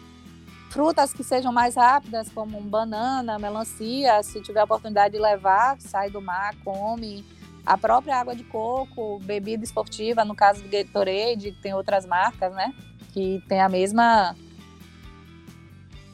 Frutas 0.71 1.13
que 1.13 1.23
sejam 1.23 1.53
mais 1.53 1.75
rápidas, 1.75 2.31
como 2.31 2.59
um 2.59 2.63
banana, 2.63 3.39
melancia, 3.39 4.23
se 4.23 4.41
tiver 4.41 4.61
a 4.61 4.65
oportunidade 4.65 5.13
de 5.13 5.21
levar, 5.21 5.79
sai 5.81 6.11
do 6.11 6.23
mar, 6.23 6.55
come. 6.65 7.25
A 7.67 7.77
própria 7.77 8.17
água 8.17 8.35
de 8.35 8.45
coco, 8.45 9.19
bebida 9.19 9.65
esportiva, 9.65 10.25
no 10.25 10.35
caso 10.35 10.63
do 10.63 10.69
Gatorade, 10.69 11.53
tem 11.61 11.75
outras 11.75 12.07
marcas, 12.07 12.55
né? 12.55 12.73
Que 13.13 13.43
tem 13.49 13.61
a 13.61 13.69
mesma 13.69 14.35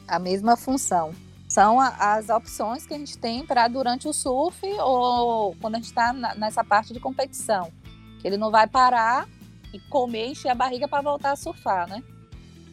a 0.06 0.18
mesma 0.18 0.56
função. 0.56 1.12
São 1.48 1.80
as 1.80 2.28
opções 2.28 2.86
que 2.86 2.94
a 2.94 2.98
gente 2.98 3.16
tem 3.16 3.46
para 3.46 3.68
durante 3.68 4.08
o 4.08 4.12
surf 4.12 4.66
ou 4.80 5.54
quando 5.60 5.76
a 5.76 5.78
gente 5.78 5.86
está 5.86 6.12
nessa 6.12 6.64
parte 6.64 6.92
de 6.92 6.98
competição. 6.98 7.70
Que 8.20 8.26
ele 8.26 8.36
não 8.36 8.50
vai 8.50 8.66
parar 8.66 9.28
e 9.72 9.78
comer, 9.88 10.26
encher 10.26 10.48
a 10.48 10.54
barriga 10.54 10.88
para 10.88 11.02
voltar 11.02 11.32
a 11.32 11.36
surfar, 11.36 11.88
né? 11.88 12.02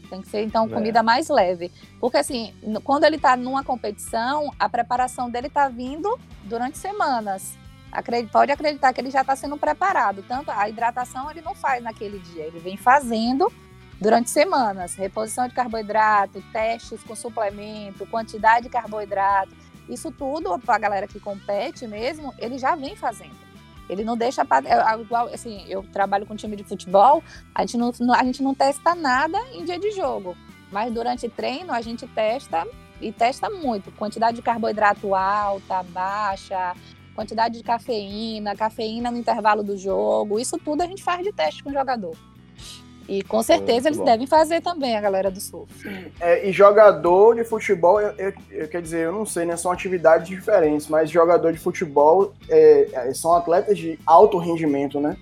Tem 0.09 0.21
que 0.21 0.27
ser, 0.27 0.43
então, 0.43 0.65
é. 0.65 0.69
comida 0.69 0.99
é. 0.99 1.01
mais 1.01 1.29
leve. 1.29 1.71
Porque, 1.99 2.17
assim, 2.17 2.53
quando 2.83 3.03
ele 3.03 3.15
está 3.15 3.37
numa 3.37 3.63
competição, 3.63 4.51
a 4.59 4.67
preparação 4.67 5.29
dele 5.29 5.47
está 5.47 5.69
vindo 5.69 6.19
durante 6.43 6.77
semanas. 6.77 7.57
Pode 8.31 8.51
acreditar 8.51 8.91
que 8.91 9.01
ele 9.01 9.11
já 9.11 9.21
está 9.21 9.35
sendo 9.35 9.55
preparado. 9.55 10.23
Tanto 10.27 10.49
a 10.49 10.67
hidratação 10.67 11.29
ele 11.29 11.41
não 11.41 11.53
faz 11.53 11.83
naquele 11.83 12.17
dia, 12.19 12.43
ele 12.43 12.59
vem 12.59 12.75
fazendo 12.75 13.51
durante 14.03 14.29
semanas. 14.29 14.95
Reposição 14.95 15.47
de 15.47 15.53
carboidrato, 15.55 16.43
testes 16.51 17.01
com 17.03 17.15
suplemento, 17.15 18.05
quantidade 18.05 18.63
de 18.63 18.69
carboidrato. 18.69 19.55
Isso 19.87 20.11
tudo, 20.11 20.59
para 20.59 20.75
a 20.75 20.79
galera 20.79 21.07
que 21.07 21.21
compete 21.21 21.87
mesmo, 21.87 22.33
ele 22.37 22.57
já 22.57 22.75
vem 22.75 22.97
fazendo. 22.97 23.41
Ele 23.89 24.03
não 24.03 24.17
deixa 24.17 24.43
para. 24.43 24.67
É, 24.67 25.01
igual, 25.01 25.27
assim, 25.27 25.65
eu 25.69 25.83
trabalho 25.83 26.25
com 26.25 26.35
time 26.35 26.55
de 26.55 26.63
futebol, 26.63 27.23
a 27.55 27.61
gente 27.61 27.77
não, 27.77 27.91
a 28.13 28.23
gente 28.23 28.43
não 28.43 28.53
testa 28.53 28.93
nada 28.93 29.37
em 29.53 29.63
dia 29.63 29.79
de 29.79 29.91
jogo. 29.91 30.35
Mas 30.69 30.91
durante 30.93 31.29
treino 31.29 31.71
a 31.71 31.81
gente 31.81 32.05
testa 32.07 32.67
e 32.99 33.11
testa 33.11 33.49
muito. 33.49 33.91
Quantidade 33.91 34.35
de 34.37 34.41
carboidrato 34.41 35.15
alta, 35.15 35.83
baixa, 35.83 36.75
quantidade 37.15 37.57
de 37.57 37.63
cafeína, 37.63 38.55
cafeína 38.55 39.11
no 39.11 39.17
intervalo 39.17 39.63
do 39.63 39.77
jogo. 39.77 40.39
Isso 40.39 40.57
tudo 40.57 40.81
a 40.81 40.87
gente 40.87 41.03
faz 41.03 41.23
de 41.23 41.31
teste 41.31 41.63
com 41.63 41.69
o 41.69 41.73
jogador. 41.73 42.17
E 43.07 43.21
com 43.23 43.43
certeza 43.43 43.89
eles 43.89 43.97
bom. 43.97 44.05
devem 44.05 44.25
fazer 44.25 44.61
também, 44.61 44.95
a 44.95 45.01
galera 45.01 45.29
do 45.29 45.39
surf. 45.39 45.71
É, 46.19 46.47
e 46.47 46.51
jogador 46.51 47.35
de 47.35 47.43
futebol, 47.43 47.99
eu, 47.99 48.13
eu, 48.17 48.33
eu, 48.49 48.67
quer 48.67 48.81
dizer, 48.81 49.05
eu 49.05 49.11
não 49.11 49.25
sei, 49.25 49.45
né? 49.45 49.57
São 49.57 49.71
atividades 49.71 50.27
diferentes, 50.27 50.87
mas 50.87 51.09
jogador 51.09 51.51
de 51.51 51.59
futebol 51.59 52.33
é, 52.49 52.87
é, 52.93 53.13
são 53.13 53.33
atletas 53.33 53.77
de 53.77 53.99
alto 54.05 54.37
rendimento, 54.37 54.99
né? 54.99 55.17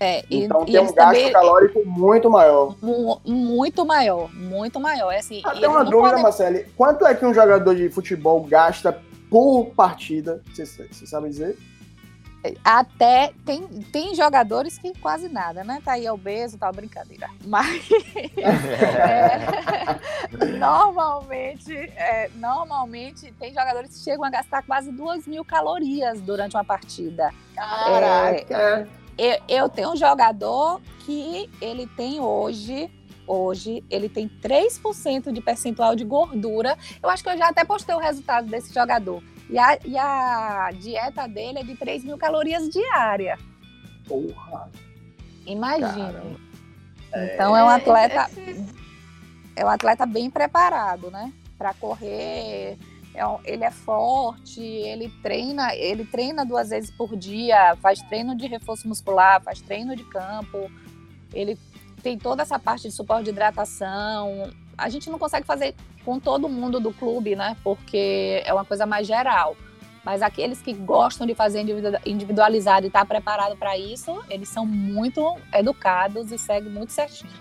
É, 0.00 0.24
então 0.28 0.62
e, 0.62 0.66
tem 0.66 0.74
e 0.74 0.78
um 0.78 0.92
gasto 0.92 0.94
também, 0.94 1.32
calórico 1.32 1.82
muito 1.86 2.28
maior. 2.28 2.76
Muito 3.24 3.86
maior, 3.86 4.34
muito 4.34 4.80
maior. 4.80 5.12
É 5.12 5.18
assim, 5.18 5.40
Até 5.44 5.68
uma 5.68 5.84
dúvida, 5.84 6.10
podem... 6.10 6.22
Marcele. 6.22 6.66
Quanto 6.76 7.06
é 7.06 7.14
que 7.14 7.24
um 7.24 7.32
jogador 7.32 7.74
de 7.74 7.88
futebol 7.88 8.42
gasta 8.42 9.00
por 9.30 9.66
partida? 9.76 10.42
Você 10.52 11.06
sabe 11.06 11.28
dizer? 11.28 11.56
Até 12.62 13.32
tem, 13.44 13.66
tem 13.90 14.14
jogadores 14.14 14.76
que 14.76 14.92
quase 15.00 15.28
nada, 15.28 15.64
né? 15.64 15.80
Tá 15.84 15.92
aí 15.92 16.08
obeso, 16.08 16.58
tá 16.58 16.70
brincadeira. 16.70 17.30
Mas 17.46 17.88
é, 18.36 19.38
normalmente, 20.58 21.74
é, 21.74 22.30
normalmente 22.34 23.32
tem 23.38 23.54
jogadores 23.54 23.96
que 23.96 24.04
chegam 24.04 24.24
a 24.24 24.30
gastar 24.30 24.62
quase 24.62 24.92
duas 24.92 25.26
mil 25.26 25.44
calorias 25.44 26.20
durante 26.20 26.54
uma 26.54 26.64
partida. 26.64 27.32
Caraca! 27.54 28.88
É, 29.16 29.36
eu, 29.48 29.62
eu 29.62 29.68
tenho 29.68 29.92
um 29.92 29.96
jogador 29.96 30.82
que 31.00 31.48
ele 31.60 31.86
tem 31.86 32.20
hoje 32.20 32.90
hoje 33.26 33.82
ele 33.88 34.06
tem 34.06 34.28
3% 34.28 35.32
de 35.32 35.40
percentual 35.40 35.96
de 35.96 36.04
gordura. 36.04 36.76
Eu 37.02 37.08
acho 37.08 37.22
que 37.22 37.30
eu 37.30 37.38
já 37.38 37.48
até 37.48 37.64
postei 37.64 37.94
o 37.94 37.98
resultado 37.98 38.46
desse 38.48 38.72
jogador. 38.72 39.22
E 39.50 39.58
a, 39.58 39.78
e 39.84 39.98
a 39.98 40.70
dieta 40.72 41.28
dele 41.28 41.58
é 41.58 41.62
de 41.62 41.76
3 41.76 42.04
mil 42.04 42.16
calorias 42.16 42.68
diária. 42.70 43.38
Porra! 44.06 44.70
Imagine. 45.46 46.38
Então 47.14 47.56
é, 47.56 47.60
é 47.60 47.64
um 47.64 47.68
atleta. 47.68 48.30
É 49.56 49.64
um 49.64 49.68
atleta 49.68 50.06
bem 50.06 50.30
preparado, 50.30 51.10
né? 51.10 51.32
Para 51.56 51.74
correr. 51.74 52.78
É 53.14 53.22
ele 53.44 53.62
é 53.62 53.70
forte, 53.70 54.60
ele 54.60 55.08
treina, 55.22 55.72
ele 55.76 56.04
treina 56.04 56.44
duas 56.44 56.70
vezes 56.70 56.90
por 56.90 57.16
dia, 57.16 57.76
faz 57.76 58.02
treino 58.02 58.36
de 58.36 58.48
reforço 58.48 58.88
muscular, 58.88 59.40
faz 59.40 59.60
treino 59.60 59.94
de 59.94 60.02
campo, 60.02 60.68
ele 61.32 61.56
tem 62.02 62.18
toda 62.18 62.42
essa 62.42 62.58
parte 62.58 62.88
de 62.88 62.90
suporte 62.90 63.24
de 63.24 63.30
hidratação. 63.30 64.50
A 64.76 64.88
gente 64.88 65.10
não 65.10 65.18
consegue 65.18 65.46
fazer 65.46 65.74
com 66.04 66.18
todo 66.18 66.48
mundo 66.48 66.78
do 66.80 66.92
clube, 66.92 67.34
né? 67.34 67.56
Porque 67.62 68.42
é 68.44 68.52
uma 68.52 68.64
coisa 68.64 68.86
mais 68.86 69.06
geral. 69.06 69.56
Mas 70.04 70.20
aqueles 70.20 70.60
que 70.60 70.74
gostam 70.74 71.26
de 71.26 71.34
fazer 71.34 71.64
individualizado 72.04 72.84
e 72.84 72.88
estar 72.88 73.00
tá 73.00 73.06
preparado 73.06 73.56
para 73.56 73.78
isso, 73.78 74.22
eles 74.28 74.48
são 74.48 74.66
muito 74.66 75.36
educados 75.52 76.30
e 76.30 76.36
seguem 76.36 76.70
muito 76.70 76.92
certinho. 76.92 77.32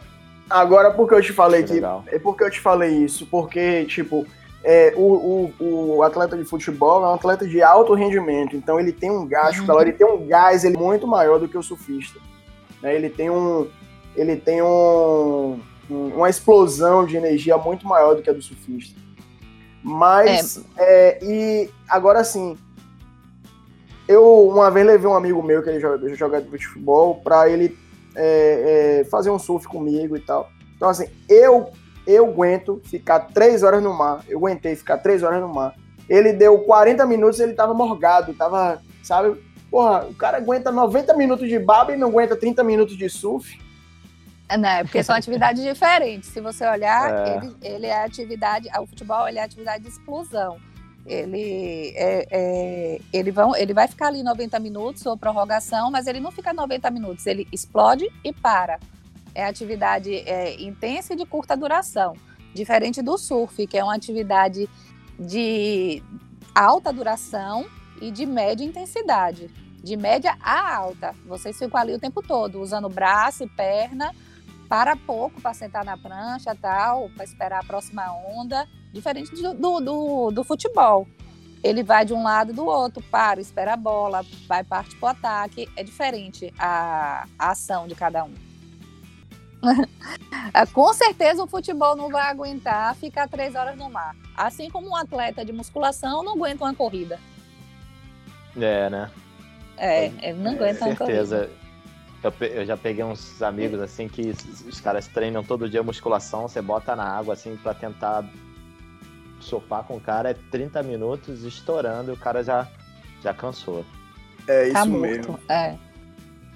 Agora, 0.50 0.92
por 0.92 1.08
que 1.08 1.16
eu 1.16 1.22
te 1.22 1.34
falei 1.34 1.64
que, 1.64 1.80
que 1.80 1.86
é 2.16 2.20
porque 2.20 2.44
eu 2.44 2.52
te 2.52 2.60
falei 2.60 2.92
isso? 2.92 3.26
Porque, 3.26 3.86
tipo, 3.86 4.26
é, 4.64 4.94
o, 4.96 5.52
o, 5.60 5.96
o, 5.96 6.04
atleta 6.04 6.38
de 6.38 6.46
futebol 6.46 7.04
é 7.04 7.10
um 7.10 7.14
atleta 7.14 7.46
de 7.46 7.62
alto 7.62 7.94
rendimento, 7.94 8.56
então 8.56 8.80
ele 8.80 8.94
tem 8.94 9.12
um 9.12 9.28
gasto 9.28 9.60
uhum. 9.60 9.68
calórico, 9.68 9.90
ele 9.90 9.98
tem 9.98 10.08
um 10.08 10.26
gás 10.26 10.64
ele, 10.64 10.78
muito 10.78 11.06
maior 11.06 11.40
do 11.40 11.50
que 11.50 11.58
o 11.58 11.64
surfista. 11.64 12.20
Né? 12.82 12.96
Ele 12.96 13.10
tem, 13.10 13.30
um, 13.30 13.68
ele 14.16 14.38
tem 14.38 14.62
um, 14.62 15.60
uma 15.90 16.30
explosão 16.30 17.06
de 17.06 17.18
energia 17.18 17.58
muito 17.58 17.88
maior 17.88 18.16
do 18.16 18.22
que 18.22 18.30
a 18.30 18.34
do 18.34 18.42
surfista. 18.42 19.00
Mas, 19.84 20.64
é. 20.78 21.20
É, 21.20 21.20
e 21.24 21.70
agora 21.90 22.24
sim, 22.24 22.58
eu 24.08 24.48
uma 24.48 24.72
vez 24.72 24.86
levei 24.86 25.10
um 25.10 25.16
amigo 25.16 25.44
meu 25.44 25.62
que 25.62 25.70
ele 25.70 25.80
joga, 25.80 26.16
joga 26.16 26.42
futebol 26.42 27.16
para 27.22 27.50
ele 27.50 27.78
é, 28.16 29.02
é, 29.02 29.04
fazer 29.06 29.30
um 29.30 29.40
surf 29.40 29.68
comigo 29.68 30.16
e 30.16 30.20
tal. 30.20 30.50
Então, 30.76 30.90
assim, 30.90 31.08
eu 31.30 31.72
eu 32.06 32.26
aguento 32.26 32.82
ficar 32.84 33.20
três 33.20 33.64
horas 33.64 33.82
no 33.82 33.94
mar. 33.94 34.24
Eu 34.28 34.40
aguentei 34.40 34.76
ficar 34.76 34.98
três 34.98 35.24
horas 35.24 35.42
no 35.42 35.48
mar. 35.48 35.74
Ele 36.10 36.34
deu 36.34 36.60
40 36.60 37.06
minutos, 37.06 37.40
ele 37.40 37.54
tava 37.54 37.74
morgado, 37.74 38.34
tava, 38.34 38.82
sabe? 39.02 39.42
Porra, 39.72 40.06
o 40.06 40.14
cara 40.14 40.38
aguenta 40.38 40.72
90 40.72 41.16
minutos 41.16 41.48
de 41.48 41.58
baba 41.58 41.94
e 41.94 41.98
não 41.98 42.10
aguenta 42.10 42.36
30 42.36 42.64
minutos 42.64 42.98
de 42.98 43.10
surf. 43.10 43.58
É, 44.50 44.58
né? 44.58 44.84
Porque 44.84 45.04
são 45.04 45.16
atividades 45.16 45.64
diferentes. 45.64 46.30
Se 46.30 46.42
você 46.42 46.66
olhar, 46.68 47.12
é. 47.12 47.38
Ele, 47.38 47.56
ele 47.62 47.86
é 47.88 48.04
atividade, 48.04 48.70
o 48.80 48.86
futebol 48.86 49.28
ele 49.28 49.40
é 49.40 49.44
atividade 49.44 49.84
de 49.84 49.90
explosão. 49.90 50.58
Ele, 51.06 51.94
é, 51.96 52.28
é, 52.32 53.02
ele, 53.12 53.32
vão, 53.32 53.56
ele 53.56 53.74
vai 53.74 53.88
ficar 53.88 54.08
ali 54.08 54.24
90 54.24 54.58
minutos 54.60 55.06
ou 55.06 55.18
prorrogação, 55.18 55.92
mas 55.92 56.08
ele 56.08 56.22
não 56.22 56.32
fica 56.32 56.54
90 56.54 56.90
minutos, 56.92 57.26
ele 57.26 57.46
explode 57.52 58.10
e 58.24 58.32
para 58.32 58.80
é 59.36 59.46
atividade 59.46 60.14
é, 60.14 60.62
intensa 60.62 61.14
e 61.14 61.16
de 61.16 61.26
curta 61.26 61.58
duração, 61.58 62.16
diferente 62.54 63.02
do 63.02 63.18
surf, 63.18 63.66
que 63.68 63.78
é 63.78 63.84
uma 63.84 63.96
atividade 63.96 64.70
de 65.20 66.04
alta 66.54 66.94
duração 66.94 67.66
e 68.02 68.12
de 68.12 68.26
média 68.26 68.64
intensidade. 68.64 69.50
De 69.84 69.98
média 69.98 70.38
a 70.42 70.76
alta. 70.76 71.14
Vocês 71.26 71.58
ficam 71.58 71.80
ali 71.80 71.94
o 71.94 72.00
tempo 72.00 72.22
todo, 72.22 72.62
usando 72.62 72.88
braço 72.88 73.44
e 73.44 73.50
perna, 73.50 74.14
para 74.74 74.96
pouco 74.96 75.40
para 75.40 75.54
sentar 75.54 75.86
na 75.86 75.96
prancha 75.96 76.58
tal, 76.60 77.08
para 77.12 77.24
esperar 77.24 77.60
a 77.60 77.64
próxima 77.64 78.12
onda, 78.12 78.68
diferente 78.92 79.32
do, 79.36 79.54
do, 79.54 79.80
do, 79.80 80.32
do 80.32 80.44
futebol. 80.44 81.08
Ele 81.64 81.84
vai 81.84 82.04
de 82.04 82.12
um 82.12 82.24
lado 82.24 82.54
do 82.54 82.66
outro, 82.66 83.00
para, 83.12 83.40
espera 83.40 83.74
a 83.74 83.78
bola, 83.78 84.26
vai 84.48 84.64
parte 84.64 84.96
para 84.96 85.06
o 85.06 85.10
ataque. 85.12 85.70
É 85.76 85.84
diferente 85.84 86.52
a, 86.58 87.28
a 87.38 87.52
ação 87.52 87.88
de 87.88 87.94
cada 87.94 88.24
um. 88.24 88.34
Com 90.74 90.92
certeza 90.96 91.44
o 91.44 91.48
futebol 91.48 91.96
não 91.96 92.10
vai 92.10 92.32
aguentar 92.32 92.96
ficar 92.96 93.28
três 93.28 93.54
horas 93.54 93.78
no 93.78 93.92
mar. 93.92 94.16
Assim 94.36 94.72
como 94.72 94.90
um 94.90 94.96
atleta 94.96 95.46
de 95.46 95.54
musculação 95.54 96.24
não 96.24 96.34
aguenta 96.34 96.64
uma 96.64 96.74
corrida. 96.74 97.20
É, 98.60 98.90
né? 98.90 99.12
É, 99.78 100.06
ele 100.06 100.40
não 100.40 100.54
aguenta 100.54 100.84
é, 100.84 100.88
uma 100.88 100.96
certeza. 100.96 101.52
Eu, 102.24 102.34
eu, 102.48 102.66
já 102.66 102.78
peguei 102.78 103.04
uns 103.04 103.42
amigos 103.42 103.82
assim 103.82 104.08
que 104.08 104.34
os 104.66 104.80
caras 104.80 105.08
treinam 105.08 105.44
todo 105.44 105.70
dia 105.70 105.84
musculação, 105.84 106.48
você 106.48 106.62
bota 106.62 106.96
na 106.96 107.04
água 107.04 107.34
assim 107.34 107.58
para 107.58 107.74
tentar 107.74 108.26
sopar 109.42 109.84
com 109.84 109.98
o 109.98 110.00
cara, 110.00 110.30
é 110.30 110.34
30 110.34 110.82
minutos 110.84 111.44
estourando 111.44 112.12
e 112.12 112.14
o 112.14 112.18
cara 112.18 112.42
já, 112.42 112.66
já 113.22 113.34
cansou. 113.34 113.86
É 114.48 114.66
isso 114.66 114.74
tá 114.74 114.86
mesmo. 114.86 115.40
É. 115.50 115.78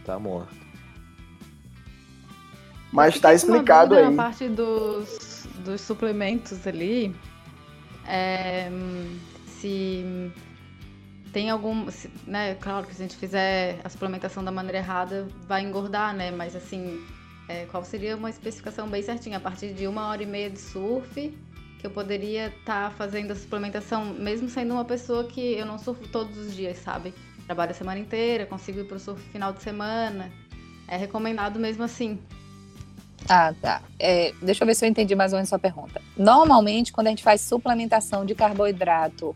Tá 0.05 0.17
morto. 0.17 0.55
Mas 2.91 3.15
está 3.15 3.33
explicado 3.33 3.95
aí. 3.95 4.09
Na 4.09 4.23
parte 4.23 4.47
dos, 4.47 5.45
dos 5.65 5.81
suplementos 5.81 6.65
ali, 6.65 7.13
é, 8.07 8.69
se 9.45 10.31
tem 11.37 11.51
algum, 11.51 11.91
se, 11.91 12.09
né? 12.25 12.55
Claro 12.55 12.87
que 12.87 12.95
se 12.95 13.03
a 13.03 13.05
gente 13.05 13.15
fizer 13.15 13.79
a 13.83 13.89
suplementação 13.89 14.43
da 14.43 14.51
maneira 14.51 14.79
errada, 14.79 15.27
vai 15.47 15.61
engordar, 15.61 16.11
né? 16.11 16.31
Mas 16.31 16.55
assim, 16.55 16.99
é, 17.47 17.65
qual 17.65 17.85
seria 17.85 18.17
uma 18.17 18.27
especificação 18.27 18.89
bem 18.89 19.03
certinha? 19.03 19.37
A 19.37 19.39
partir 19.39 19.71
de 19.71 19.85
uma 19.85 20.07
hora 20.07 20.23
e 20.23 20.25
meia 20.25 20.49
de 20.49 20.59
surf, 20.59 21.37
que 21.79 21.85
eu 21.85 21.91
poderia 21.91 22.47
estar 22.47 22.89
tá 22.89 22.89
fazendo 22.89 23.29
a 23.29 23.35
suplementação, 23.35 24.03
mesmo 24.03 24.49
sendo 24.49 24.73
uma 24.73 24.83
pessoa 24.83 25.25
que 25.25 25.53
eu 25.53 25.63
não 25.63 25.77
surfo 25.77 26.07
todos 26.07 26.35
os 26.39 26.55
dias, 26.55 26.79
sabe? 26.79 27.13
Trabalho 27.45 27.69
a 27.69 27.75
semana 27.75 27.99
inteira, 27.99 28.47
consigo 28.47 28.79
ir 28.79 28.85
para 28.85 28.97
o 28.97 28.99
surf 28.99 29.21
final 29.29 29.53
de 29.53 29.61
semana. 29.61 30.31
É 30.87 30.97
recomendado 30.97 31.59
mesmo 31.59 31.83
assim. 31.83 32.17
Ah, 33.29 33.53
tá. 33.61 33.83
É, 33.99 34.33
deixa 34.41 34.63
eu 34.63 34.65
ver 34.65 34.73
se 34.73 34.83
eu 34.83 34.89
entendi 34.89 35.13
mais 35.13 35.33
ou 35.33 35.37
menos 35.37 35.49
a 35.49 35.51
sua 35.51 35.59
pergunta. 35.59 36.01
Normalmente, 36.17 36.91
quando 36.91 37.05
a 37.05 37.09
gente 37.11 37.21
faz 37.21 37.41
suplementação 37.41 38.25
de 38.25 38.33
carboidrato 38.33 39.35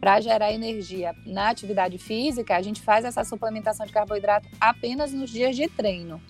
para 0.00 0.20
gerar 0.20 0.50
energia 0.50 1.14
na 1.26 1.50
atividade 1.50 1.98
física, 1.98 2.56
a 2.56 2.62
gente 2.62 2.80
faz 2.80 3.04
essa 3.04 3.22
suplementação 3.22 3.84
de 3.84 3.92
carboidrato 3.92 4.48
apenas 4.58 5.12
nos 5.12 5.28
dias 5.28 5.54
de 5.54 5.68
treino. 5.68 6.20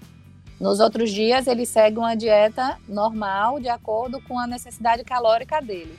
Nos 0.61 0.81
outros 0.81 1.11
dias, 1.11 1.47
ele 1.47 1.65
segue 1.65 1.97
uma 1.97 2.15
dieta 2.15 2.77
normal, 2.87 3.61
de 3.61 3.69
acordo 3.69 4.21
com 4.23 4.39
a 4.39 4.47
necessidade 4.47 5.05
calórica 5.05 5.63
dele. 5.63 5.97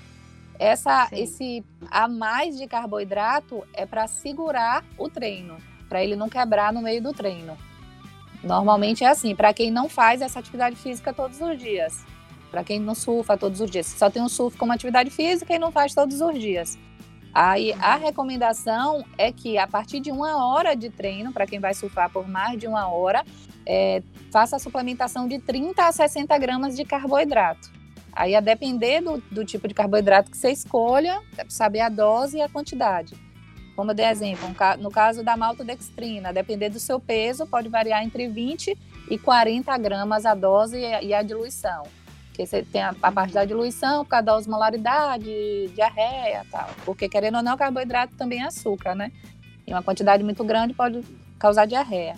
Essa, 0.59 1.09
esse 1.11 1.63
a 1.89 2.07
mais 2.07 2.57
de 2.57 2.67
carboidrato 2.67 3.63
é 3.73 3.85
para 3.85 4.05
segurar 4.05 4.85
o 4.97 5.09
treino, 5.09 5.57
para 5.89 6.03
ele 6.03 6.15
não 6.15 6.29
quebrar 6.29 6.71
no 6.71 6.81
meio 6.81 7.01
do 7.01 7.11
treino. 7.11 7.57
Normalmente 8.43 9.03
é 9.03 9.07
assim, 9.07 9.35
para 9.35 9.53
quem 9.53 9.71
não 9.71 9.89
faz 9.89 10.21
essa 10.21 10.39
atividade 10.39 10.75
física 10.75 11.13
todos 11.13 11.41
os 11.41 11.57
dias. 11.57 12.05
Para 12.51 12.63
quem 12.63 12.79
não 12.79 12.93
surfa 12.93 13.37
todos 13.37 13.61
os 13.61 13.71
dias. 13.71 13.87
Só 13.87 14.09
tem 14.09 14.21
o 14.21 14.29
surf 14.29 14.57
como 14.57 14.73
atividade 14.73 15.09
física 15.09 15.55
e 15.55 15.59
não 15.59 15.71
faz 15.71 15.95
todos 15.95 16.21
os 16.21 16.37
dias. 16.37 16.77
Aí 17.33 17.73
a 17.79 17.95
recomendação 17.95 19.05
é 19.17 19.31
que 19.31 19.57
a 19.57 19.65
partir 19.65 19.99
de 19.99 20.11
uma 20.11 20.45
hora 20.45 20.75
de 20.75 20.89
treino, 20.89 21.31
para 21.31 21.45
quem 21.45 21.59
vai 21.59 21.73
surfar 21.73 22.09
por 22.09 22.27
mais 22.27 22.59
de 22.59 22.67
uma 22.67 22.87
hora, 22.89 23.23
é, 23.65 24.03
faça 24.31 24.57
a 24.57 24.59
suplementação 24.59 25.27
de 25.27 25.39
30 25.39 25.85
a 25.85 25.91
60 25.91 26.37
gramas 26.37 26.75
de 26.75 26.83
carboidrato. 26.83 27.71
Aí, 28.13 28.35
a 28.35 28.41
depender 28.41 29.01
do, 29.01 29.23
do 29.31 29.45
tipo 29.45 29.67
de 29.67 29.73
carboidrato 29.73 30.29
que 30.29 30.37
você 30.37 30.51
escolha, 30.51 31.21
saber 31.47 31.79
a 31.79 31.87
dose 31.87 32.37
e 32.37 32.41
a 32.41 32.49
quantidade. 32.49 33.15
Como 33.73 33.91
eu 33.91 33.95
dei 33.95 34.05
exemplo, 34.05 34.49
no 34.79 34.91
caso 34.91 35.23
da 35.23 35.37
maltodextrina, 35.37 36.33
depender 36.33 36.69
do 36.69 36.79
seu 36.79 36.99
peso, 36.99 37.47
pode 37.47 37.69
variar 37.69 38.03
entre 38.03 38.27
20 38.27 38.77
e 39.09 39.17
40 39.17 39.77
gramas 39.77 40.25
a 40.25 40.35
dose 40.35 40.77
e 40.77 41.13
a 41.13 41.23
diluição. 41.23 41.83
Porque 42.31 42.45
você 42.45 42.63
tem 42.63 42.81
a, 42.81 42.95
a 43.01 43.11
parte 43.11 43.33
da 43.33 43.43
diluição, 43.43 44.05
por 44.05 44.11
causa 44.11 44.25
da 44.25 44.35
osmolaridade, 44.37 45.67
diarreia 45.75 46.45
tal. 46.49 46.69
Porque, 46.85 47.09
querendo 47.09 47.35
ou 47.37 47.43
não, 47.43 47.57
carboidrato 47.57 48.15
também 48.15 48.41
é 48.41 48.45
açúcar, 48.45 48.95
né? 48.95 49.11
E 49.67 49.73
uma 49.73 49.83
quantidade 49.83 50.23
muito 50.23 50.43
grande 50.43 50.73
pode 50.73 51.03
causar 51.37 51.65
diarreia. 51.65 52.15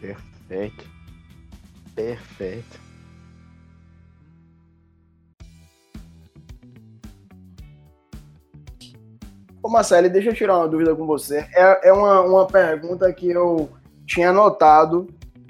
Perfeito. 0.00 0.86
Perfeito. 1.94 2.88
Ô 9.62 9.68
Marcelo, 9.68 10.08
deixa 10.08 10.28
eu 10.28 10.34
tirar 10.34 10.58
uma 10.58 10.68
dúvida 10.68 10.94
com 10.94 11.06
você. 11.06 11.46
É, 11.54 11.88
é 11.88 11.92
uma, 11.92 12.20
uma 12.20 12.46
pergunta 12.46 13.10
que 13.12 13.30
eu 13.30 13.70
tinha 14.06 14.30
anotado 14.30 15.08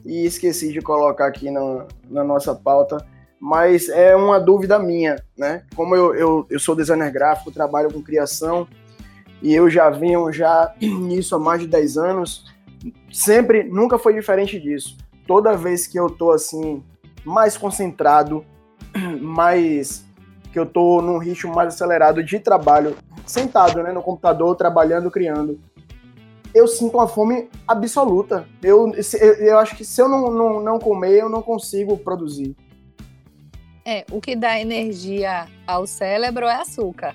e 0.09 0.25
esqueci 0.25 0.73
de 0.73 0.81
colocar 0.81 1.27
aqui 1.27 1.51
na, 1.51 1.87
na 2.09 2.25
nossa 2.25 2.55
pauta, 2.55 2.97
mas 3.39 3.91
é 3.91 4.17
uma 4.17 4.41
dúvida 4.41 4.79
minha, 4.79 5.23
né? 5.37 5.65
Como 5.77 5.95
eu, 5.95 6.15
eu, 6.15 6.47
eu 6.49 6.59
sou 6.59 6.75
designer 6.75 7.13
gráfico, 7.13 7.53
trabalho 7.53 7.93
com 7.93 8.03
criação 8.03 8.67
e 9.43 9.55
eu 9.55 9.69
já 9.69 9.91
venho 9.91 10.33
já 10.33 10.75
nisso 10.81 11.37
há 11.37 11.39
mais 11.39 11.61
de 11.61 11.67
10 11.67 11.99
anos, 11.99 12.47
sempre, 13.13 13.63
nunca 13.65 13.99
foi 13.99 14.15
diferente 14.15 14.59
disso. 14.59 14.97
Toda 15.27 15.55
vez 15.55 15.87
que 15.87 16.01
eu 16.01 16.09
tô 16.09 16.31
assim, 16.31 16.83
mais 17.23 17.59
concentrado, 17.59 18.43
mais 19.21 20.07
que 20.51 20.59
eu 20.59 20.65
tô 20.65 21.03
num 21.03 21.19
ritmo 21.19 21.55
mais 21.55 21.75
acelerado 21.75 22.25
de 22.25 22.41
trabalho, 22.41 22.97
sentado 23.27 23.83
né, 23.83 23.93
no 23.93 24.03
computador, 24.03 24.57
trabalhando, 24.57 25.11
criando, 25.11 25.61
eu 26.55 26.67
sinto 26.67 26.95
uma 26.95 27.09
fome 27.09 27.49
absoluta. 27.67 28.49
Eu, 28.63 28.93
eu 29.39 29.59
acho 29.59 29.77
que 29.77 29.85
se 29.85 30.01
eu 30.01 30.09
não, 30.09 30.31
não, 30.31 30.63
não 30.63 30.79
comer, 30.79 31.21
eu 31.21 31.29
não 31.29 31.43
consigo 31.43 31.97
produzir. 31.97 32.55
É, 33.85 34.05
o 34.11 34.21
que 34.21 34.37
dá 34.37 34.61
energia 34.61 35.47
ao 35.67 35.87
cérebro 35.87 36.47
é 36.47 36.57
açúcar. 36.57 37.15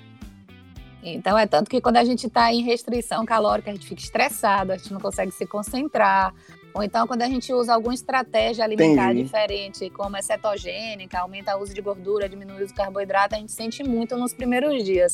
Então, 1.02 1.36
é 1.36 1.46
tanto 1.46 1.68
que 1.68 1.80
quando 1.80 1.98
a 1.98 2.04
gente 2.04 2.26
está 2.26 2.52
em 2.52 2.62
restrição 2.62 3.26
calórica, 3.26 3.70
a 3.70 3.74
gente 3.74 3.86
fica 3.86 4.00
estressado, 4.00 4.72
a 4.72 4.76
gente 4.76 4.92
não 4.92 5.00
consegue 5.00 5.30
se 5.30 5.46
concentrar, 5.46 6.32
ou 6.74 6.82
então, 6.82 7.06
quando 7.06 7.22
a 7.22 7.28
gente 7.28 7.52
usa 7.52 7.72
alguma 7.72 7.94
estratégia 7.94 8.64
alimentar 8.64 9.12
Entendi. 9.12 9.22
diferente, 9.22 9.90
como 9.90 10.16
a 10.16 10.22
cetogênica, 10.22 11.20
aumenta 11.20 11.56
o 11.56 11.62
uso 11.62 11.72
de 11.72 11.80
gordura, 11.80 12.28
diminui 12.28 12.56
o 12.56 12.64
uso 12.64 12.68
de 12.68 12.74
carboidrato, 12.74 13.36
a 13.36 13.38
gente 13.38 13.52
sente 13.52 13.84
muito 13.84 14.16
nos 14.16 14.34
primeiros 14.34 14.82
dias. 14.82 15.12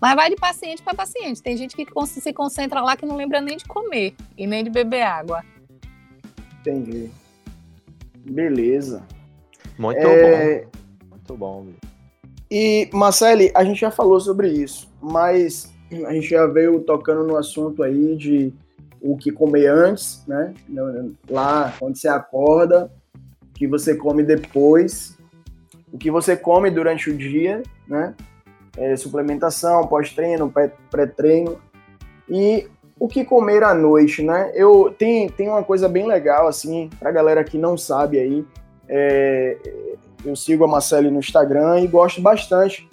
Mas 0.00 0.14
vai 0.14 0.30
de 0.30 0.36
paciente 0.36 0.82
para 0.82 0.94
paciente. 0.94 1.42
Tem 1.42 1.56
gente 1.56 1.74
que 1.74 1.86
se 2.06 2.32
concentra 2.32 2.80
lá 2.80 2.96
que 2.96 3.06
não 3.06 3.16
lembra 3.16 3.40
nem 3.40 3.56
de 3.56 3.64
comer 3.64 4.14
e 4.36 4.46
nem 4.46 4.62
de 4.62 4.70
beber 4.70 5.02
água. 5.02 5.44
Entendi. 6.60 7.10
Beleza. 8.16 9.02
Muito 9.78 9.98
é... 9.98 10.60
bom. 10.60 10.70
Muito 11.10 11.36
bom. 11.36 11.66
E, 12.50 12.88
Marcele, 12.92 13.52
a 13.54 13.62
gente 13.64 13.80
já 13.80 13.90
falou 13.90 14.18
sobre 14.20 14.48
isso, 14.48 14.90
mas 15.02 15.70
a 16.06 16.12
gente 16.12 16.28
já 16.28 16.46
veio 16.46 16.80
tocando 16.80 17.24
no 17.24 17.36
assunto 17.36 17.82
aí 17.82 18.16
de 18.16 18.52
o 19.00 19.16
que 19.16 19.30
comer 19.30 19.66
antes, 19.66 20.24
né? 20.26 20.54
Lá, 21.28 21.74
quando 21.78 21.96
você 21.96 22.08
acorda, 22.08 22.90
o 23.42 23.52
que 23.54 23.66
você 23.66 23.94
come 23.94 24.22
depois, 24.22 25.16
o 25.92 25.98
que 25.98 26.10
você 26.10 26.36
come 26.36 26.70
durante 26.70 27.10
o 27.10 27.16
dia, 27.16 27.62
né? 27.86 28.14
É, 28.78 28.96
suplementação, 28.96 29.86
pós-treino, 29.86 30.52
pré-treino 30.88 31.58
e 32.28 32.68
o 32.98 33.08
que 33.08 33.24
comer 33.24 33.62
à 33.62 33.74
noite, 33.74 34.22
né? 34.22 34.52
Eu 34.54 34.94
tem, 34.96 35.28
tem 35.28 35.48
uma 35.48 35.62
coisa 35.62 35.88
bem 35.88 36.06
legal 36.06 36.46
assim 36.46 36.88
para 36.98 37.10
galera 37.10 37.44
que 37.44 37.58
não 37.58 37.76
sabe 37.76 38.18
aí. 38.18 38.46
É, 38.88 39.56
eu 40.24 40.34
sigo 40.34 40.64
a 40.64 40.68
Marcele 40.68 41.10
no 41.10 41.18
Instagram 41.18 41.80
e 41.80 41.86
gosto 41.86 42.20
bastante. 42.20 42.88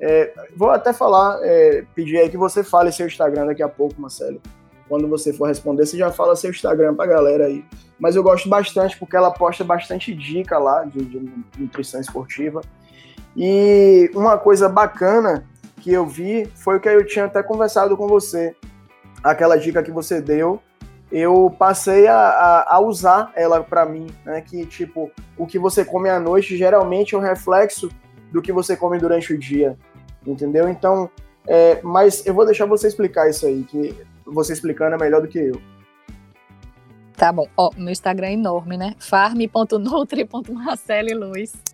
É, 0.00 0.32
vou 0.56 0.70
até 0.70 0.92
falar, 0.92 1.38
é, 1.42 1.84
pedir 1.94 2.18
aí 2.18 2.30
que 2.30 2.38
você 2.38 2.64
fale 2.64 2.90
seu 2.90 3.06
Instagram 3.06 3.46
daqui 3.46 3.62
a 3.62 3.68
pouco, 3.68 4.00
Marcele. 4.00 4.40
Quando 4.88 5.06
você 5.06 5.32
for 5.32 5.46
responder, 5.46 5.86
você 5.86 5.96
já 5.96 6.10
fala 6.10 6.34
seu 6.34 6.50
Instagram 6.50 6.94
pra 6.94 7.06
galera 7.06 7.46
aí. 7.46 7.64
Mas 7.98 8.16
eu 8.16 8.22
gosto 8.22 8.48
bastante 8.48 8.98
porque 8.98 9.14
ela 9.14 9.30
posta 9.30 9.62
bastante 9.62 10.14
dica 10.14 10.58
lá 10.58 10.84
de, 10.84 11.04
de 11.04 11.32
nutrição 11.58 12.00
esportiva. 12.00 12.62
E 13.36 14.10
uma 14.14 14.36
coisa 14.36 14.68
bacana 14.68 15.46
que 15.80 15.92
eu 15.92 16.06
vi 16.06 16.46
foi 16.54 16.76
o 16.76 16.80
que 16.80 16.88
eu 16.88 17.06
tinha 17.06 17.24
até 17.24 17.42
conversado 17.42 17.96
com 17.96 18.06
você. 18.06 18.54
Aquela 19.22 19.56
dica 19.56 19.82
que 19.82 19.90
você 19.90 20.20
deu 20.20 20.60
eu 21.10 21.52
passei 21.58 22.06
a, 22.06 22.16
a, 22.16 22.76
a 22.76 22.80
usar 22.80 23.32
ela 23.34 23.60
para 23.62 23.84
mim, 23.84 24.06
né? 24.24 24.40
Que 24.40 24.64
tipo, 24.64 25.10
o 25.36 25.46
que 25.46 25.58
você 25.58 25.84
come 25.84 26.08
à 26.08 26.18
noite 26.20 26.56
geralmente 26.56 27.14
é 27.14 27.18
um 27.18 27.20
reflexo 27.20 27.90
do 28.30 28.40
que 28.40 28.52
você 28.52 28.76
come 28.76 28.96
durante 28.98 29.34
o 29.34 29.38
dia, 29.38 29.76
entendeu? 30.24 30.68
Então, 30.68 31.10
é, 31.46 31.80
mas 31.82 32.24
eu 32.26 32.32
vou 32.32 32.46
deixar 32.46 32.66
você 32.66 32.86
explicar 32.86 33.28
isso 33.28 33.44
aí, 33.46 33.64
que 33.64 33.92
você 34.24 34.52
explicando 34.52 34.94
é 34.94 34.98
melhor 34.98 35.20
do 35.20 35.26
que 35.26 35.38
eu. 35.38 35.60
Tá 37.16 37.32
bom. 37.32 37.48
Ó, 37.56 37.70
meu 37.76 37.90
Instagram 37.90 38.28
é 38.28 38.34
enorme, 38.34 38.76
né? 38.76 38.94
farm.nutri.marceliluz. 38.98 41.69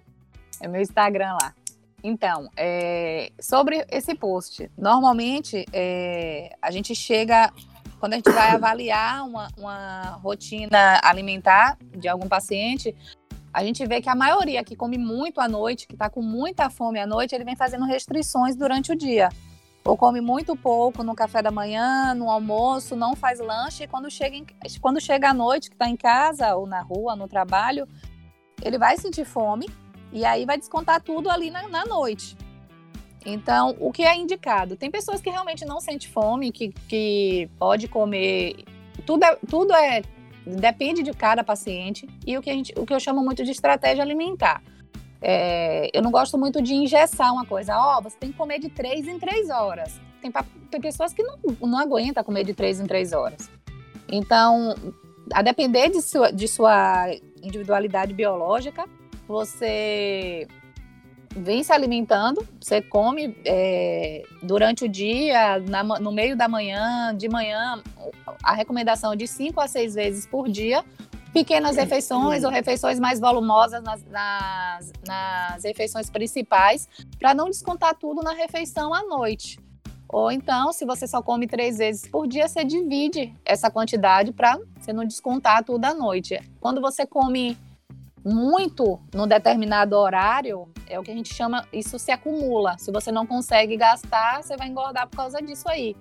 É 0.61 0.69
meu 0.69 0.81
Instagram 0.81 1.37
lá. 1.41 1.55
Então, 2.03 2.49
é, 2.57 3.33
sobre 3.41 3.85
esse 3.91 4.15
post, 4.15 4.71
normalmente 4.77 5.65
é, 5.73 6.55
a 6.63 6.71
gente 6.71 6.95
chega 6.95 7.53
quando 7.99 8.13
a 8.13 8.17
gente 8.17 8.31
vai 8.31 8.51
avaliar 8.51 9.27
uma, 9.27 9.49
uma 9.57 10.03
rotina 10.23 11.01
alimentar 11.03 11.77
de 11.97 12.07
algum 12.07 12.29
paciente, 12.29 12.95
a 13.53 13.65
gente 13.65 13.87
vê 13.87 14.03
que 14.03 14.09
a 14.09 14.15
maioria 14.15 14.63
que 14.63 14.77
come 14.77 14.99
muito 14.99 15.41
à 15.41 15.49
noite, 15.49 15.87
que 15.87 15.95
está 15.95 16.11
com 16.11 16.21
muita 16.21 16.69
fome 16.69 17.01
à 17.01 17.07
noite, 17.07 17.35
ele 17.35 17.43
vem 17.43 17.57
fazendo 17.57 17.87
restrições 17.87 18.55
durante 18.55 18.93
o 18.93 18.97
dia. 18.97 19.31
Ou 19.83 19.97
come 19.97 20.21
muito 20.21 20.55
pouco 20.55 21.03
no 21.03 21.15
café 21.15 21.41
da 21.41 21.51
manhã, 21.51 22.13
no 22.13 22.29
almoço, 22.29 22.95
não 22.95 23.17
faz 23.17 23.41
lanche, 23.41 23.85
e 23.85 23.89
quando 23.89 24.11
chega, 24.11 24.37
em, 24.37 24.47
quando 24.81 25.01
chega 25.01 25.31
à 25.31 25.35
noite, 25.35 25.71
que 25.71 25.75
está 25.75 25.89
em 25.89 25.97
casa 25.97 26.55
ou 26.55 26.67
na 26.67 26.83
rua, 26.83 27.17
no 27.17 27.27
trabalho, 27.27 27.89
ele 28.63 28.77
vai 28.77 28.99
sentir 28.99 29.25
fome 29.25 29.67
e 30.17 30.25
aí 30.25 30.47
vai 30.47 30.57
descontar 30.57 31.03
tudo 31.03 31.29
ali 31.29 31.51
na, 31.51 31.69
na 31.69 31.85
noite. 31.85 32.35
Então, 33.25 33.77
o 33.79 33.93
que 33.93 34.03
é 34.03 34.17
indicado? 34.17 34.75
Tem 34.75 34.91
pessoas 34.91 35.21
que 35.21 35.29
realmente 35.29 35.63
não 35.67 35.79
sentem 35.79 36.09
fome, 36.09 36.51
que, 36.51 36.71
que 36.89 37.51
pode 37.59 37.87
comer. 37.87 38.65
Tudo 39.05 39.25
é, 39.25 39.37
tudo 39.47 39.75
é. 39.75 40.03
Depende 40.47 41.03
de 41.03 41.13
cada 41.13 41.45
paciente. 41.45 42.09
E 42.27 42.39
o 42.39 42.41
que, 42.41 42.49
a 42.49 42.55
gente, 42.55 42.73
o 42.79 42.87
que 42.87 42.95
eu 42.95 43.01
chamo 43.01 43.23
muito 43.23 43.45
de 43.45 43.51
estratégia 43.51 44.03
alimentar. 44.03 44.63
É, 45.21 45.91
eu 45.93 46.01
não 46.01 46.11
gosto 46.11 46.39
muito 46.39 46.63
de 46.63 46.73
engessar 46.73 47.31
uma 47.31 47.45
coisa. 47.45 47.77
Ó, 47.77 47.99
oh, 47.99 48.03
você 48.03 48.17
tem 48.17 48.33
que 48.33 48.39
comer 48.39 48.59
de 48.59 48.71
três 48.71 49.07
em 49.07 49.19
três 49.19 49.51
horas. 49.51 50.01
Tem, 50.23 50.33
tem 50.71 50.81
pessoas 50.81 51.13
que 51.13 51.23
não, 51.23 51.37
não 51.61 51.79
aguentam 51.79 52.25
comer 52.25 52.45
de 52.45 52.55
três 52.55 52.81
em 52.81 52.87
três 52.87 53.13
horas. 53.13 53.51
Então, 54.09 54.75
a 55.35 55.43
depender 55.43 55.91
de 55.91 56.01
sua, 56.01 56.31
de 56.31 56.49
sua 56.49 57.11
individualidade 57.43 58.15
biológica, 58.15 58.89
você 59.27 60.47
vem 61.37 61.63
se 61.63 61.73
alimentando, 61.73 62.47
você 62.61 62.81
come 62.81 63.37
é, 63.45 64.23
durante 64.43 64.85
o 64.85 64.89
dia, 64.89 65.59
na, 65.61 65.83
no 65.85 66.11
meio 66.11 66.37
da 66.37 66.49
manhã, 66.49 67.15
de 67.15 67.29
manhã, 67.29 67.83
a 68.43 68.55
recomendação 68.55 69.13
é 69.13 69.17
de 69.17 69.27
5 69.27 69.61
a 69.61 69.69
6 69.69 69.95
vezes 69.95 70.27
por 70.27 70.49
dia, 70.49 70.83
pequenas 71.33 71.77
refeições 71.77 72.45
ou 72.45 72.51
refeições 72.51 72.99
mais 72.99 73.21
volumosas 73.21 73.83
nas, 73.83 74.03
nas, 74.07 74.93
nas 75.07 75.65
refeições 75.65 76.09
principais, 76.09 76.89
para 77.19 77.35
não 77.35 77.51
descontar 77.51 77.95
tudo 77.95 78.23
na 78.23 78.33
refeição 78.33 78.95
à 78.95 79.03
noite. 79.03 79.59
Ou 80.09 80.31
então, 80.31 80.73
se 80.73 80.87
você 80.87 81.07
só 81.07 81.21
come 81.21 81.47
três 81.47 81.79
vezes 81.79 82.09
por 82.09 82.27
dia, 82.27 82.49
você 82.49 82.65
divide 82.65 83.35
essa 83.45 83.71
quantidade 83.71 84.33
para 84.33 84.59
você 84.79 84.93
não 84.93 85.05
descontar 85.05 85.65
tudo 85.65 85.85
à 85.85 85.93
noite. 85.93 86.41
Quando 86.61 86.81
você 86.81 87.05
come 87.05 87.59
muito 88.27 88.99
num 89.15 89.27
determinado 89.27 89.97
horário, 89.97 90.69
é 90.89 90.99
o 90.99 91.03
que 91.05 91.13
a 91.13 91.15
gente 91.15 91.33
chama, 91.33 91.65
isso 91.73 91.97
se 91.97 92.11
acumula. 92.11 92.77
Se 92.77 92.91
você 92.91 93.13
não 93.13 93.25
consegue 93.25 93.77
gastar, 93.77 94.43
você 94.43 94.57
vai 94.57 94.67
engordar 94.67 95.07
por 95.09 95.17
causa 95.17 95.41
disso 95.41 95.69
aí. 95.69 95.95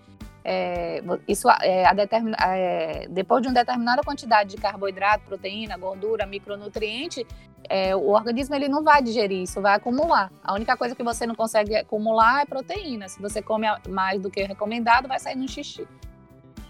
É, 0.44 1.04
isso 1.28 1.48
é, 1.62 1.86
a 1.86 1.94
determina, 1.94 2.36
é, 2.42 3.08
depois 3.10 3.44
de 3.44 3.48
uma 3.48 3.54
determinada 3.54 4.02
quantidade 4.04 4.56
de 4.56 4.58
carboidrato, 4.58 5.24
proteína, 5.26 5.78
gordura, 5.78 6.26
micronutriente, 6.26 7.26
é, 7.70 7.96
o 7.96 8.10
organismo 8.10 8.56
ele 8.56 8.68
não 8.68 8.84
vai 8.84 9.04
digerir 9.04 9.44
isso, 9.44 9.62
vai 9.62 9.76
acumular. 9.76 10.32
A 10.44 10.54
única 10.54 10.76
coisa 10.76 10.96
que 10.96 11.04
você 11.04 11.28
não 11.28 11.36
consegue 11.36 11.76
acumular 11.76 12.42
é 12.42 12.46
proteína. 12.46 13.08
Se 13.08 13.22
você 13.22 13.40
come 13.40 13.68
mais 13.88 14.20
do 14.20 14.32
que 14.32 14.42
recomendado, 14.44 15.08
vai 15.08 15.20
sair 15.20 15.36
no 15.36 15.48
xixi. 15.48 15.88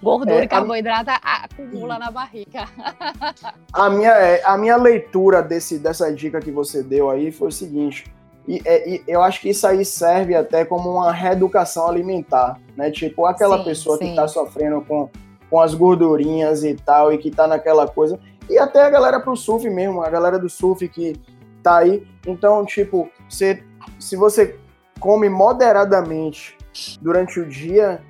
Gordura 0.01 0.41
é, 0.41 0.43
e 0.43 0.47
carboidrato 0.47 1.09
a... 1.09 1.45
acumula 1.45 1.97
na 1.97 2.11
barriga. 2.11 2.67
A 3.73 3.89
minha, 3.89 4.11
é, 4.11 4.41
a 4.45 4.57
minha 4.57 4.77
leitura 4.77 5.41
desse, 5.41 5.77
dessa 5.77 6.13
dica 6.13 6.39
que 6.39 6.51
você 6.51 6.81
deu 6.81 7.09
aí 7.09 7.31
foi 7.31 7.49
o 7.49 7.51
seguinte. 7.51 8.05
E, 8.47 8.61
é, 8.63 8.89
e, 8.89 9.03
eu 9.07 9.21
acho 9.21 9.41
que 9.41 9.49
isso 9.49 9.65
aí 9.67 9.83
serve 9.83 10.35
até 10.35 10.63
como 10.63 10.91
uma 10.91 11.11
reeducação 11.11 11.87
alimentar, 11.87 12.59
né? 12.77 12.91
Tipo, 12.91 13.25
aquela 13.25 13.57
sim, 13.57 13.63
pessoa 13.65 13.97
sim. 13.97 14.09
que 14.09 14.15
tá 14.15 14.27
sofrendo 14.27 14.81
com, 14.81 15.09
com 15.49 15.59
as 15.59 15.73
gordurinhas 15.73 16.63
e 16.63 16.75
tal, 16.75 17.11
e 17.11 17.17
que 17.17 17.31
tá 17.31 17.47
naquela 17.47 17.87
coisa. 17.87 18.19
E 18.49 18.57
até 18.57 18.83
a 18.83 18.89
galera 18.89 19.19
pro 19.19 19.35
surf 19.35 19.67
mesmo, 19.69 20.01
a 20.01 20.09
galera 20.09 20.37
do 20.37 20.49
surf 20.49 20.87
que 20.87 21.19
tá 21.63 21.77
aí. 21.77 22.07
Então, 22.25 22.63
tipo, 22.65 23.09
se, 23.27 23.63
se 23.99 24.15
você 24.15 24.57
come 24.99 25.27
moderadamente 25.27 26.57
durante 27.01 27.39
o 27.39 27.45
dia, 27.47 28.01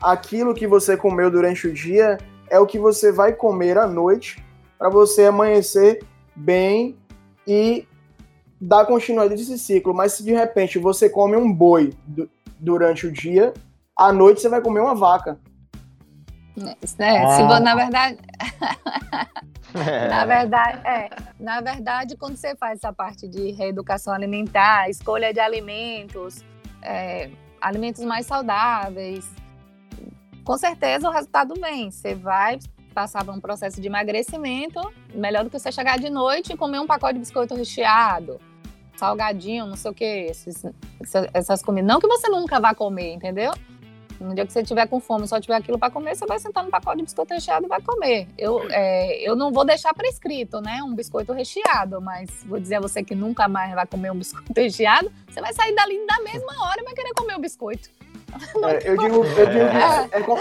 aquilo 0.00 0.54
que 0.54 0.66
você 0.66 0.96
comeu 0.96 1.30
durante 1.30 1.66
o 1.66 1.72
dia 1.72 2.18
é 2.50 2.58
o 2.58 2.66
que 2.66 2.78
você 2.78 3.12
vai 3.12 3.32
comer 3.32 3.76
à 3.78 3.86
noite 3.86 4.42
para 4.78 4.88
você 4.88 5.26
amanhecer 5.26 6.04
bem 6.34 6.96
e 7.46 7.86
dar 8.60 8.86
continuidade 8.86 9.40
desse 9.40 9.58
ciclo. 9.58 9.94
Mas 9.94 10.12
se 10.12 10.24
de 10.24 10.32
repente 10.32 10.78
você 10.78 11.08
come 11.08 11.36
um 11.36 11.52
boi 11.52 11.92
durante 12.58 13.06
o 13.06 13.12
dia, 13.12 13.52
à 13.96 14.12
noite 14.12 14.40
você 14.40 14.48
vai 14.48 14.60
comer 14.60 14.80
uma 14.80 14.94
vaca. 14.94 15.38
É, 16.98 17.24
ah. 17.24 17.36
se, 17.36 17.60
na 17.60 17.74
verdade, 17.74 18.18
na 20.08 20.24
verdade, 20.26 20.86
é, 20.86 21.10
na 21.38 21.60
verdade, 21.60 22.16
quando 22.16 22.36
você 22.36 22.56
faz 22.56 22.78
essa 22.78 22.92
parte 22.92 23.28
de 23.28 23.52
reeducação 23.52 24.12
alimentar, 24.12 24.90
escolha 24.90 25.32
de 25.32 25.38
alimentos, 25.38 26.44
é, 26.82 27.30
alimentos 27.60 28.04
mais 28.04 28.26
saudáveis, 28.26 29.30
com 30.48 30.56
certeza 30.56 31.06
o 31.06 31.12
resultado 31.12 31.52
vem. 31.60 31.90
Você 31.90 32.14
vai 32.14 32.58
passar 32.94 33.22
por 33.22 33.34
um 33.34 33.38
processo 33.38 33.82
de 33.82 33.86
emagrecimento, 33.86 34.80
melhor 35.14 35.44
do 35.44 35.50
que 35.50 35.58
você 35.58 35.70
chegar 35.70 35.98
de 35.98 36.08
noite 36.08 36.54
e 36.54 36.56
comer 36.56 36.80
um 36.80 36.86
pacote 36.86 37.12
de 37.12 37.18
biscoito 37.18 37.54
recheado, 37.54 38.40
salgadinho, 38.96 39.66
não 39.66 39.76
sei 39.76 39.90
o 39.90 39.94
que, 39.94 40.32
essas 41.34 41.62
comidas. 41.62 41.86
Não 41.86 42.00
que 42.00 42.08
você 42.08 42.30
nunca 42.30 42.58
vá 42.58 42.74
comer, 42.74 43.12
entendeu? 43.12 43.52
No 44.18 44.34
dia 44.34 44.46
que 44.46 44.52
você 44.52 44.62
tiver 44.62 44.86
com 44.88 44.98
fome, 44.98 45.28
só 45.28 45.38
tiver 45.38 45.54
aquilo 45.54 45.78
para 45.78 45.92
comer, 45.92 46.16
você 46.16 46.24
vai 46.24 46.38
sentar 46.38 46.64
no 46.64 46.70
pacote 46.70 46.96
de 46.96 47.02
biscoito 47.04 47.34
recheado 47.34 47.66
e 47.66 47.68
vai 47.68 47.82
comer. 47.82 48.26
Eu, 48.38 48.66
é, 48.70 49.20
eu 49.20 49.36
não 49.36 49.52
vou 49.52 49.66
deixar 49.66 49.92
prescrito, 49.92 50.62
né, 50.62 50.82
um 50.82 50.94
biscoito 50.94 51.34
recheado, 51.34 52.00
mas 52.00 52.42
vou 52.46 52.58
dizer 52.58 52.76
a 52.76 52.80
você 52.80 53.04
que 53.04 53.14
nunca 53.14 53.48
mais 53.48 53.74
vai 53.74 53.86
comer 53.86 54.10
um 54.10 54.16
biscoito 54.18 54.50
recheado, 54.56 55.12
você 55.28 55.42
vai 55.42 55.52
sair 55.52 55.74
dali 55.74 56.04
na 56.06 56.22
mesma 56.22 56.64
hora 56.64 56.80
e 56.80 56.84
vai 56.84 56.94
querer 56.94 57.12
comer 57.12 57.36
o 57.36 57.38
biscoito. 57.38 57.90
É, 58.64 58.88
eu 58.88 58.96
digo, 58.96 59.24
eu 59.24 59.46
digo 59.46 59.64
é. 59.64 60.08
É 60.12 60.22
como, 60.22 60.40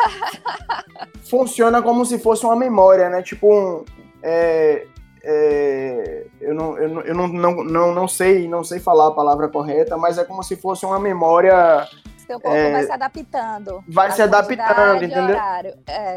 funciona 1.23 1.81
como 1.81 2.05
se 2.05 2.19
fosse 2.19 2.45
uma 2.45 2.55
memória, 2.55 3.09
né? 3.09 3.21
Tipo 3.21 3.53
um. 3.53 3.85
É, 4.21 4.85
é, 5.23 6.25
eu 6.39 6.53
não, 6.53 6.77
eu, 6.77 6.89
não, 6.89 7.01
eu 7.01 7.15
não, 7.15 7.27
não, 7.27 7.63
não, 7.63 7.93
não, 7.93 8.07
sei, 8.07 8.47
não 8.47 8.63
sei 8.63 8.79
falar 8.79 9.07
a 9.07 9.11
palavra 9.11 9.47
correta, 9.47 9.97
mas 9.97 10.17
é 10.17 10.23
como 10.23 10.43
se 10.43 10.55
fosse 10.55 10.85
uma 10.85 10.99
memória. 10.99 11.87
Seu 12.25 12.39
corpo 12.39 12.71
vai 12.71 12.83
se 12.83 12.91
adaptando. 12.91 13.83
Vai 13.87 14.11
se 14.11 14.21
adaptando, 14.21 15.03
entendeu? 15.03 15.37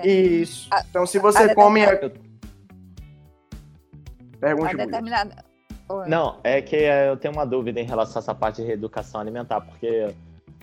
Isso. 0.04 0.68
Então, 0.88 1.06
se 1.06 1.18
você 1.18 1.44
a 1.44 1.54
come. 1.54 1.86
Determinada... 1.86 2.30
Pergunte. 4.40 4.74
A 4.74 4.84
determinada 4.86 5.44
Não, 6.06 6.38
é 6.42 6.62
que 6.62 6.76
eu 6.76 7.16
tenho 7.16 7.34
uma 7.34 7.44
dúvida 7.44 7.78
em 7.78 7.84
relação 7.84 8.20
a 8.20 8.22
essa 8.22 8.34
parte 8.34 8.62
de 8.62 8.66
reeducação 8.66 9.20
alimentar, 9.20 9.60
porque 9.60 10.14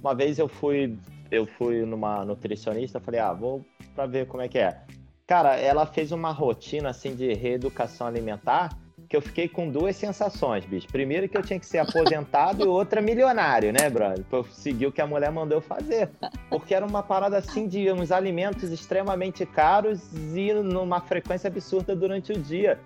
uma 0.01 0.13
vez 0.13 0.39
eu 0.39 0.47
fui 0.47 0.97
eu 1.29 1.45
fui 1.45 1.85
numa 1.85 2.23
nutricionista, 2.23 2.99
falei, 2.99 3.19
ah, 3.19 3.33
vou 3.33 3.65
para 3.93 4.05
ver 4.05 4.27
como 4.27 4.41
é 4.43 4.47
que 4.47 4.59
é. 4.59 4.81
Cara, 5.25 5.57
ela 5.57 5.85
fez 5.85 6.11
uma 6.11 6.31
rotina 6.31 6.89
assim 6.89 7.13
de 7.15 7.33
reeducação 7.33 8.07
alimentar 8.07 8.69
que 9.09 9.15
eu 9.15 9.21
fiquei 9.21 9.47
com 9.47 9.69
duas 9.69 9.95
sensações, 9.95 10.65
bicho. 10.65 10.88
Primeiro 10.88 11.29
que 11.29 11.38
eu 11.38 11.41
tinha 11.41 11.59
que 11.59 11.65
ser 11.65 11.77
aposentado 11.77 12.63
e 12.63 12.67
outra 12.67 13.01
milionário, 13.01 13.71
né, 13.71 13.89
brother? 13.89 14.23
Pra 14.25 14.43
seguir 14.43 14.88
o 14.88 14.91
que 14.91 15.01
a 15.01 15.07
mulher 15.07 15.31
mandou 15.31 15.61
fazer. 15.61 16.09
Porque 16.49 16.75
era 16.75 16.85
uma 16.85 17.01
parada 17.01 17.38
assim 17.38 17.67
de 17.67 17.89
uns 17.91 18.11
alimentos 18.11 18.69
extremamente 18.69 19.45
caros 19.45 20.11
e 20.35 20.53
numa 20.53 20.99
frequência 20.99 21.47
absurda 21.47 21.95
durante 21.95 22.33
o 22.33 22.39
dia. 22.39 22.79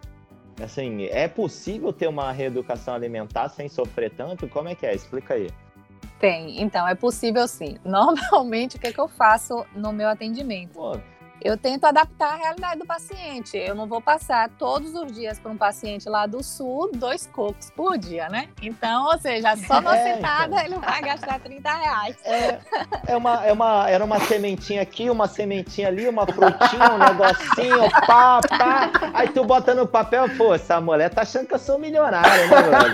Assim, 0.61 1.05
é 1.05 1.27
possível 1.27 1.91
ter 1.91 2.07
uma 2.07 2.31
reeducação 2.31 2.93
alimentar 2.93 3.49
sem 3.49 3.67
sofrer 3.67 4.11
tanto? 4.11 4.47
Como 4.47 4.69
é 4.69 4.75
que 4.75 4.85
é? 4.85 4.93
Explica 4.93 5.33
aí. 5.33 5.49
Tem, 6.21 6.61
então 6.61 6.87
é 6.87 6.93
possível 6.93 7.47
sim. 7.47 7.77
Normalmente, 7.83 8.77
o 8.77 8.79
que, 8.79 8.87
é 8.87 8.93
que 8.93 8.99
eu 8.99 9.07
faço 9.07 9.65
no 9.75 9.91
meu 9.91 10.07
atendimento? 10.07 10.73
Pô, 10.73 10.97
eu 11.43 11.57
tento 11.57 11.85
adaptar 11.85 12.33
a 12.33 12.35
realidade 12.35 12.79
do 12.79 12.85
paciente. 12.85 13.57
Eu 13.57 13.73
não 13.73 13.87
vou 13.87 13.99
passar 13.99 14.49
todos 14.57 14.93
os 14.93 15.11
dias 15.11 15.39
para 15.39 15.51
um 15.51 15.57
paciente 15.57 16.07
lá 16.07 16.25
do 16.27 16.43
sul 16.43 16.91
dois 16.93 17.27
cocos 17.27 17.71
por 17.71 17.97
dia, 17.97 18.29
né? 18.29 18.49
Então, 18.61 19.05
ou 19.07 19.17
seja, 19.17 19.55
só 19.57 19.81
na 19.81 19.97
é, 19.97 20.15
sentada 20.15 20.63
então. 20.63 20.65
ele 20.65 20.75
vai 20.79 21.01
gastar 21.01 21.39
30 21.39 21.73
reais. 21.73 22.15
É, 22.23 22.59
é, 23.07 23.17
uma, 23.17 23.45
é 23.45 23.51
uma, 23.51 23.89
era 23.89 24.05
uma 24.05 24.19
sementinha 24.19 24.81
aqui, 24.81 25.09
uma 25.09 25.27
sementinha 25.27 25.87
ali, 25.87 26.07
uma 26.07 26.25
frutinha, 26.27 26.91
um 26.91 26.97
negocinho, 26.97 27.89
pá, 28.05 28.39
pá. 28.47 28.91
Aí 29.13 29.29
tu 29.29 29.43
bota 29.43 29.73
no 29.73 29.87
papel, 29.87 30.29
pô, 30.37 30.53
essa 30.53 30.79
mulher 30.79 31.09
tá 31.09 31.23
achando 31.23 31.47
que 31.47 31.55
eu 31.55 31.59
sou 31.59 31.79
milionário, 31.79 32.49
né, 32.49 32.61
brother? 32.61 32.93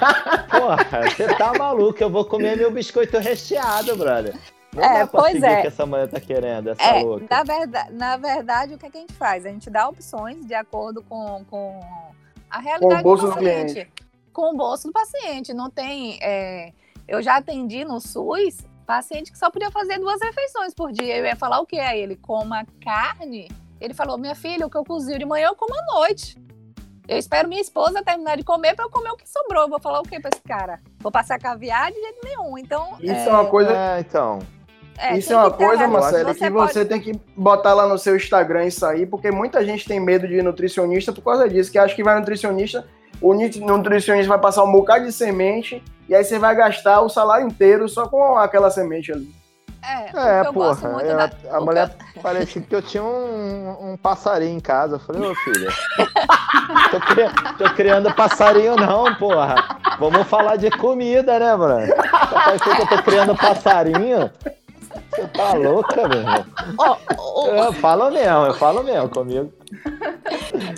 Porra, 0.50 1.10
você 1.10 1.36
tá 1.36 1.54
maluco, 1.58 2.02
eu 2.02 2.10
vou 2.10 2.26
comer 2.26 2.56
meu 2.56 2.72
biscoito 2.72 3.18
recheado, 3.18 3.96
brother. 3.96 4.34
Não 4.78 4.84
é, 4.84 5.06
pois 5.06 5.42
é. 5.42 5.60
o 5.60 5.62
que 5.62 5.68
essa 5.68 5.86
mulher 5.86 6.08
tá 6.08 6.20
querendo, 6.20 6.70
essa 6.70 6.84
é, 6.84 7.04
louca. 7.04 7.26
Na 7.30 7.44
verdade, 7.44 7.94
na 7.94 8.18
verdade, 8.18 8.74
o 8.76 8.78
que, 8.78 8.86
é 8.86 8.90
que 8.90 8.98
a 8.98 9.02
gente 9.02 9.14
faz? 9.14 9.46
A 9.46 9.50
gente 9.50 9.70
dá 9.70 9.90
opções 9.90 10.46
de 10.46 10.54
acordo 10.54 11.02
com, 11.04 11.44
com 11.50 11.80
a 12.50 12.60
realidade 12.60 13.04
com 13.04 13.10
o 13.10 13.16
do 13.16 13.28
paciente. 13.30 13.84
Do 13.84 14.08
com 14.32 14.54
o 14.54 14.56
bolso 14.56 14.88
do 14.88 14.94
paciente. 14.94 15.52
Não 15.52 15.70
tem. 15.70 16.20
É, 16.22 16.72
eu 17.08 17.24
já 17.24 17.38
atendi 17.38 17.84
no 17.84 18.00
SUS 18.00 18.64
paciente 18.86 19.32
que 19.32 19.38
só 19.38 19.50
podia 19.50 19.72
fazer 19.72 20.00
duas 20.00 20.22
refeições 20.22 20.74
por 20.74 20.92
dia. 20.92 21.18
Eu 21.18 21.26
ia 21.26 21.36
falar 21.36 21.60
o 21.60 21.66
que 21.66 21.80
a 21.80 21.96
ele? 21.98 22.16
Coma 22.16 22.66
carne. 22.82 23.50
Ele 23.82 23.94
falou: 23.96 24.18
minha 24.18 24.36
filha, 24.36 24.66
o 24.66 24.70
que 24.70 24.78
eu 24.78 24.86
cozinho 24.86 25.18
de 25.18 25.26
manhã 25.26 25.48
eu 25.48 25.56
como 25.56 25.74
à 25.74 25.86
noite. 25.94 26.38
Eu 27.08 27.18
espero 27.18 27.48
minha 27.48 27.62
esposa 27.62 28.04
terminar 28.04 28.36
de 28.36 28.44
comer 28.44 28.76
para 28.76 28.86
eu 28.86 28.90
comer 28.90 29.10
o 29.10 29.18
que 29.18 29.28
sobrou. 29.28 29.64
Eu 29.64 29.70
vou 29.70 29.80
falar 29.80 30.02
o 30.02 30.04
que 30.04 30.20
para 30.20 30.30
esse 30.30 30.42
cara? 30.42 30.80
Vou 31.00 31.12
passar 31.12 31.40
caviar 31.40 31.92
de 31.92 32.00
jeito 32.00 32.20
nenhum. 32.24 32.58
Então. 32.58 32.98
Isso 33.00 33.14
é, 33.14 33.28
é 33.28 33.32
uma 33.32 33.46
coisa. 33.46 33.72
É, 33.72 34.00
então. 34.02 34.40
É, 34.98 35.18
isso 35.18 35.32
é 35.32 35.38
uma 35.38 35.52
coisa, 35.52 35.88
Marcelo, 35.88 36.34
que 36.34 36.50
você 36.50 36.80
pode... 36.80 36.86
tem 36.86 37.00
que 37.00 37.20
botar 37.36 37.74
lá 37.74 37.88
no 37.88 37.98
seu 37.98 38.16
Instagram 38.16 38.66
isso 38.66 38.86
aí, 38.86 39.06
porque 39.06 39.32
muita 39.32 39.64
gente 39.64 39.86
tem 39.88 40.00
medo 40.00 40.28
de 40.28 40.42
nutricionista 40.42 41.14
por 41.14 41.24
causa 41.24 41.48
disso, 41.48 41.72
que 41.72 41.78
acha 41.78 41.96
que 41.96 42.04
vai 42.04 42.18
nutricionista, 42.18 42.86
o 43.22 43.34
nutricionista 43.34 44.28
vai 44.28 44.40
passar 44.40 44.64
um 44.64 44.72
bocado 44.72 45.06
de 45.06 45.12
semente 45.12 45.84
e 46.10 46.16
aí 46.16 46.24
você 46.24 46.40
vai 46.40 46.56
gastar 46.56 47.02
o 47.02 47.10
salário 47.10 47.48
inteiro 47.48 47.88
só 47.88 48.08
com 48.08 48.38
aquela 48.38 48.72
semente 48.72 49.12
ali. 49.12 49.38
É, 49.84 50.40
é 50.40 50.52
porra. 50.52 51.02
Ela, 51.02 51.28
da... 51.28 51.58
A 51.58 51.62
mulher 51.62 51.96
eu... 52.16 52.22
parecia 52.22 52.62
que 52.62 52.76
eu 52.76 52.82
tinha 52.82 53.04
um, 53.04 53.92
um, 53.92 53.98
passarinho 53.98 54.58
em 54.58 54.60
casa. 54.60 54.96
Eu 54.96 55.00
falei, 55.00 55.22
ô 55.22 55.36
filha, 55.36 55.70
tô, 56.92 57.00
cri... 57.00 57.24
tô, 57.58 57.74
criando 57.76 58.14
passarinho 58.14 58.76
não, 58.76 59.14
porra. 59.16 59.56
Vamos 60.00 60.28
falar 60.28 60.58
de 60.58 60.70
comida, 60.72 61.40
né, 61.40 61.56
mano? 61.56 61.94
Parecia 62.34 62.76
que 62.76 62.82
eu 62.82 62.88
tô 62.88 63.04
criando 63.04 63.36
passarinho. 63.36 64.30
Você 65.18 65.28
tá 65.30 65.54
louca, 65.54 66.08
meu 66.08 66.20
irmão? 66.20 66.46
Oh, 66.78 66.96
oh, 67.18 67.48
eu 67.48 67.74
falo 67.74 68.12
mesmo, 68.12 68.46
eu 68.46 68.54
falo 68.54 68.84
mesmo 68.84 69.10
comigo. 69.10 69.52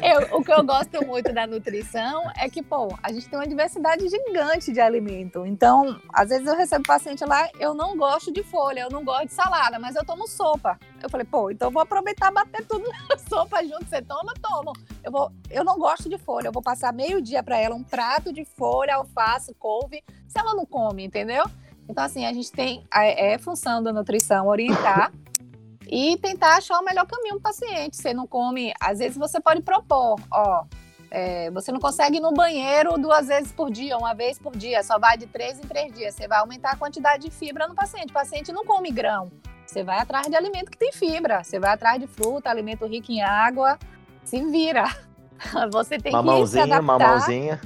Eu, 0.02 0.38
o 0.38 0.42
que 0.42 0.54
eu 0.54 0.64
gosto 0.64 1.06
muito 1.06 1.34
da 1.34 1.46
nutrição 1.46 2.24
é 2.38 2.50
que, 2.50 2.64
pô, 2.64 2.88
a 3.04 3.12
gente 3.12 3.28
tem 3.28 3.38
uma 3.38 3.46
diversidade 3.46 4.08
gigante 4.08 4.72
de 4.72 4.80
alimento. 4.80 5.46
Então, 5.46 6.00
às 6.14 6.30
vezes 6.30 6.48
eu 6.48 6.56
recebo 6.56 6.86
paciente 6.88 7.26
lá, 7.26 7.50
eu 7.60 7.74
não 7.74 7.98
gosto 7.98 8.32
de 8.32 8.42
folha, 8.42 8.80
eu 8.80 8.90
não 8.90 9.04
gosto 9.04 9.26
de 9.26 9.34
salada, 9.34 9.78
mas 9.78 9.98
eu 9.98 10.06
tomo 10.06 10.26
sopa. 10.26 10.80
Eu 11.04 11.10
falei, 11.10 11.26
pô, 11.26 11.52
então 11.52 11.68
eu 11.68 11.74
vou 11.74 11.82
aproveitar 11.82 12.32
bater 12.32 12.66
tudo 12.66 12.90
na 13.10 13.18
sopa 13.18 13.62
junto. 13.64 13.90
Você 13.90 14.02
toma, 14.02 14.34
toma. 14.42 14.72
Eu, 15.04 15.12
vou, 15.12 15.30
eu 15.50 15.66
não 15.66 15.78
gosto 15.78 16.08
de 16.08 16.18
folha, 16.18 16.48
eu 16.48 16.54
vou 16.54 16.64
passar 16.64 16.94
meio 16.94 17.22
dia 17.22 17.44
para 17.44 17.58
ela 17.58 17.76
um 17.76 17.84
prato 17.84 18.32
de 18.32 18.46
folha, 18.46 18.96
alface, 18.96 19.54
couve, 19.56 20.02
se 20.30 20.40
ela 20.40 20.56
não 20.56 20.66
come, 20.66 21.04
entendeu? 21.04 21.44
Então, 21.90 22.04
assim, 22.04 22.26
a 22.26 22.32
gente 22.32 22.52
tem, 22.52 22.84
é, 22.94 23.34
é 23.34 23.38
função 23.40 23.82
da 23.82 23.92
nutrição 23.92 24.48
orientar 24.48 25.12
e 25.90 26.18
tentar 26.18 26.58
achar 26.58 26.80
o 26.80 26.86
melhor 26.86 27.08
caminho 27.08 27.40
para 27.40 27.52
o 27.52 27.54
paciente. 27.54 27.98
Você 27.98 28.14
não 28.14 28.28
come, 28.28 28.72
às 28.80 29.00
vezes 29.00 29.18
você 29.18 29.42
pode 29.42 29.64
propor, 29.64 30.20
ó, 30.32 30.66
é, 31.10 31.50
você 31.50 31.72
não 31.72 31.80
consegue 31.80 32.18
ir 32.18 32.20
no 32.20 32.32
banheiro 32.32 32.96
duas 33.00 33.28
vezes 33.28 33.52
por 33.52 33.72
dia, 33.72 33.98
uma 33.98 34.14
vez 34.14 34.38
por 34.38 34.56
dia, 34.56 34.84
só 34.84 35.00
vai 35.00 35.18
de 35.18 35.26
três 35.26 35.58
em 35.58 35.64
três 35.64 35.92
dias. 35.92 36.14
Você 36.14 36.28
vai 36.28 36.38
aumentar 36.40 36.72
a 36.72 36.76
quantidade 36.76 37.24
de 37.24 37.32
fibra 37.32 37.68
no 37.68 37.74
paciente. 37.74 38.12
O 38.12 38.14
paciente 38.14 38.52
não 38.52 38.64
come 38.64 38.92
grão. 38.92 39.32
Você 39.66 39.84
vai 39.84 39.98
atrás 39.98 40.28
de 40.28 40.36
alimento 40.36 40.70
que 40.70 40.78
tem 40.78 40.92
fibra. 40.92 41.44
Você 41.44 41.60
vai 41.60 41.72
atrás 41.72 42.00
de 42.00 42.06
fruta, 42.06 42.50
alimento 42.50 42.86
rico 42.86 43.12
em 43.12 43.24
água. 43.24 43.80
Se 44.24 44.44
vira. 44.46 44.86
Você 45.72 45.98
tem 45.98 46.12
mamãozinha, 46.12 46.64
que 46.64 46.70
se 46.70 46.74
adaptar. 46.74 47.00
Mamãozinha. 47.00 47.62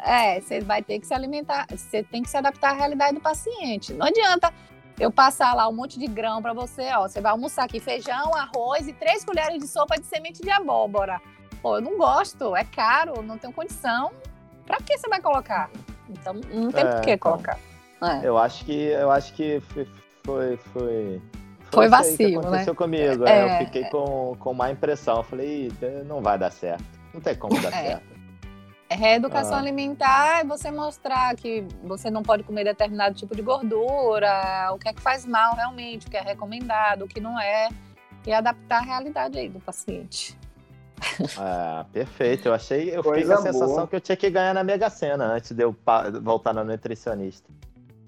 É, 0.00 0.40
você 0.40 0.60
vai 0.60 0.82
ter 0.82 0.98
que 0.98 1.06
se 1.06 1.14
alimentar, 1.14 1.66
você 1.68 2.02
tem 2.02 2.22
que 2.22 2.30
se 2.30 2.36
adaptar 2.36 2.70
à 2.70 2.74
realidade 2.74 3.14
do 3.14 3.20
paciente. 3.20 3.92
Não 3.92 4.06
adianta 4.06 4.52
eu 4.98 5.10
passar 5.10 5.54
lá 5.54 5.68
um 5.68 5.72
monte 5.72 5.98
de 5.98 6.06
grão 6.06 6.42
para 6.42 6.52
você, 6.52 6.90
ó, 6.92 7.08
você 7.08 7.20
vai 7.20 7.32
almoçar 7.32 7.64
aqui 7.64 7.80
feijão, 7.80 8.34
arroz 8.34 8.88
e 8.88 8.92
três 8.92 9.24
colheres 9.24 9.58
de 9.58 9.68
sopa 9.68 9.96
de 9.96 10.06
semente 10.06 10.42
de 10.42 10.50
abóbora. 10.50 11.20
Pô, 11.62 11.76
eu 11.76 11.80
não 11.80 11.96
gosto, 11.98 12.54
é 12.56 12.64
caro, 12.64 13.22
não 13.22 13.38
tenho 13.38 13.52
condição. 13.52 14.10
Para 14.66 14.78
que 14.78 14.96
você 14.96 15.08
vai 15.08 15.20
colocar? 15.20 15.70
Então 16.08 16.34
não 16.34 16.70
tem 16.70 16.84
é, 16.84 16.92
por 16.92 17.00
que 17.00 17.16
colocar. 17.18 17.58
É. 18.02 18.20
Eu 18.26 18.38
acho 18.38 18.64
que 18.64 18.72
eu 18.72 19.10
acho 19.10 19.32
que 19.34 19.60
foi 19.60 19.88
foi, 20.24 20.56
foi 20.72 21.22
foi 21.72 21.88
vacilo, 21.88 22.40
que 22.40 22.46
aconteceu 22.46 22.72
né? 22.72 22.76
comigo. 22.76 23.26
É, 23.26 23.44
eu 23.44 23.66
fiquei 23.66 23.84
com, 23.84 24.36
com 24.38 24.54
má 24.54 24.70
impressão. 24.70 25.18
Eu 25.18 25.22
falei, 25.22 25.72
não 26.06 26.20
vai 26.20 26.38
dar 26.38 26.50
certo. 26.50 26.84
Não 27.12 27.20
tem 27.20 27.34
como 27.34 27.60
dar 27.60 27.72
é. 27.74 27.88
certo. 27.88 28.17
É 28.90 28.94
reeducação 28.94 29.56
ah. 29.56 29.60
alimentar 29.60 30.40
é 30.40 30.44
você 30.44 30.70
mostrar 30.70 31.36
que 31.36 31.66
você 31.84 32.10
não 32.10 32.22
pode 32.22 32.42
comer 32.42 32.64
determinado 32.64 33.14
tipo 33.14 33.36
de 33.36 33.42
gordura, 33.42 34.70
o 34.72 34.78
que 34.78 34.88
é 34.88 34.94
que 34.94 35.02
faz 35.02 35.26
mal 35.26 35.54
realmente, 35.54 36.06
o 36.06 36.10
que 36.10 36.16
é 36.16 36.22
recomendado, 36.22 37.04
o 37.04 37.08
que 37.08 37.20
não 37.20 37.38
é, 37.38 37.68
e 38.26 38.32
adaptar 38.32 38.78
a 38.78 38.82
realidade 38.82 39.38
aí 39.38 39.48
do 39.48 39.60
paciente. 39.60 40.36
Ah, 41.36 41.84
perfeito. 41.92 42.48
Eu 42.48 42.54
achei, 42.54 42.96
eu 42.96 43.04
fiquei 43.04 43.24
com 43.24 43.32
a 43.32 43.36
sensação 43.36 43.68
boa. 43.68 43.88
que 43.88 43.96
eu 43.96 44.00
tinha 44.00 44.16
que 44.16 44.28
ganhar 44.30 44.54
na 44.54 44.64
Mega 44.64 44.90
Sena 44.90 45.26
antes 45.26 45.52
de 45.52 45.62
eu 45.62 45.76
voltar 46.22 46.52
na 46.52 46.64
nutricionista. 46.64 47.48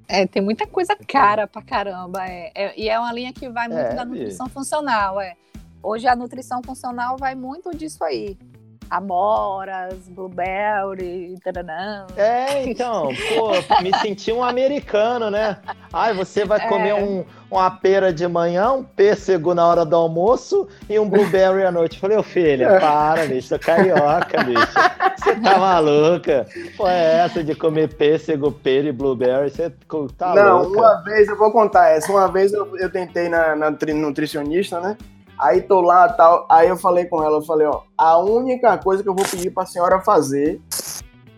É, 0.09 0.27
tem 0.27 0.43
muita 0.43 0.67
coisa 0.67 0.97
cara 1.07 1.47
pra 1.47 1.63
caramba. 1.63 2.27
É, 2.27 2.51
é 2.55 2.81
e 2.81 2.89
é 2.89 2.99
uma 2.99 3.13
linha 3.13 3.33
que 3.33 3.49
vai 3.49 3.69
muito 3.69 3.81
é, 3.81 3.95
da 3.95 4.05
nutrição 4.05 4.47
e... 4.47 4.51
funcional. 4.51 5.21
É. 5.21 5.37
Hoje 5.83 6.09
a 6.09 6.17
nutrição 6.17 6.61
funcional 6.65 7.17
vai 7.17 7.35
muito 7.37 7.71
disso 7.71 8.03
aí 8.03 8.37
amoras, 8.91 10.09
blueberry, 10.09 11.37
taranã. 11.45 12.07
É, 12.17 12.65
então, 12.65 13.09
pô, 13.29 13.53
me 13.83 13.97
senti 13.99 14.33
um 14.33 14.43
americano, 14.43 15.31
né? 15.31 15.59
Ai, 15.93 16.13
você 16.13 16.45
vai 16.45 16.69
comer 16.69 16.91
é. 16.91 16.95
um, 16.95 17.25
uma 17.49 17.71
pera 17.71 18.13
de 18.13 18.27
manhã, 18.27 18.73
um 18.73 18.83
pêssego 18.83 19.55
na 19.55 19.67
hora 19.67 19.85
do 19.85 19.95
almoço 19.95 20.69
e 20.89 20.99
um 20.99 21.09
blueberry 21.09 21.65
à 21.65 21.71
noite. 21.71 22.01
Falei, 22.01 22.19
ô 22.19 22.23
filha, 22.23 22.65
é. 22.67 22.81
para, 22.81 23.27
bicho, 23.27 23.49
sou 23.49 23.59
carioca, 23.59 24.43
bicho. 24.43 24.73
Você 25.17 25.37
tá 25.37 25.59
maluca? 25.59 26.47
Pô, 26.77 26.89
é 26.89 27.19
essa 27.19 27.45
de 27.45 27.55
comer 27.55 27.95
pêssego, 27.95 28.51
pera 28.51 28.89
e 28.89 28.93
blueberry? 28.93 29.51
Você 29.51 29.71
tá 30.19 30.35
Não, 30.35 30.63
louca. 30.63 30.79
uma 30.79 31.03
vez, 31.03 31.29
eu 31.29 31.37
vou 31.37 31.53
contar 31.53 31.91
essa. 31.91 32.11
Uma 32.11 32.27
vez 32.27 32.53
eu, 32.53 32.77
eu 32.77 32.91
tentei 32.91 33.29
na, 33.29 33.55
na 33.55 33.71
nutricionista, 33.71 34.81
né? 34.81 34.97
Aí 35.41 35.63
tô 35.63 35.81
lá 35.81 36.09
tal. 36.09 36.47
Aí 36.51 36.69
eu 36.69 36.77
falei 36.77 37.07
com 37.07 37.23
ela, 37.23 37.39
eu 37.39 37.43
falei, 37.43 37.67
ó, 37.67 37.83
a 37.97 38.19
única 38.19 38.77
coisa 38.77 39.03
que 39.03 39.09
eu 39.09 39.15
vou 39.15 39.25
pedir 39.25 39.51
pra 39.51 39.65
senhora 39.65 40.01
fazer, 40.01 40.61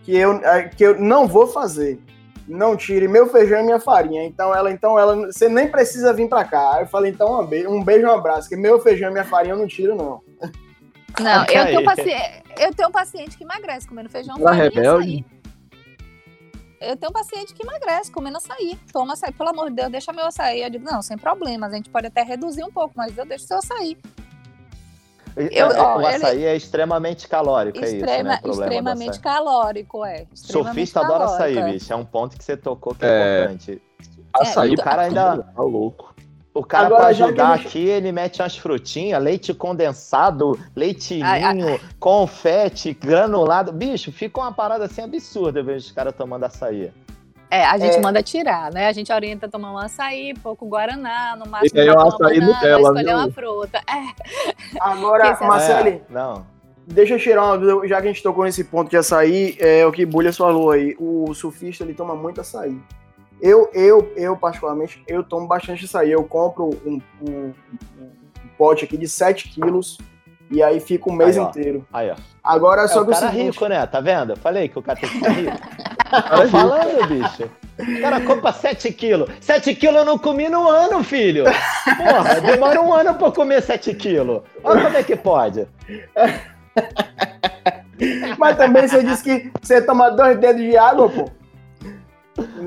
que 0.03 0.15
eu, 0.15 0.33
é, 0.43 0.63
que 0.63 0.83
eu 0.83 0.99
não 0.99 1.25
vou 1.25 1.47
fazer, 1.47 1.99
não 2.45 2.75
tire 2.75 3.07
meu 3.07 3.27
feijão 3.27 3.61
e 3.61 3.63
minha 3.63 3.79
farinha. 3.79 4.25
Então 4.25 4.53
ela, 4.53 4.69
então 4.71 4.99
ela, 4.99 5.15
você 5.31 5.47
nem 5.47 5.69
precisa 5.69 6.11
vir 6.11 6.27
pra 6.27 6.43
cá. 6.43 6.75
Aí 6.75 6.83
eu 6.83 6.87
falei, 6.87 7.11
então 7.11 7.39
um 7.39 7.45
beijo, 7.45 7.69
um 7.69 7.83
beijo, 7.83 8.05
um 8.05 8.11
abraço, 8.11 8.49
que 8.49 8.57
meu 8.57 8.79
feijão 8.79 9.09
e 9.09 9.13
minha 9.13 9.25
farinha 9.25 9.53
eu 9.53 9.59
não 9.59 9.67
tiro, 9.67 9.95
não. 9.95 10.21
Não, 11.19 11.45
eu 11.47 11.65
tenho, 11.65 11.83
paciente, 11.85 12.43
eu 12.59 12.73
tenho 12.73 12.89
um 12.89 12.91
paciente 12.91 13.37
que 13.37 13.43
emagrece 13.45 13.87
comendo 13.87 14.09
feijão, 14.09 14.37
farinha 14.37 14.63
rebelde. 14.63 15.25
Eu 16.83 16.97
tenho 16.97 17.09
um 17.09 17.13
paciente 17.13 17.53
que 17.53 17.63
emagrece 17.63 18.11
comendo 18.11 18.37
açaí. 18.37 18.77
Toma 18.91 19.13
açaí, 19.13 19.31
pelo 19.31 19.49
amor 19.49 19.69
de 19.69 19.77
Deus, 19.77 19.91
deixa 19.91 20.11
meu 20.11 20.25
açaí. 20.25 20.61
Eu 20.61 20.69
digo, 20.69 20.85
não, 20.85 21.01
sem 21.01 21.17
problemas, 21.17 21.71
a 21.71 21.75
gente 21.75 21.89
pode 21.89 22.07
até 22.07 22.23
reduzir 22.23 22.63
um 22.63 22.71
pouco, 22.71 22.93
mas 22.95 23.17
eu 23.17 23.25
deixo 23.25 23.45
seu 23.45 23.57
açaí. 23.57 23.97
Eu, 25.35 25.67
ó, 25.69 25.99
o 25.99 26.05
açaí 26.05 26.37
ele... 26.37 26.45
é 26.45 26.55
extremamente 26.55 27.27
calórico, 27.27 27.79
Extrema, 27.79 28.33
é 28.33 28.35
isso, 28.35 28.47
né? 28.47 28.65
extremamente 28.65 29.19
calórico, 29.19 30.05
é. 30.05 30.27
Extremamente 30.31 30.51
Surfista 30.51 31.01
calórico, 31.01 31.23
adora 31.23 31.35
açaí, 31.35 31.57
é. 31.57 31.71
bicho. 31.71 31.91
É 31.91 31.95
um 31.95 32.05
ponto 32.05 32.37
que 32.37 32.43
você 32.43 32.55
tocou 32.55 32.93
que 32.93 33.05
é, 33.05 33.07
é 33.07 33.41
importante. 33.41 33.81
Açaí, 34.33 34.71
é, 34.71 34.73
o 34.73 34.77
cara 34.77 35.01
ainda... 35.03 35.37
Tá 35.37 35.61
louco. 35.61 36.12
O 36.53 36.63
cara, 36.63 36.85
Agora, 36.85 37.01
pra 37.01 37.09
ajudar 37.09 37.57
gente... 37.57 37.67
aqui, 37.67 37.79
ele 37.79 38.11
mete 38.11 38.39
umas 38.39 38.55
frutinhas, 38.55 39.21
leite 39.21 39.53
condensado, 39.55 40.59
leitinho, 40.75 41.25
ai, 41.25 41.41
ai. 41.41 41.79
confete, 41.99 42.93
granulado. 42.93 43.73
Bicho, 43.73 44.11
fica 44.11 44.39
uma 44.39 44.51
parada 44.51 44.85
assim 44.85 45.01
absurda 45.01 45.59
eu 45.59 45.63
vejo 45.63 45.87
os 45.87 45.91
caras 45.91 46.13
tomando 46.15 46.43
açaí. 46.43 46.91
É, 47.49 47.65
a 47.65 47.77
gente 47.77 47.97
é. 47.97 48.01
manda 48.01 48.21
tirar, 48.21 48.71
né? 48.71 48.87
A 48.87 48.91
gente 48.91 49.11
orienta 49.11 49.47
a 49.47 49.49
tomar 49.49 49.71
um 49.71 49.77
açaí, 49.77 50.33
pouco 50.43 50.67
guaraná, 50.67 51.35
no 51.35 51.49
máximo 51.49 51.79
e 51.79 51.89
uma 51.89 52.07
açaí 52.07 52.39
banana, 52.39 52.53
Nutella, 52.53 52.81
escolher 52.81 53.05
viu? 53.05 53.17
uma 53.17 53.31
fruta. 53.31 53.77
É. 53.79 54.79
Agora, 54.79 55.27
é 55.27 55.47
Marcele, 55.47 55.89
é, 55.89 56.01
não. 56.09 56.45
deixa 56.85 57.15
eu 57.15 57.19
tirar 57.19 57.45
uma 57.45 57.57
dúvida, 57.57 57.87
já 57.87 58.01
que 58.01 58.07
a 58.07 58.11
gente 58.11 58.23
tocou 58.23 58.43
nesse 58.43 58.63
ponto 58.63 58.89
de 58.91 58.97
açaí, 58.97 59.55
é 59.59 59.85
o 59.85 59.91
que 59.91 60.05
Bulhas 60.05 60.37
falou 60.37 60.69
aí, 60.69 60.95
o 60.99 61.33
surfista, 61.33 61.83
ele 61.83 61.95
toma 61.95 62.15
muito 62.15 62.41
açaí. 62.41 62.79
Eu, 63.43 63.69
eu, 63.73 64.13
eu 64.15 64.37
particularmente, 64.37 65.03
eu 65.05 65.21
tomo 65.21 65.45
bastante 65.45 65.83
açaí. 65.83 66.09
Eu 66.09 66.23
compro 66.23 66.69
um, 66.85 67.01
um, 67.21 67.29
um, 67.29 67.53
um 67.99 68.47
pote 68.57 68.85
aqui 68.85 68.95
de 68.95 69.05
7 69.05 69.49
quilos 69.49 69.97
e 70.49 70.63
aí 70.63 70.79
fica 70.79 71.09
o 71.09 71.13
mês 71.13 71.37
aí, 71.37 71.43
inteiro. 71.43 71.85
Aí, 71.91 72.09
ó. 72.09 72.15
Agora, 72.41 72.83
é, 72.83 72.87
só 72.87 73.01
o 73.01 73.05
cara 73.05 73.31
seguinte... 73.31 73.51
rico, 73.51 73.67
né? 73.67 73.85
Tá 73.85 73.99
vendo? 73.99 74.37
Falei 74.37 74.69
que 74.69 74.79
o 74.79 74.81
cara 74.81 74.97
tem 74.97 75.09
que 75.09 75.27
rico. 75.27 75.51
Tô 76.37 76.47
falando, 76.47 77.05
bicho. 77.09 77.51
O 77.77 78.01
cara 78.01 78.21
compra 78.21 78.53
7 78.53 78.93
quilos. 78.93 79.29
7 79.41 79.75
quilos 79.75 79.97
eu 79.97 80.05
não 80.05 80.17
comi 80.17 80.47
no 80.47 80.69
ano, 80.69 81.03
filho. 81.03 81.43
Porra, 81.43 82.39
demora 82.39 82.81
um 82.81 82.93
ano 82.93 83.13
pra 83.15 83.29
comer 83.29 83.61
7 83.61 83.93
quilos. 83.95 84.41
Olha 84.63 84.83
como 84.83 84.95
é 84.95 85.03
que 85.03 85.17
pode. 85.17 85.67
Mas 88.39 88.55
também 88.55 88.87
você 88.87 89.03
disse 89.03 89.21
que 89.21 89.51
você 89.61 89.81
toma 89.81 90.11
dois 90.11 90.39
dedos 90.39 90.61
de 90.61 90.77
água, 90.77 91.09
pô. 91.09 91.42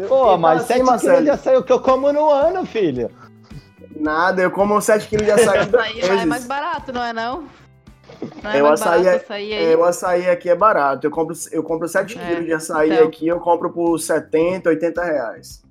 Pô, 0.09 0.37
mas 0.37 0.63
assim, 0.63 0.85
7 0.85 1.01
quilos 1.01 1.25
de 1.25 1.31
açaí 1.31 1.55
é 1.55 1.59
o 1.59 1.63
que 1.63 1.73
eu 1.73 1.81
como 1.81 2.13
no 2.13 2.31
ano, 2.31 2.67
filho. 2.67 3.11
Nada, 3.95 4.43
eu 4.43 4.51
como 4.51 4.81
7 4.81 5.09
quilos 5.09 5.27
de 5.27 5.33
açaí. 5.33 5.59
açaí 5.59 6.01
lá 6.03 6.23
é 6.23 6.27
mais 6.27 6.47
barato, 6.47 6.93
não 6.93 7.03
é 7.03 7.13
não? 7.13 7.45
Não 8.43 8.51
é, 8.51 8.59
é 8.59 8.63
o 8.63 8.67
açaí, 8.67 9.05
barato, 9.05 9.09
é, 9.09 9.25
açaí 9.25 9.53
é, 9.53 9.77
o 9.77 9.85
açaí 9.85 10.31
aqui 10.31 10.49
é 10.49 10.55
barato. 10.55 11.07
Eu 11.07 11.11
compro, 11.11 11.35
eu 11.51 11.63
compro 11.63 11.89
7 11.89 12.19
é, 12.19 12.27
quilos 12.27 12.45
de 12.47 12.53
açaí 12.53 12.93
então. 12.93 13.07
aqui, 13.07 13.29
eu 13.29 13.41
compro 13.41 13.73
por 13.73 13.99
70, 13.99 14.69
80 14.69 15.05
reais. 15.05 15.66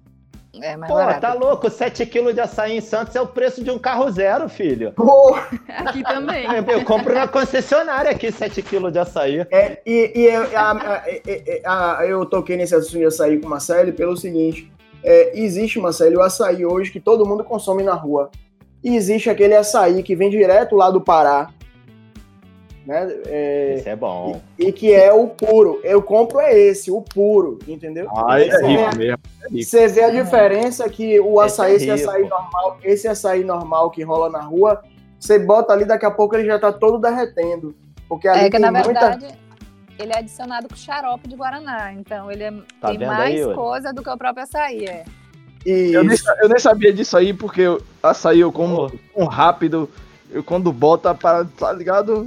É 0.61 0.77
mais 0.77 0.91
Pô, 0.91 0.97
barato. 0.97 1.21
tá 1.21 1.33
louco? 1.33 1.69
7 1.69 2.05
quilos 2.05 2.33
de 2.33 2.41
açaí 2.41 2.77
em 2.77 2.81
Santos 2.81 3.15
é 3.15 3.21
o 3.21 3.27
preço 3.27 3.63
de 3.63 3.71
um 3.71 3.77
carro 3.77 4.09
zero, 4.11 4.47
filho. 4.47 4.91
Pô. 4.93 5.35
Aqui 5.67 6.03
também. 6.03 6.45
Eu, 6.45 6.63
eu 6.63 6.85
compro 6.85 7.13
na 7.13 7.27
concessionária 7.27 8.11
aqui 8.11 8.31
7 8.31 8.61
quilos 8.61 8.91
de 8.91 8.99
açaí. 8.99 9.45
É, 9.51 9.79
e, 9.85 10.11
e 10.15 10.25
eu, 10.25 10.43
a, 10.57 10.71
a, 11.65 11.99
a, 11.99 12.05
eu 12.05 12.25
toquei 12.25 12.57
nesse 12.57 12.75
assunto 12.75 12.97
de 12.97 13.05
açaí 13.05 13.39
com 13.39 13.47
o 13.47 13.49
Marcelo 13.49 13.91
pelo 13.93 14.15
seguinte: 14.15 14.71
é, 15.03 15.39
existe, 15.39 15.79
Marcelo, 15.79 16.17
o 16.17 16.21
açaí 16.21 16.65
hoje 16.65 16.91
que 16.91 16.99
todo 16.99 17.25
mundo 17.25 17.43
consome 17.43 17.83
na 17.83 17.93
rua. 17.93 18.29
E 18.83 18.95
existe 18.95 19.29
aquele 19.29 19.55
açaí 19.55 20.03
que 20.03 20.15
vem 20.15 20.29
direto 20.29 20.75
lá 20.75 20.91
do 20.91 21.01
Pará, 21.01 21.49
né? 22.85 23.07
É, 23.25 23.75
esse 23.77 23.89
é 23.89 23.95
bom. 23.95 24.41
E, 24.57 24.67
e, 24.67 24.71
que 24.71 24.93
é 24.93 25.11
o 25.11 25.27
puro. 25.27 25.79
Eu 25.83 26.01
compro 26.01 26.39
é 26.39 26.57
esse, 26.57 26.91
o 26.91 27.01
puro, 27.01 27.59
entendeu? 27.67 28.07
Ah, 28.15 28.39
é 28.39 28.45
rico 28.45 28.95
mesmo. 28.95 29.19
É 29.51 29.63
você 29.63 29.87
vê 29.87 30.03
a 30.03 30.09
diferença 30.09 30.87
que 30.89 31.19
o 31.19 31.39
açaí, 31.39 31.75
esse, 31.75 31.89
é 31.89 31.95
esse 31.95 32.03
açaí 32.03 32.27
normal, 32.27 32.77
esse 32.83 33.07
açaí 33.07 33.43
normal 33.43 33.89
que 33.89 34.03
rola 34.03 34.29
na 34.29 34.41
rua, 34.41 34.81
você 35.19 35.39
bota 35.39 35.73
ali, 35.73 35.85
daqui 35.85 36.05
a 36.05 36.11
pouco 36.11 36.35
ele 36.35 36.45
já 36.45 36.59
tá 36.59 36.71
todo 36.71 36.99
derretendo. 36.99 37.75
Porque 38.07 38.27
ali 38.27 38.45
é 38.45 38.49
que, 38.49 38.59
na 38.59 38.71
muita... 38.71 38.87
verdade, 38.87 39.27
ele 39.97 40.13
é 40.13 40.19
adicionado 40.19 40.67
com 40.67 40.75
xarope 40.75 41.27
de 41.27 41.35
Guaraná. 41.35 41.91
Então, 41.93 42.31
ele 42.31 42.43
é, 42.43 42.51
tá 42.79 42.89
tem 42.89 42.99
mais 42.99 43.47
aí, 43.47 43.55
coisa 43.55 43.91
do 43.91 44.03
que 44.03 44.09
o 44.09 44.17
próprio 44.17 44.43
açaí, 44.43 44.85
é. 44.85 45.03
Eu 45.65 46.03
nem, 46.03 46.15
eu 46.43 46.47
nem, 46.47 46.59
sabia 46.59 46.93
disso 46.93 47.17
aí, 47.17 47.33
porque 47.33 47.63
açaí 48.03 48.41
eu 48.41 48.51
como 48.51 48.91
um 49.15 49.25
rápido 49.25 49.89
eu 50.35 50.43
quando 50.43 50.69
bota 50.73 51.15
para, 51.15 51.45
tá 51.45 51.71
ligado? 51.71 52.25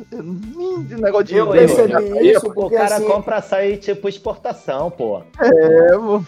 De 0.86 0.94
negócio 0.94 1.26
de. 1.26 1.36
Eu 1.36 1.50
percebi 1.50 2.30
isso, 2.30 2.40
porque 2.54 2.74
o 2.74 2.78
cara 2.78 2.96
assim, 2.96 3.06
compra 3.06 3.36
açaí 3.36 3.76
tipo 3.76 4.08
exportação, 4.08 4.90
pô. 4.90 5.20
É, 5.38 5.92
pô. 5.92 6.22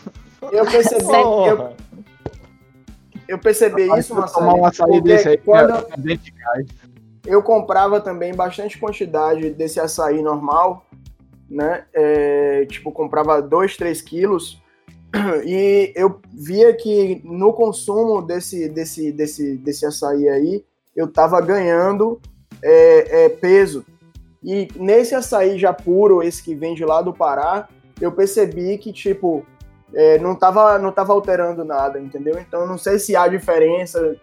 Eu 0.53 0.67
percebi. 0.67 1.05
eu, 1.11 1.73
eu 3.27 3.39
percebi 3.39 3.89
isso, 3.99 4.15
Marcelo. 4.15 4.47
Tomar 4.47 4.55
um 4.57 4.67
açaí 4.67 5.01
desse 5.01 5.31
aí, 5.31 5.39
quando 5.39 5.73
é 5.73 6.65
eu 7.27 7.43
comprava 7.43 7.99
também 7.99 8.35
bastante 8.35 8.79
quantidade 8.79 9.49
desse 9.49 9.81
açaí 9.81 10.21
normal, 10.21 10.85
né? 11.49 11.87
É, 11.95 12.67
tipo, 12.67 12.93
comprava 12.93 13.41
2, 13.41 13.79
3 13.79 14.03
quilos. 14.03 14.61
E 15.47 15.93
eu 15.97 16.21
via 16.31 16.75
que 16.75 17.23
no 17.25 17.55
consumo 17.55 18.21
desse, 18.21 18.69
desse, 18.69 19.11
desse, 19.11 19.57
desse 19.57 19.87
açaí 19.87 20.29
aí, 20.29 20.65
eu 20.95 21.07
estava 21.07 21.41
ganhando 21.41 22.21
é, 22.63 23.25
é, 23.25 23.29
peso. 23.29 23.85
E 24.43 24.69
nesse 24.77 25.15
açaí 25.15 25.59
já 25.59 25.73
puro, 25.73 26.23
esse 26.23 26.43
que 26.43 26.55
vem 26.55 26.75
de 26.75 26.85
lá 26.85 27.03
do 27.03 27.13
Pará, 27.13 27.69
eu 28.01 28.11
percebi 28.11 28.79
que, 28.79 28.93
tipo, 28.93 29.45
é, 29.95 30.19
não, 30.19 30.33
estava 30.33 30.79
não 30.79 30.93
tava 30.93 31.13
alterando 31.13 31.65
nada, 31.65 32.01
entendeu? 32.01 32.39
Então, 32.39 32.67
não 32.67 32.79
sei 32.79 32.99
se 32.99 33.15
há 33.15 33.29
diferença. 33.29 34.17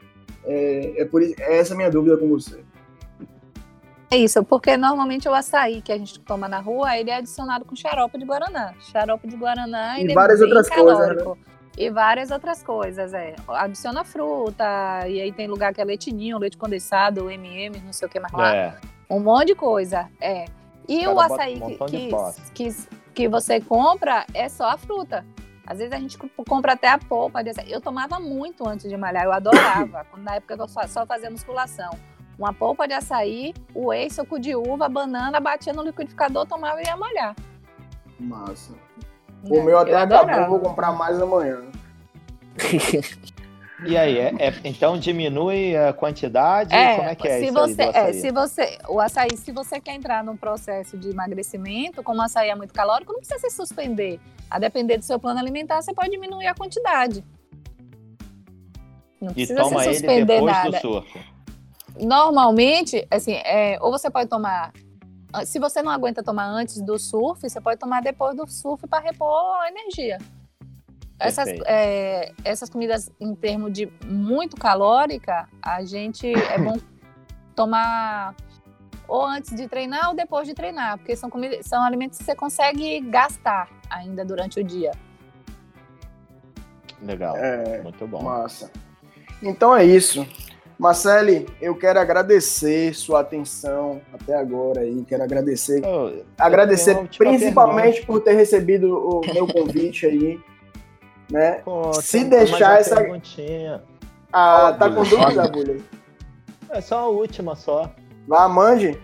É, 0.46 1.02
é, 1.02 1.06
por, 1.06 1.22
é 1.22 1.58
essa 1.58 1.74
a 1.74 1.78
minha 1.78 1.92
dúvida 1.92 2.18
com 2.18 2.28
você. 2.30 2.64
É 4.10 4.16
isso, 4.16 4.42
porque 4.46 4.78
normalmente 4.78 5.28
o 5.28 5.34
açaí 5.34 5.82
que 5.82 5.92
a 5.92 5.98
gente 5.98 6.18
toma 6.22 6.48
na 6.48 6.60
rua, 6.60 6.98
ele 6.98 7.10
é 7.10 7.18
adicionado 7.18 7.66
com 7.66 7.76
xarope 7.76 8.18
de 8.18 8.24
guaraná. 8.24 8.74
Xarope 8.80 9.28
de 9.28 9.36
guaraná 9.36 10.00
e 10.00 10.14
várias 10.14 10.40
outras 10.40 10.70
coisas. 10.70 11.18
Né? 11.18 11.36
E 11.78 11.92
várias 11.92 12.32
outras 12.32 12.64
coisas, 12.64 13.14
é. 13.14 13.36
Adiciona 13.48 14.04
fruta, 14.04 15.08
e 15.08 15.22
aí 15.22 15.32
tem 15.32 15.46
lugar 15.48 15.72
que 15.72 15.80
é 15.80 15.86
leitinho, 15.86 16.40
leite 16.40 16.58
condensado, 16.58 17.30
MM, 17.30 17.80
não 17.82 17.94
sei 17.94 18.08
o 18.08 18.12
que 18.12 18.20
mais 18.20 18.34
lá. 18.34 18.56
É. 18.56 18.76
Um 19.08 19.20
monte 19.20 19.50
de 19.50 19.56
coisa, 19.56 20.10
é. 20.20 20.46
E 20.90 21.06
o, 21.06 21.14
o 21.14 21.20
açaí 21.20 21.62
um 21.62 21.78
que, 21.86 22.10
que, 22.56 22.88
que, 23.14 23.28
você 23.28 23.62
compra 23.62 24.26
é 24.34 24.50
só 24.50 24.70
a 24.70 24.78
fruta. 24.78 25.24
Às 25.68 25.78
vezes 25.78 25.94
a 25.94 26.00
gente 26.00 26.18
compra 26.18 26.74
até 26.74 26.88
a 26.88 26.98
polpa. 26.98 27.42
Eu 27.68 27.80
tomava 27.80 28.20
muito 28.20 28.68
antes 28.68 28.90
de 28.90 28.98
malhar, 28.98 29.26
eu 29.26 29.34
adorava. 29.34 30.06
na 30.18 30.36
época 30.36 30.56
que 30.56 30.62
eu 30.62 30.68
só 30.68 31.06
fazia 31.06 31.30
musculação. 31.30 31.92
Uma 32.40 32.54
polpa 32.54 32.88
de 32.88 32.94
açaí, 32.94 33.54
o 33.76 33.88
whey, 33.88 34.10
suco 34.10 34.40
de 34.40 34.56
uva, 34.56 34.88
banana, 34.88 35.40
batia 35.40 35.74
no 35.74 35.84
liquidificador, 35.84 36.46
tomava 36.46 36.82
e 36.82 36.86
ia 36.86 36.96
malhar. 36.96 37.36
Massa. 38.20 38.74
O 39.50 39.64
meu 39.64 39.78
até 39.80 39.96
acabou, 39.96 40.50
vou 40.50 40.60
comprar 40.60 40.92
mais 40.92 41.22
amanhã. 41.22 41.62
E 43.86 43.96
aí, 43.96 44.18
é, 44.18 44.34
é, 44.40 44.54
então 44.64 44.98
diminui 44.98 45.78
a 45.78 45.94
quantidade? 45.94 46.74
É, 46.74 46.96
como 46.96 47.10
é 47.10 47.16
que 47.16 47.28
é 47.28 47.40
se 47.40 47.46
isso 47.46 47.54
você, 47.54 47.82
é, 47.84 48.14
se 48.14 48.32
você, 48.32 48.78
o 48.90 49.00
açaí, 49.00 49.38
se 49.38 49.52
você 49.52 49.80
quer 49.80 49.94
entrar 49.94 50.24
num 50.24 50.36
processo 50.36 50.98
de 50.98 51.12
emagrecimento, 51.12 52.02
como 52.02 52.20
o 52.20 52.24
açaí 52.24 52.50
é 52.50 52.56
muito 52.56 52.74
calórico, 52.74 53.14
não 53.14 53.20
precisa 53.20 53.40
se 53.40 53.56
suspender. 53.56 54.20
A 54.50 54.58
depender 54.58 54.98
do 54.98 55.04
seu 55.04 55.20
plano 55.20 55.40
alimentar, 55.40 55.80
você 55.82 55.94
pode 55.94 56.10
diminuir 56.10 56.48
a 56.48 56.56
quantidade. 56.56 57.24
Não 59.22 59.32
precisa 59.34 59.60
e 59.60 59.64
toma 59.64 59.84
se 59.84 59.94
suspender 59.94 60.14
ele 60.14 60.26
depois 60.26 60.54
nada. 60.54 60.72
Do 60.72 60.78
surf. 60.80 61.20
Normalmente, 62.00 63.08
assim, 63.12 63.34
é, 63.34 63.78
ou 63.80 63.92
você 63.92 64.10
pode 64.10 64.28
tomar 64.28 64.72
se 65.46 65.60
você 65.60 65.82
não 65.82 65.92
aguenta 65.92 66.24
tomar 66.24 66.46
antes 66.46 66.82
do 66.82 66.98
surf, 66.98 67.42
você 67.42 67.60
pode 67.62 67.80
tomar 67.80 68.02
depois 68.02 68.36
do 68.36 68.48
surf 68.48 68.88
para 68.88 69.04
repor 69.04 69.58
a 69.62 69.70
energia. 69.70 70.18
Essas, 71.20 71.48
é, 71.66 72.32
essas 72.44 72.70
comidas 72.70 73.12
em 73.20 73.34
termos 73.34 73.74
de 73.74 73.92
muito 74.06 74.56
calórica, 74.56 75.50
a 75.62 75.84
gente 75.84 76.32
é 76.32 76.58
bom 76.62 76.78
tomar 77.56 78.36
ou 79.08 79.26
antes 79.26 79.56
de 79.56 79.68
treinar 79.68 80.10
ou 80.10 80.16
depois 80.16 80.48
de 80.48 80.54
treinar, 80.54 80.98
porque 80.98 81.16
são, 81.16 81.30
comidas, 81.30 81.66
são 81.66 81.82
alimentos 81.82 82.18
que 82.18 82.26
você 82.26 82.36
consegue 82.36 83.00
gastar 83.02 83.70
ainda 83.90 84.24
durante 84.24 84.60
o 84.60 84.64
dia. 84.64 84.92
Legal, 87.02 87.36
é, 87.38 87.82
muito 87.82 88.06
bom. 88.08 88.24
Massa. 88.24 88.72
Então 89.42 89.76
é 89.76 89.86
isso. 89.86 90.28
Marcele, 90.78 91.48
eu 91.60 91.76
quero 91.76 92.00
agradecer 92.00 92.94
sua 92.94 93.22
atenção 93.22 94.00
até 94.14 94.36
agora 94.36 94.82
aí. 94.82 95.04
Quero 95.08 95.24
agradecer. 95.24 95.82
Oh, 95.84 96.12
agradecer 96.38 96.96
principalmente 97.18 98.06
por 98.06 98.22
ter 98.22 98.34
recebido 98.34 98.96
o 98.96 99.22
meu 99.34 99.48
convite 99.52 100.06
aí. 100.06 100.40
Né? 101.32 101.62
Pô, 101.66 101.92
Se 101.94 102.24
deixar 102.24 102.80
essa. 102.80 102.96
Perguntinha. 102.96 103.82
Ah, 104.32 104.76
tá 104.78 104.90
com 104.90 105.04
dúvida, 105.04 105.48
Bulha? 105.50 105.78
É 106.70 106.80
só 106.80 107.00
a 107.00 107.08
última 107.08 107.56
só. 107.56 107.92
Vá, 108.28 108.48
mande. 108.48 109.00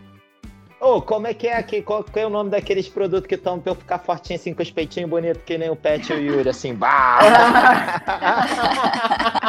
Ô, 0.79 0.97
oh, 0.97 1.01
como 1.01 1.25
é 1.25 1.33
que 1.33 1.47
é 1.47 1.57
aqui? 1.57 1.81
Qual, 1.81 2.03
qual, 2.03 2.23
é 2.23 2.27
o 2.27 2.29
nome 2.29 2.49
daqueles 2.49 2.89
produtos 2.89 3.25
que 3.25 3.35
estão 3.35 3.57
pra 3.57 3.71
eu 3.71 3.75
ficar 3.75 3.99
fortinho 3.99 4.37
assim, 4.37 4.53
com 4.53 4.61
os 4.61 4.69
peitinhos 4.69 5.09
bonitos, 5.09 5.41
que 5.43 5.57
nem 5.57 5.69
o 5.69 5.77
Pet 5.77 6.11
e 6.11 6.15
o 6.15 6.19
Yuri, 6.19 6.49
assim, 6.49 6.75
bah! 6.75 7.19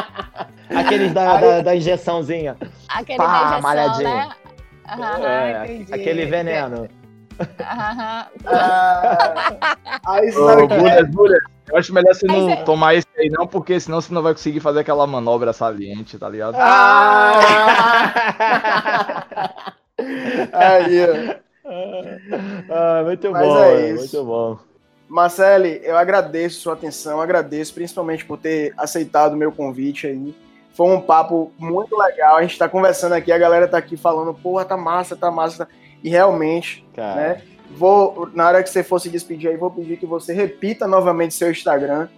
Aqueles 0.71 1.13
da, 1.13 1.37
da, 1.37 1.61
da, 1.61 1.77
injeçãozinha. 1.77 2.57
Aquele 2.89 3.19
Pá, 3.19 3.27
da 3.27 3.41
injeção, 3.45 3.61
malhadinho. 3.63 4.09
né? 4.09 4.31
Ah, 4.87 5.19
é, 5.21 5.85
aquele 5.93 6.27
veneno. 6.27 6.89
Ah, 7.59 8.29
aí 10.07 10.31
oh, 10.37 10.69
Bulhas, 10.69 11.11
Bulhas, 11.11 11.43
eu 11.69 11.77
acho 11.77 11.93
melhor 11.93 12.15
você 12.15 12.27
não 12.27 12.51
é... 12.51 12.57
tomar 12.63 12.95
esse 12.95 13.09
aí, 13.17 13.29
não, 13.29 13.47
porque 13.47 13.81
senão 13.81 14.01
você 14.01 14.13
não 14.15 14.23
vai 14.23 14.33
conseguir 14.33 14.61
fazer 14.61 14.81
aquela 14.81 15.07
manobra 15.07 15.53
saliente, 15.53 16.19
tá 16.19 16.29
ligado? 16.29 16.55
Ah! 16.59 17.41
aí. 20.53 21.41
Ah, 22.71 23.03
muito 23.05 23.31
Mas 23.31 23.47
bom, 23.47 23.65
é 23.65 23.91
isso. 23.91 23.99
muito 23.99 24.25
bom. 24.25 24.59
Marcele, 25.09 25.81
eu 25.83 25.97
agradeço 25.97 26.61
sua 26.61 26.75
atenção, 26.75 27.21
agradeço 27.21 27.75
principalmente 27.75 28.25
por 28.25 28.39
ter 28.39 28.73
aceitado 28.77 29.35
o 29.35 29.37
meu 29.37 29.51
convite 29.53 30.07
aí. 30.07 30.35
Foi 30.75 30.89
um 30.89 31.01
papo 31.01 31.53
muito 31.57 31.97
legal. 31.97 32.37
A 32.37 32.43
gente 32.43 32.59
tá 32.59 32.69
conversando 32.69 33.13
aqui, 33.13 33.31
a 33.31 33.39
galera 33.39 33.69
tá 33.69 33.79
aqui 33.79 33.97
falando, 33.97 34.35
porra, 34.35 34.65
tá 34.65 34.77
massa, 34.77 35.17
tá 35.17 35.31
massa. 35.31 35.69
E 36.03 36.11
realmente, 36.11 36.85
Cara. 36.95 37.15
né? 37.15 37.43
Vou, 37.71 38.29
na 38.35 38.47
hora 38.47 38.63
que 38.63 38.69
você 38.69 38.83
for 38.83 38.99
se 38.99 39.09
despedir 39.09 39.51
aí, 39.51 39.57
vou 39.57 39.71
pedir 39.71 39.97
que 39.97 40.07
você 40.07 40.33
repita 40.33 40.87
novamente 40.87 41.35
seu 41.35 41.51
Instagram. 41.51 42.09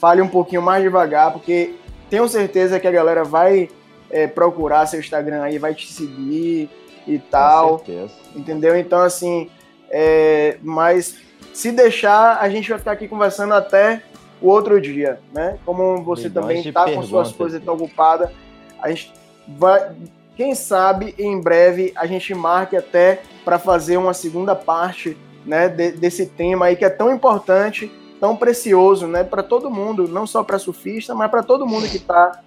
Fale 0.00 0.20
um 0.20 0.28
pouquinho 0.28 0.60
mais 0.60 0.82
devagar, 0.82 1.32
porque 1.32 1.74
tenho 2.08 2.28
certeza 2.28 2.80
que 2.80 2.86
a 2.86 2.92
galera 2.92 3.24
vai 3.24 3.68
é, 4.10 4.26
procurar 4.26 4.86
seu 4.86 4.98
Instagram 4.98 5.42
aí, 5.42 5.58
vai 5.58 5.74
te 5.74 5.92
seguir 5.92 6.68
e 7.06 7.18
tal. 7.18 7.78
Com 7.78 7.86
certeza. 7.86 8.12
Entendeu? 8.34 8.76
Então, 8.76 9.00
assim, 9.00 9.48
é, 9.88 10.58
mas 10.62 11.16
se 11.52 11.70
deixar, 11.70 12.38
a 12.40 12.48
gente 12.48 12.68
vai 12.68 12.78
ficar 12.78 12.92
aqui 12.92 13.06
conversando 13.06 13.54
até 13.54 14.02
o 14.40 14.48
outro 14.48 14.80
dia, 14.80 15.20
né? 15.32 15.58
Como 15.64 16.02
você 16.02 16.30
também 16.30 16.60
está 16.60 16.90
com 16.90 17.02
suas 17.02 17.32
coisas 17.32 17.62
tão 17.62 17.74
ocupada, 17.74 18.32
a 18.80 18.88
gente 18.88 19.12
vai, 19.46 19.92
quem 20.36 20.54
sabe 20.54 21.14
em 21.18 21.40
breve 21.40 21.92
a 21.96 22.06
gente 22.06 22.34
marque 22.34 22.76
até 22.76 23.22
para 23.44 23.58
fazer 23.58 23.96
uma 23.96 24.14
segunda 24.14 24.54
parte, 24.54 25.16
né, 25.44 25.68
de, 25.68 25.92
desse 25.92 26.26
tema 26.26 26.66
aí 26.66 26.76
que 26.76 26.84
é 26.84 26.90
tão 26.90 27.12
importante, 27.12 27.90
tão 28.18 28.36
precioso, 28.36 29.06
né, 29.06 29.24
para 29.24 29.42
todo 29.42 29.70
mundo, 29.70 30.08
não 30.08 30.26
só 30.26 30.42
para 30.42 30.58
surfista, 30.58 31.14
mas 31.14 31.30
para 31.30 31.42
todo 31.42 31.66
mundo 31.66 31.88
que 31.88 31.96
está 31.96 32.40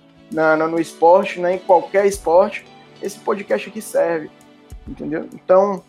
no 0.70 0.80
esporte, 0.80 1.40
né, 1.40 1.56
em 1.56 1.60
qualquer 1.60 2.06
esporte, 2.06 2.66
esse 3.02 3.20
podcast 3.20 3.70
aqui 3.70 3.82
serve, 3.82 4.32
entendeu? 4.88 5.28
Então, 5.34 5.84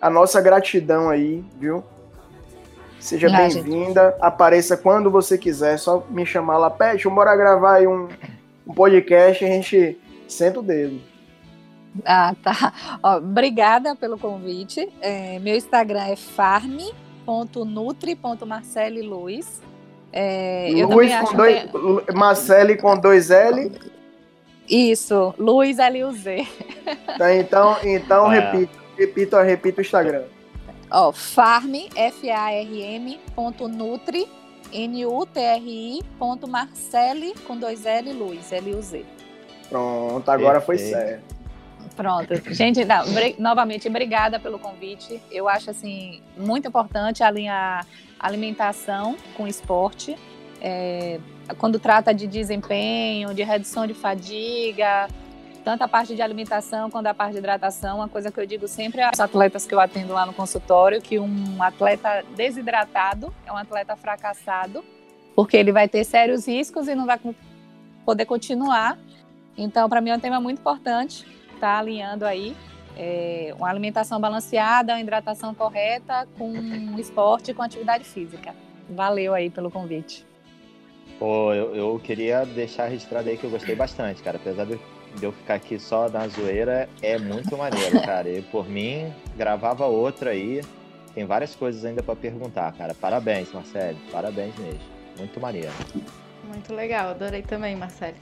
a 0.00 0.10
nossa 0.10 0.40
gratidão 0.40 1.08
aí, 1.08 1.44
viu? 1.58 1.84
Seja 3.00 3.26
ah, 3.28 3.36
bem-vinda. 3.36 4.16
Apareça 4.20 4.76
quando 4.76 5.10
você 5.10 5.38
quiser. 5.38 5.78
Só 5.78 6.06
me 6.10 6.26
chamar 6.26 6.58
lá. 6.58 6.68
Pet, 6.70 7.08
bora 7.08 7.34
gravar 7.34 7.76
aí 7.76 7.86
um, 7.86 8.08
um 8.66 8.74
podcast 8.74 9.42
e 9.42 9.48
a 9.48 9.50
gente 9.50 9.98
senta 10.28 10.60
o 10.60 10.62
dedo. 10.62 11.00
Ah, 12.04 12.34
tá. 12.42 12.74
Ó, 13.02 13.16
obrigada 13.16 13.96
pelo 13.96 14.18
convite. 14.18 14.86
É, 15.00 15.38
meu 15.38 15.56
Instagram 15.56 16.04
é 16.04 16.14
farm.nutri.marcele 16.14 19.00
É, 20.12 20.68
Luiz 20.88 21.16
com 21.20 21.34
dois, 21.34 21.62
que... 21.62 21.70
Marcele 22.12 22.76
com 22.76 22.98
dois 22.98 23.30
L. 23.30 23.72
Isso, 24.68 25.34
Luiz 25.38 25.78
L-U-Z. 25.78 26.46
Tá, 27.18 27.34
então, 27.34 27.78
então 27.82 28.26
ah, 28.26 28.32
repito, 28.32 28.78
repito, 28.96 29.36
repito 29.38 29.78
o 29.78 29.82
Instagram. 29.82 30.24
Ó, 30.90 31.12
farm, 31.12 31.74
F-A-R-M, 31.94 33.20
ponto 33.34 33.68
nutri, 33.68 34.26
N-U-T-R-I, 34.72 36.02
ponto 36.18 36.48
Marcele, 36.48 37.34
com 37.46 37.56
dois 37.56 37.86
L, 37.86 38.12
Luz, 38.12 38.52
L-U-Z. 38.52 39.04
Pronto, 39.68 40.28
agora 40.28 40.60
foi 40.60 40.78
certo. 40.78 41.36
Pronto. 41.96 42.34
Gente, 42.52 42.84
não, 42.84 43.04
novamente, 43.38 43.88
obrigada 43.88 44.40
pelo 44.40 44.58
convite. 44.58 45.20
Eu 45.30 45.48
acho, 45.48 45.70
assim, 45.70 46.22
muito 46.36 46.66
importante 46.66 47.22
alinhar 47.22 47.86
alimentação 48.18 49.16
com 49.36 49.46
esporte. 49.46 50.16
É, 50.60 51.20
quando 51.58 51.78
trata 51.78 52.12
de 52.12 52.26
desempenho, 52.26 53.32
de 53.34 53.42
redução 53.42 53.86
de 53.86 53.94
fadiga, 53.94 55.08
tanto 55.64 55.82
a 55.82 55.88
parte 55.88 56.14
de 56.14 56.22
alimentação 56.22 56.90
quanto 56.90 57.06
a 57.06 57.14
parte 57.14 57.32
de 57.32 57.38
hidratação. 57.38 57.96
Uma 57.98 58.08
coisa 58.08 58.30
que 58.30 58.40
eu 58.40 58.46
digo 58.46 58.66
sempre 58.66 59.02
aos 59.02 59.20
atletas 59.20 59.66
que 59.66 59.74
eu 59.74 59.80
atendo 59.80 60.12
lá 60.12 60.26
no 60.26 60.32
consultório, 60.32 61.00
que 61.00 61.18
um 61.18 61.62
atleta 61.62 62.24
desidratado 62.34 63.32
é 63.46 63.52
um 63.52 63.56
atleta 63.56 63.96
fracassado, 63.96 64.84
porque 65.34 65.56
ele 65.56 65.72
vai 65.72 65.88
ter 65.88 66.04
sérios 66.04 66.46
riscos 66.46 66.88
e 66.88 66.94
não 66.94 67.06
vai 67.06 67.18
poder 68.04 68.24
continuar. 68.24 68.98
Então, 69.56 69.88
para 69.88 70.00
mim 70.00 70.10
é 70.10 70.16
um 70.16 70.20
tema 70.20 70.40
muito 70.40 70.58
importante, 70.58 71.26
tá 71.58 71.78
alinhando 71.78 72.24
aí 72.24 72.56
é, 72.96 73.54
uma 73.56 73.68
alimentação 73.68 74.20
balanceada, 74.20 74.94
uma 74.94 75.00
hidratação 75.00 75.54
correta 75.54 76.26
com 76.36 76.52
esporte 76.98 77.50
e 77.50 77.54
com 77.54 77.62
atividade 77.62 78.04
física. 78.04 78.54
Valeu 78.88 79.34
aí 79.34 79.50
pelo 79.50 79.70
convite. 79.70 80.26
Pô, 81.18 81.52
eu, 81.52 81.74
eu 81.74 82.00
queria 82.02 82.44
deixar 82.44 82.86
registrado 82.86 83.28
aí 83.28 83.36
que 83.36 83.44
eu 83.44 83.50
gostei 83.50 83.76
bastante, 83.76 84.22
cara. 84.22 84.38
Apesar 84.38 84.64
de 84.64 84.80
de 85.16 85.24
eu 85.24 85.32
ficar 85.32 85.54
aqui 85.54 85.78
só 85.78 86.08
na 86.08 86.28
zoeira 86.28 86.88
é 87.02 87.18
muito 87.18 87.56
maneiro, 87.56 88.00
cara. 88.04 88.28
E 88.28 88.42
por 88.42 88.68
mim, 88.68 89.12
gravava 89.36 89.86
outra 89.86 90.30
aí. 90.30 90.62
Tem 91.14 91.24
várias 91.24 91.54
coisas 91.54 91.84
ainda 91.84 92.02
para 92.02 92.14
perguntar, 92.14 92.72
cara. 92.72 92.94
Parabéns, 92.94 93.52
Marcelo. 93.52 93.98
Parabéns 94.12 94.56
mesmo. 94.58 94.80
Muito 95.18 95.40
maneiro. 95.40 95.72
Muito 96.44 96.74
legal, 96.74 97.10
adorei 97.10 97.42
também, 97.42 97.76
Marcelo. 97.76 98.16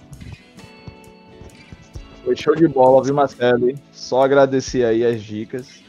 Foi 2.24 2.36
show 2.36 2.54
de 2.54 2.66
bola, 2.66 3.02
viu, 3.02 3.14
Marcelo? 3.14 3.72
Só 3.92 4.22
agradecer 4.22 4.84
aí 4.84 5.04
as 5.04 5.22
dicas. 5.22 5.80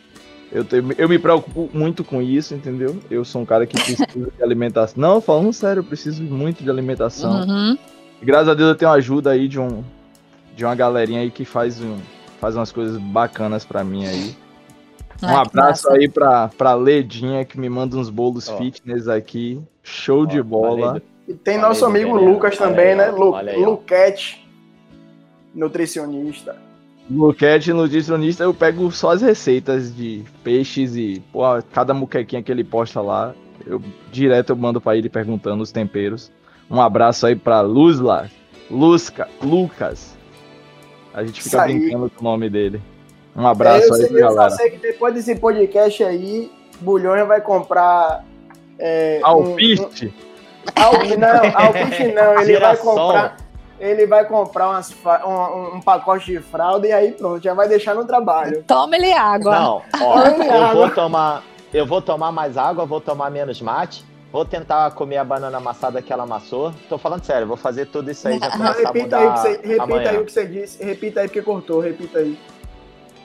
Eu, 0.51 0.65
tenho, 0.65 0.91
eu 0.97 1.07
me 1.07 1.19
preocupo 1.19 1.69
muito 1.73 2.03
com 2.03 2.21
isso, 2.21 2.55
entendeu? 2.55 2.97
Eu 3.09 3.23
sou 3.23 3.41
um 3.41 3.45
cara 3.45 3.67
que 3.67 3.75
precisa 3.75 4.07
de 4.07 4.43
alimentação. 4.43 4.99
Não, 4.99 5.21
falando 5.21 5.53
sério, 5.53 5.81
eu 5.81 5.83
preciso 5.83 6.23
muito 6.23 6.63
de 6.63 6.69
alimentação. 6.69 7.45
Uhum. 7.45 7.77
graças 8.21 8.49
a 8.49 8.53
Deus 8.53 8.69
eu 8.69 8.75
tenho 8.75 8.91
ajuda 8.91 9.31
aí 9.31 9.47
de 9.47 9.59
um, 9.59 9.83
de 10.59 10.65
uma 10.65 10.75
galerinha 10.75 11.21
aí 11.21 11.31
que 11.31 11.45
faz, 11.45 11.79
um, 11.81 11.97
faz 12.37 12.53
umas 12.53 12.69
coisas 12.69 12.97
bacanas 12.97 13.63
para 13.63 13.81
mim 13.81 14.05
aí. 14.05 14.35
Um 15.23 15.37
abraço 15.37 15.89
aí 15.89 16.09
pra, 16.09 16.49
pra 16.49 16.73
Ledinha 16.73 17.45
que 17.45 17.57
me 17.57 17.69
manda 17.69 17.95
uns 17.95 18.09
bolos 18.09 18.49
oh. 18.49 18.57
fitness 18.57 19.07
aqui. 19.07 19.61
Show 19.81 20.23
oh, 20.23 20.25
de 20.25 20.43
bola. 20.43 21.01
E 21.25 21.33
tem 21.33 21.57
nosso 21.57 21.85
amigo 21.85 22.13
Lucas 22.13 22.57
também, 22.57 22.93
né? 22.93 23.09
Lu, 23.09 23.33
Luquete, 23.57 24.45
nutricionista. 25.55 26.57
Luquete, 27.09 27.71
nutricionista, 27.71 28.43
eu 28.43 28.53
pego 28.53 28.91
só 28.91 29.11
as 29.11 29.21
receitas 29.21 29.95
de 29.95 30.25
peixes 30.43 30.95
e 30.97 31.23
pô, 31.31 31.41
cada 31.71 31.93
muquequinha 31.93 32.43
que 32.43 32.51
ele 32.51 32.65
posta 32.65 32.99
lá, 32.99 33.33
eu 33.65 33.81
direto 34.11 34.49
eu 34.49 34.57
mando 34.57 34.81
para 34.81 34.97
ele 34.97 35.09
perguntando 35.09 35.63
os 35.63 35.71
temperos. 35.71 36.29
Um 36.69 36.81
abraço 36.81 37.25
aí 37.25 37.35
pra 37.35 37.61
Luzla, 37.61 38.29
Lusca, 38.69 39.27
Lucas, 39.41 40.18
a 41.13 41.23
gente 41.23 41.41
fica 41.41 41.63
brincando 41.63 42.09
com 42.09 42.21
o 42.21 42.23
nome 42.23 42.49
dele. 42.49 42.81
Um 43.35 43.47
abraço 43.47 43.93
é, 43.93 43.95
aí, 43.95 44.07
sei, 44.07 44.19
galera. 44.19 44.45
Eu 44.45 44.49
só 44.51 44.57
sei 44.57 44.71
que 44.71 44.77
depois 44.77 45.13
desse 45.13 45.35
podcast 45.35 46.03
aí, 46.03 46.51
Bulhões 46.79 47.27
vai 47.27 47.41
comprar. 47.41 48.23
É, 48.77 49.19
Alpiste? 49.23 50.13
Um, 50.77 51.13
um, 51.13 51.17
não, 51.17 51.65
Alpiste 51.65 52.11
não, 52.13 52.41
ele 52.41 52.59
vai 52.59 52.77
comprar. 52.77 53.37
Ele 53.79 54.05
vai 54.05 54.25
comprar 54.25 54.69
umas, 54.69 54.93
um, 55.25 55.77
um, 55.77 55.81
pacote 55.81 56.25
de 56.25 56.39
fralda 56.39 56.85
e 56.85 56.91
aí 56.91 57.13
pronto, 57.13 57.41
já 57.41 57.53
vai 57.53 57.67
deixar 57.67 57.95
no 57.95 58.05
trabalho. 58.05 58.61
Tome-lhe 58.67 59.13
água. 59.13 59.57
Não, 59.57 59.81
ó, 60.01 60.21
eu 60.21 60.63
água. 60.63 60.73
vou 60.73 60.89
tomar. 60.89 61.43
Eu 61.73 61.85
vou 61.85 62.01
tomar 62.01 62.31
mais 62.31 62.57
água, 62.57 62.85
vou 62.85 62.99
tomar 62.99 63.29
menos 63.29 63.61
mate 63.61 64.03
Vou 64.31 64.45
tentar 64.45 64.91
comer 64.91 65.17
a 65.17 65.23
banana 65.23 65.57
amassada 65.57 66.01
que 66.01 66.13
ela 66.13 66.23
amassou. 66.23 66.71
Tô 66.87 66.97
falando 66.99 67.23
sério, 67.23 67.47
vou 67.47 67.57
fazer 67.57 67.87
tudo 67.87 68.11
isso 68.11 68.27
aí 68.27 68.37
já 68.39 68.51
começar 68.51 68.73
repita 68.91 69.17
a 69.17 69.21
mudar 69.21 69.33
aí 69.33 69.37
você, 69.37 69.49
Repita 69.67 69.83
amanhã. 69.83 70.09
aí 70.11 70.17
o 70.17 70.25
que 70.25 70.31
você 70.31 70.45
disse, 70.45 70.83
repita 70.83 71.21
aí 71.21 71.27
porque 71.27 71.41
cortou, 71.41 71.79
repita 71.79 72.19
aí. 72.19 72.37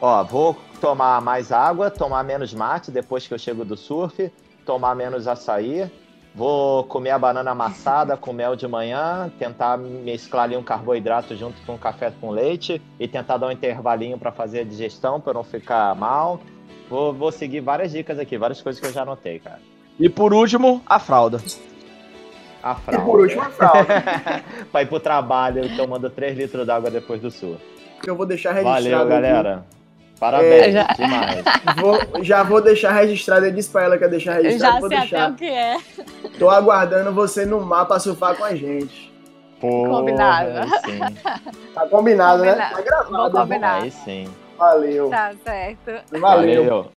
Ó, 0.00 0.24
vou 0.24 0.56
tomar 0.80 1.20
mais 1.20 1.52
água, 1.52 1.90
tomar 1.90 2.24
menos 2.24 2.54
mate 2.54 2.90
depois 2.90 3.26
que 3.26 3.34
eu 3.34 3.38
chego 3.38 3.64
do 3.64 3.76
surf, 3.76 4.32
tomar 4.64 4.94
menos 4.94 5.28
açaí, 5.28 5.90
vou 6.34 6.84
comer 6.84 7.10
a 7.10 7.18
banana 7.18 7.50
amassada 7.50 8.16
com 8.16 8.32
mel 8.32 8.56
de 8.56 8.66
manhã, 8.66 9.30
tentar 9.38 9.76
mesclar 9.76 10.44
ali 10.44 10.56
um 10.56 10.62
carboidrato 10.62 11.36
junto 11.36 11.60
com 11.66 11.74
um 11.74 11.78
café 11.78 12.12
com 12.18 12.30
leite 12.30 12.80
e 12.98 13.06
tentar 13.06 13.36
dar 13.36 13.48
um 13.48 13.50
intervalinho 13.50 14.18
para 14.18 14.32
fazer 14.32 14.60
a 14.60 14.64
digestão 14.64 15.20
para 15.20 15.34
não 15.34 15.44
ficar 15.44 15.94
mal. 15.94 16.40
Vou, 16.88 17.12
vou 17.12 17.30
seguir 17.30 17.60
várias 17.60 17.92
dicas 17.92 18.18
aqui, 18.18 18.38
várias 18.38 18.60
coisas 18.62 18.80
que 18.80 18.86
eu 18.86 18.92
já 18.92 19.02
anotei, 19.02 19.38
cara. 19.38 19.60
E 19.98 20.08
por 20.08 20.32
último, 20.32 20.82
a 20.86 20.98
fralda. 20.98 21.40
A 22.62 22.74
fralda. 22.74 23.02
E 23.02 23.06
por 23.06 23.20
último, 23.20 23.42
a 23.42 23.50
fralda. 23.50 23.86
pra 24.72 24.82
ir 24.82 24.86
pro 24.86 25.00
trabalho 25.00 25.76
tomando 25.76 26.10
3 26.10 26.36
litros 26.36 26.66
d'água 26.66 26.90
depois 26.90 27.20
do 27.20 27.30
sul. 27.30 27.56
Eu 28.06 28.16
vou 28.16 28.26
deixar 28.26 28.52
registrado. 28.52 28.84
Valeu, 28.84 29.06
galera. 29.06 29.64
Parabéns, 30.18 30.68
é, 30.68 30.72
já... 30.72 30.84
demais. 30.96 31.44
Vou, 31.80 32.24
já 32.24 32.42
vou 32.42 32.62
deixar 32.62 32.92
registrado. 32.92 33.46
Eu 33.46 33.52
disse 33.52 33.68
pra 33.68 33.82
ela 33.82 33.98
que 33.98 34.04
ia 34.04 34.08
deixar 34.08 34.34
registrado. 34.34 34.86
Eu 34.86 34.90
já 34.90 34.96
sei 34.96 34.98
deixar. 35.00 35.24
até 35.24 35.32
o 35.32 35.34
que 35.34 35.44
é. 35.44 35.76
Tô 36.38 36.48
aguardando 36.48 37.12
você 37.12 37.44
no 37.44 37.60
mar 37.60 37.84
pra 37.84 37.98
surfar 37.98 38.36
com 38.36 38.44
a 38.44 38.54
gente. 38.54 39.12
Porra, 39.60 39.90
combinado. 39.90 40.70
Tá 41.74 41.86
combinado, 41.88 42.42
né? 42.44 42.54
Tá 42.54 42.80
gravado. 42.80 43.32
Vou 43.32 43.42
combinar. 43.42 43.82
Aí 43.82 43.90
sim. 43.90 44.28
Valeu. 44.56 45.10
Tá 45.10 45.32
certo. 45.44 45.90
Valeu. 46.12 46.64
Valeu. 46.64 46.92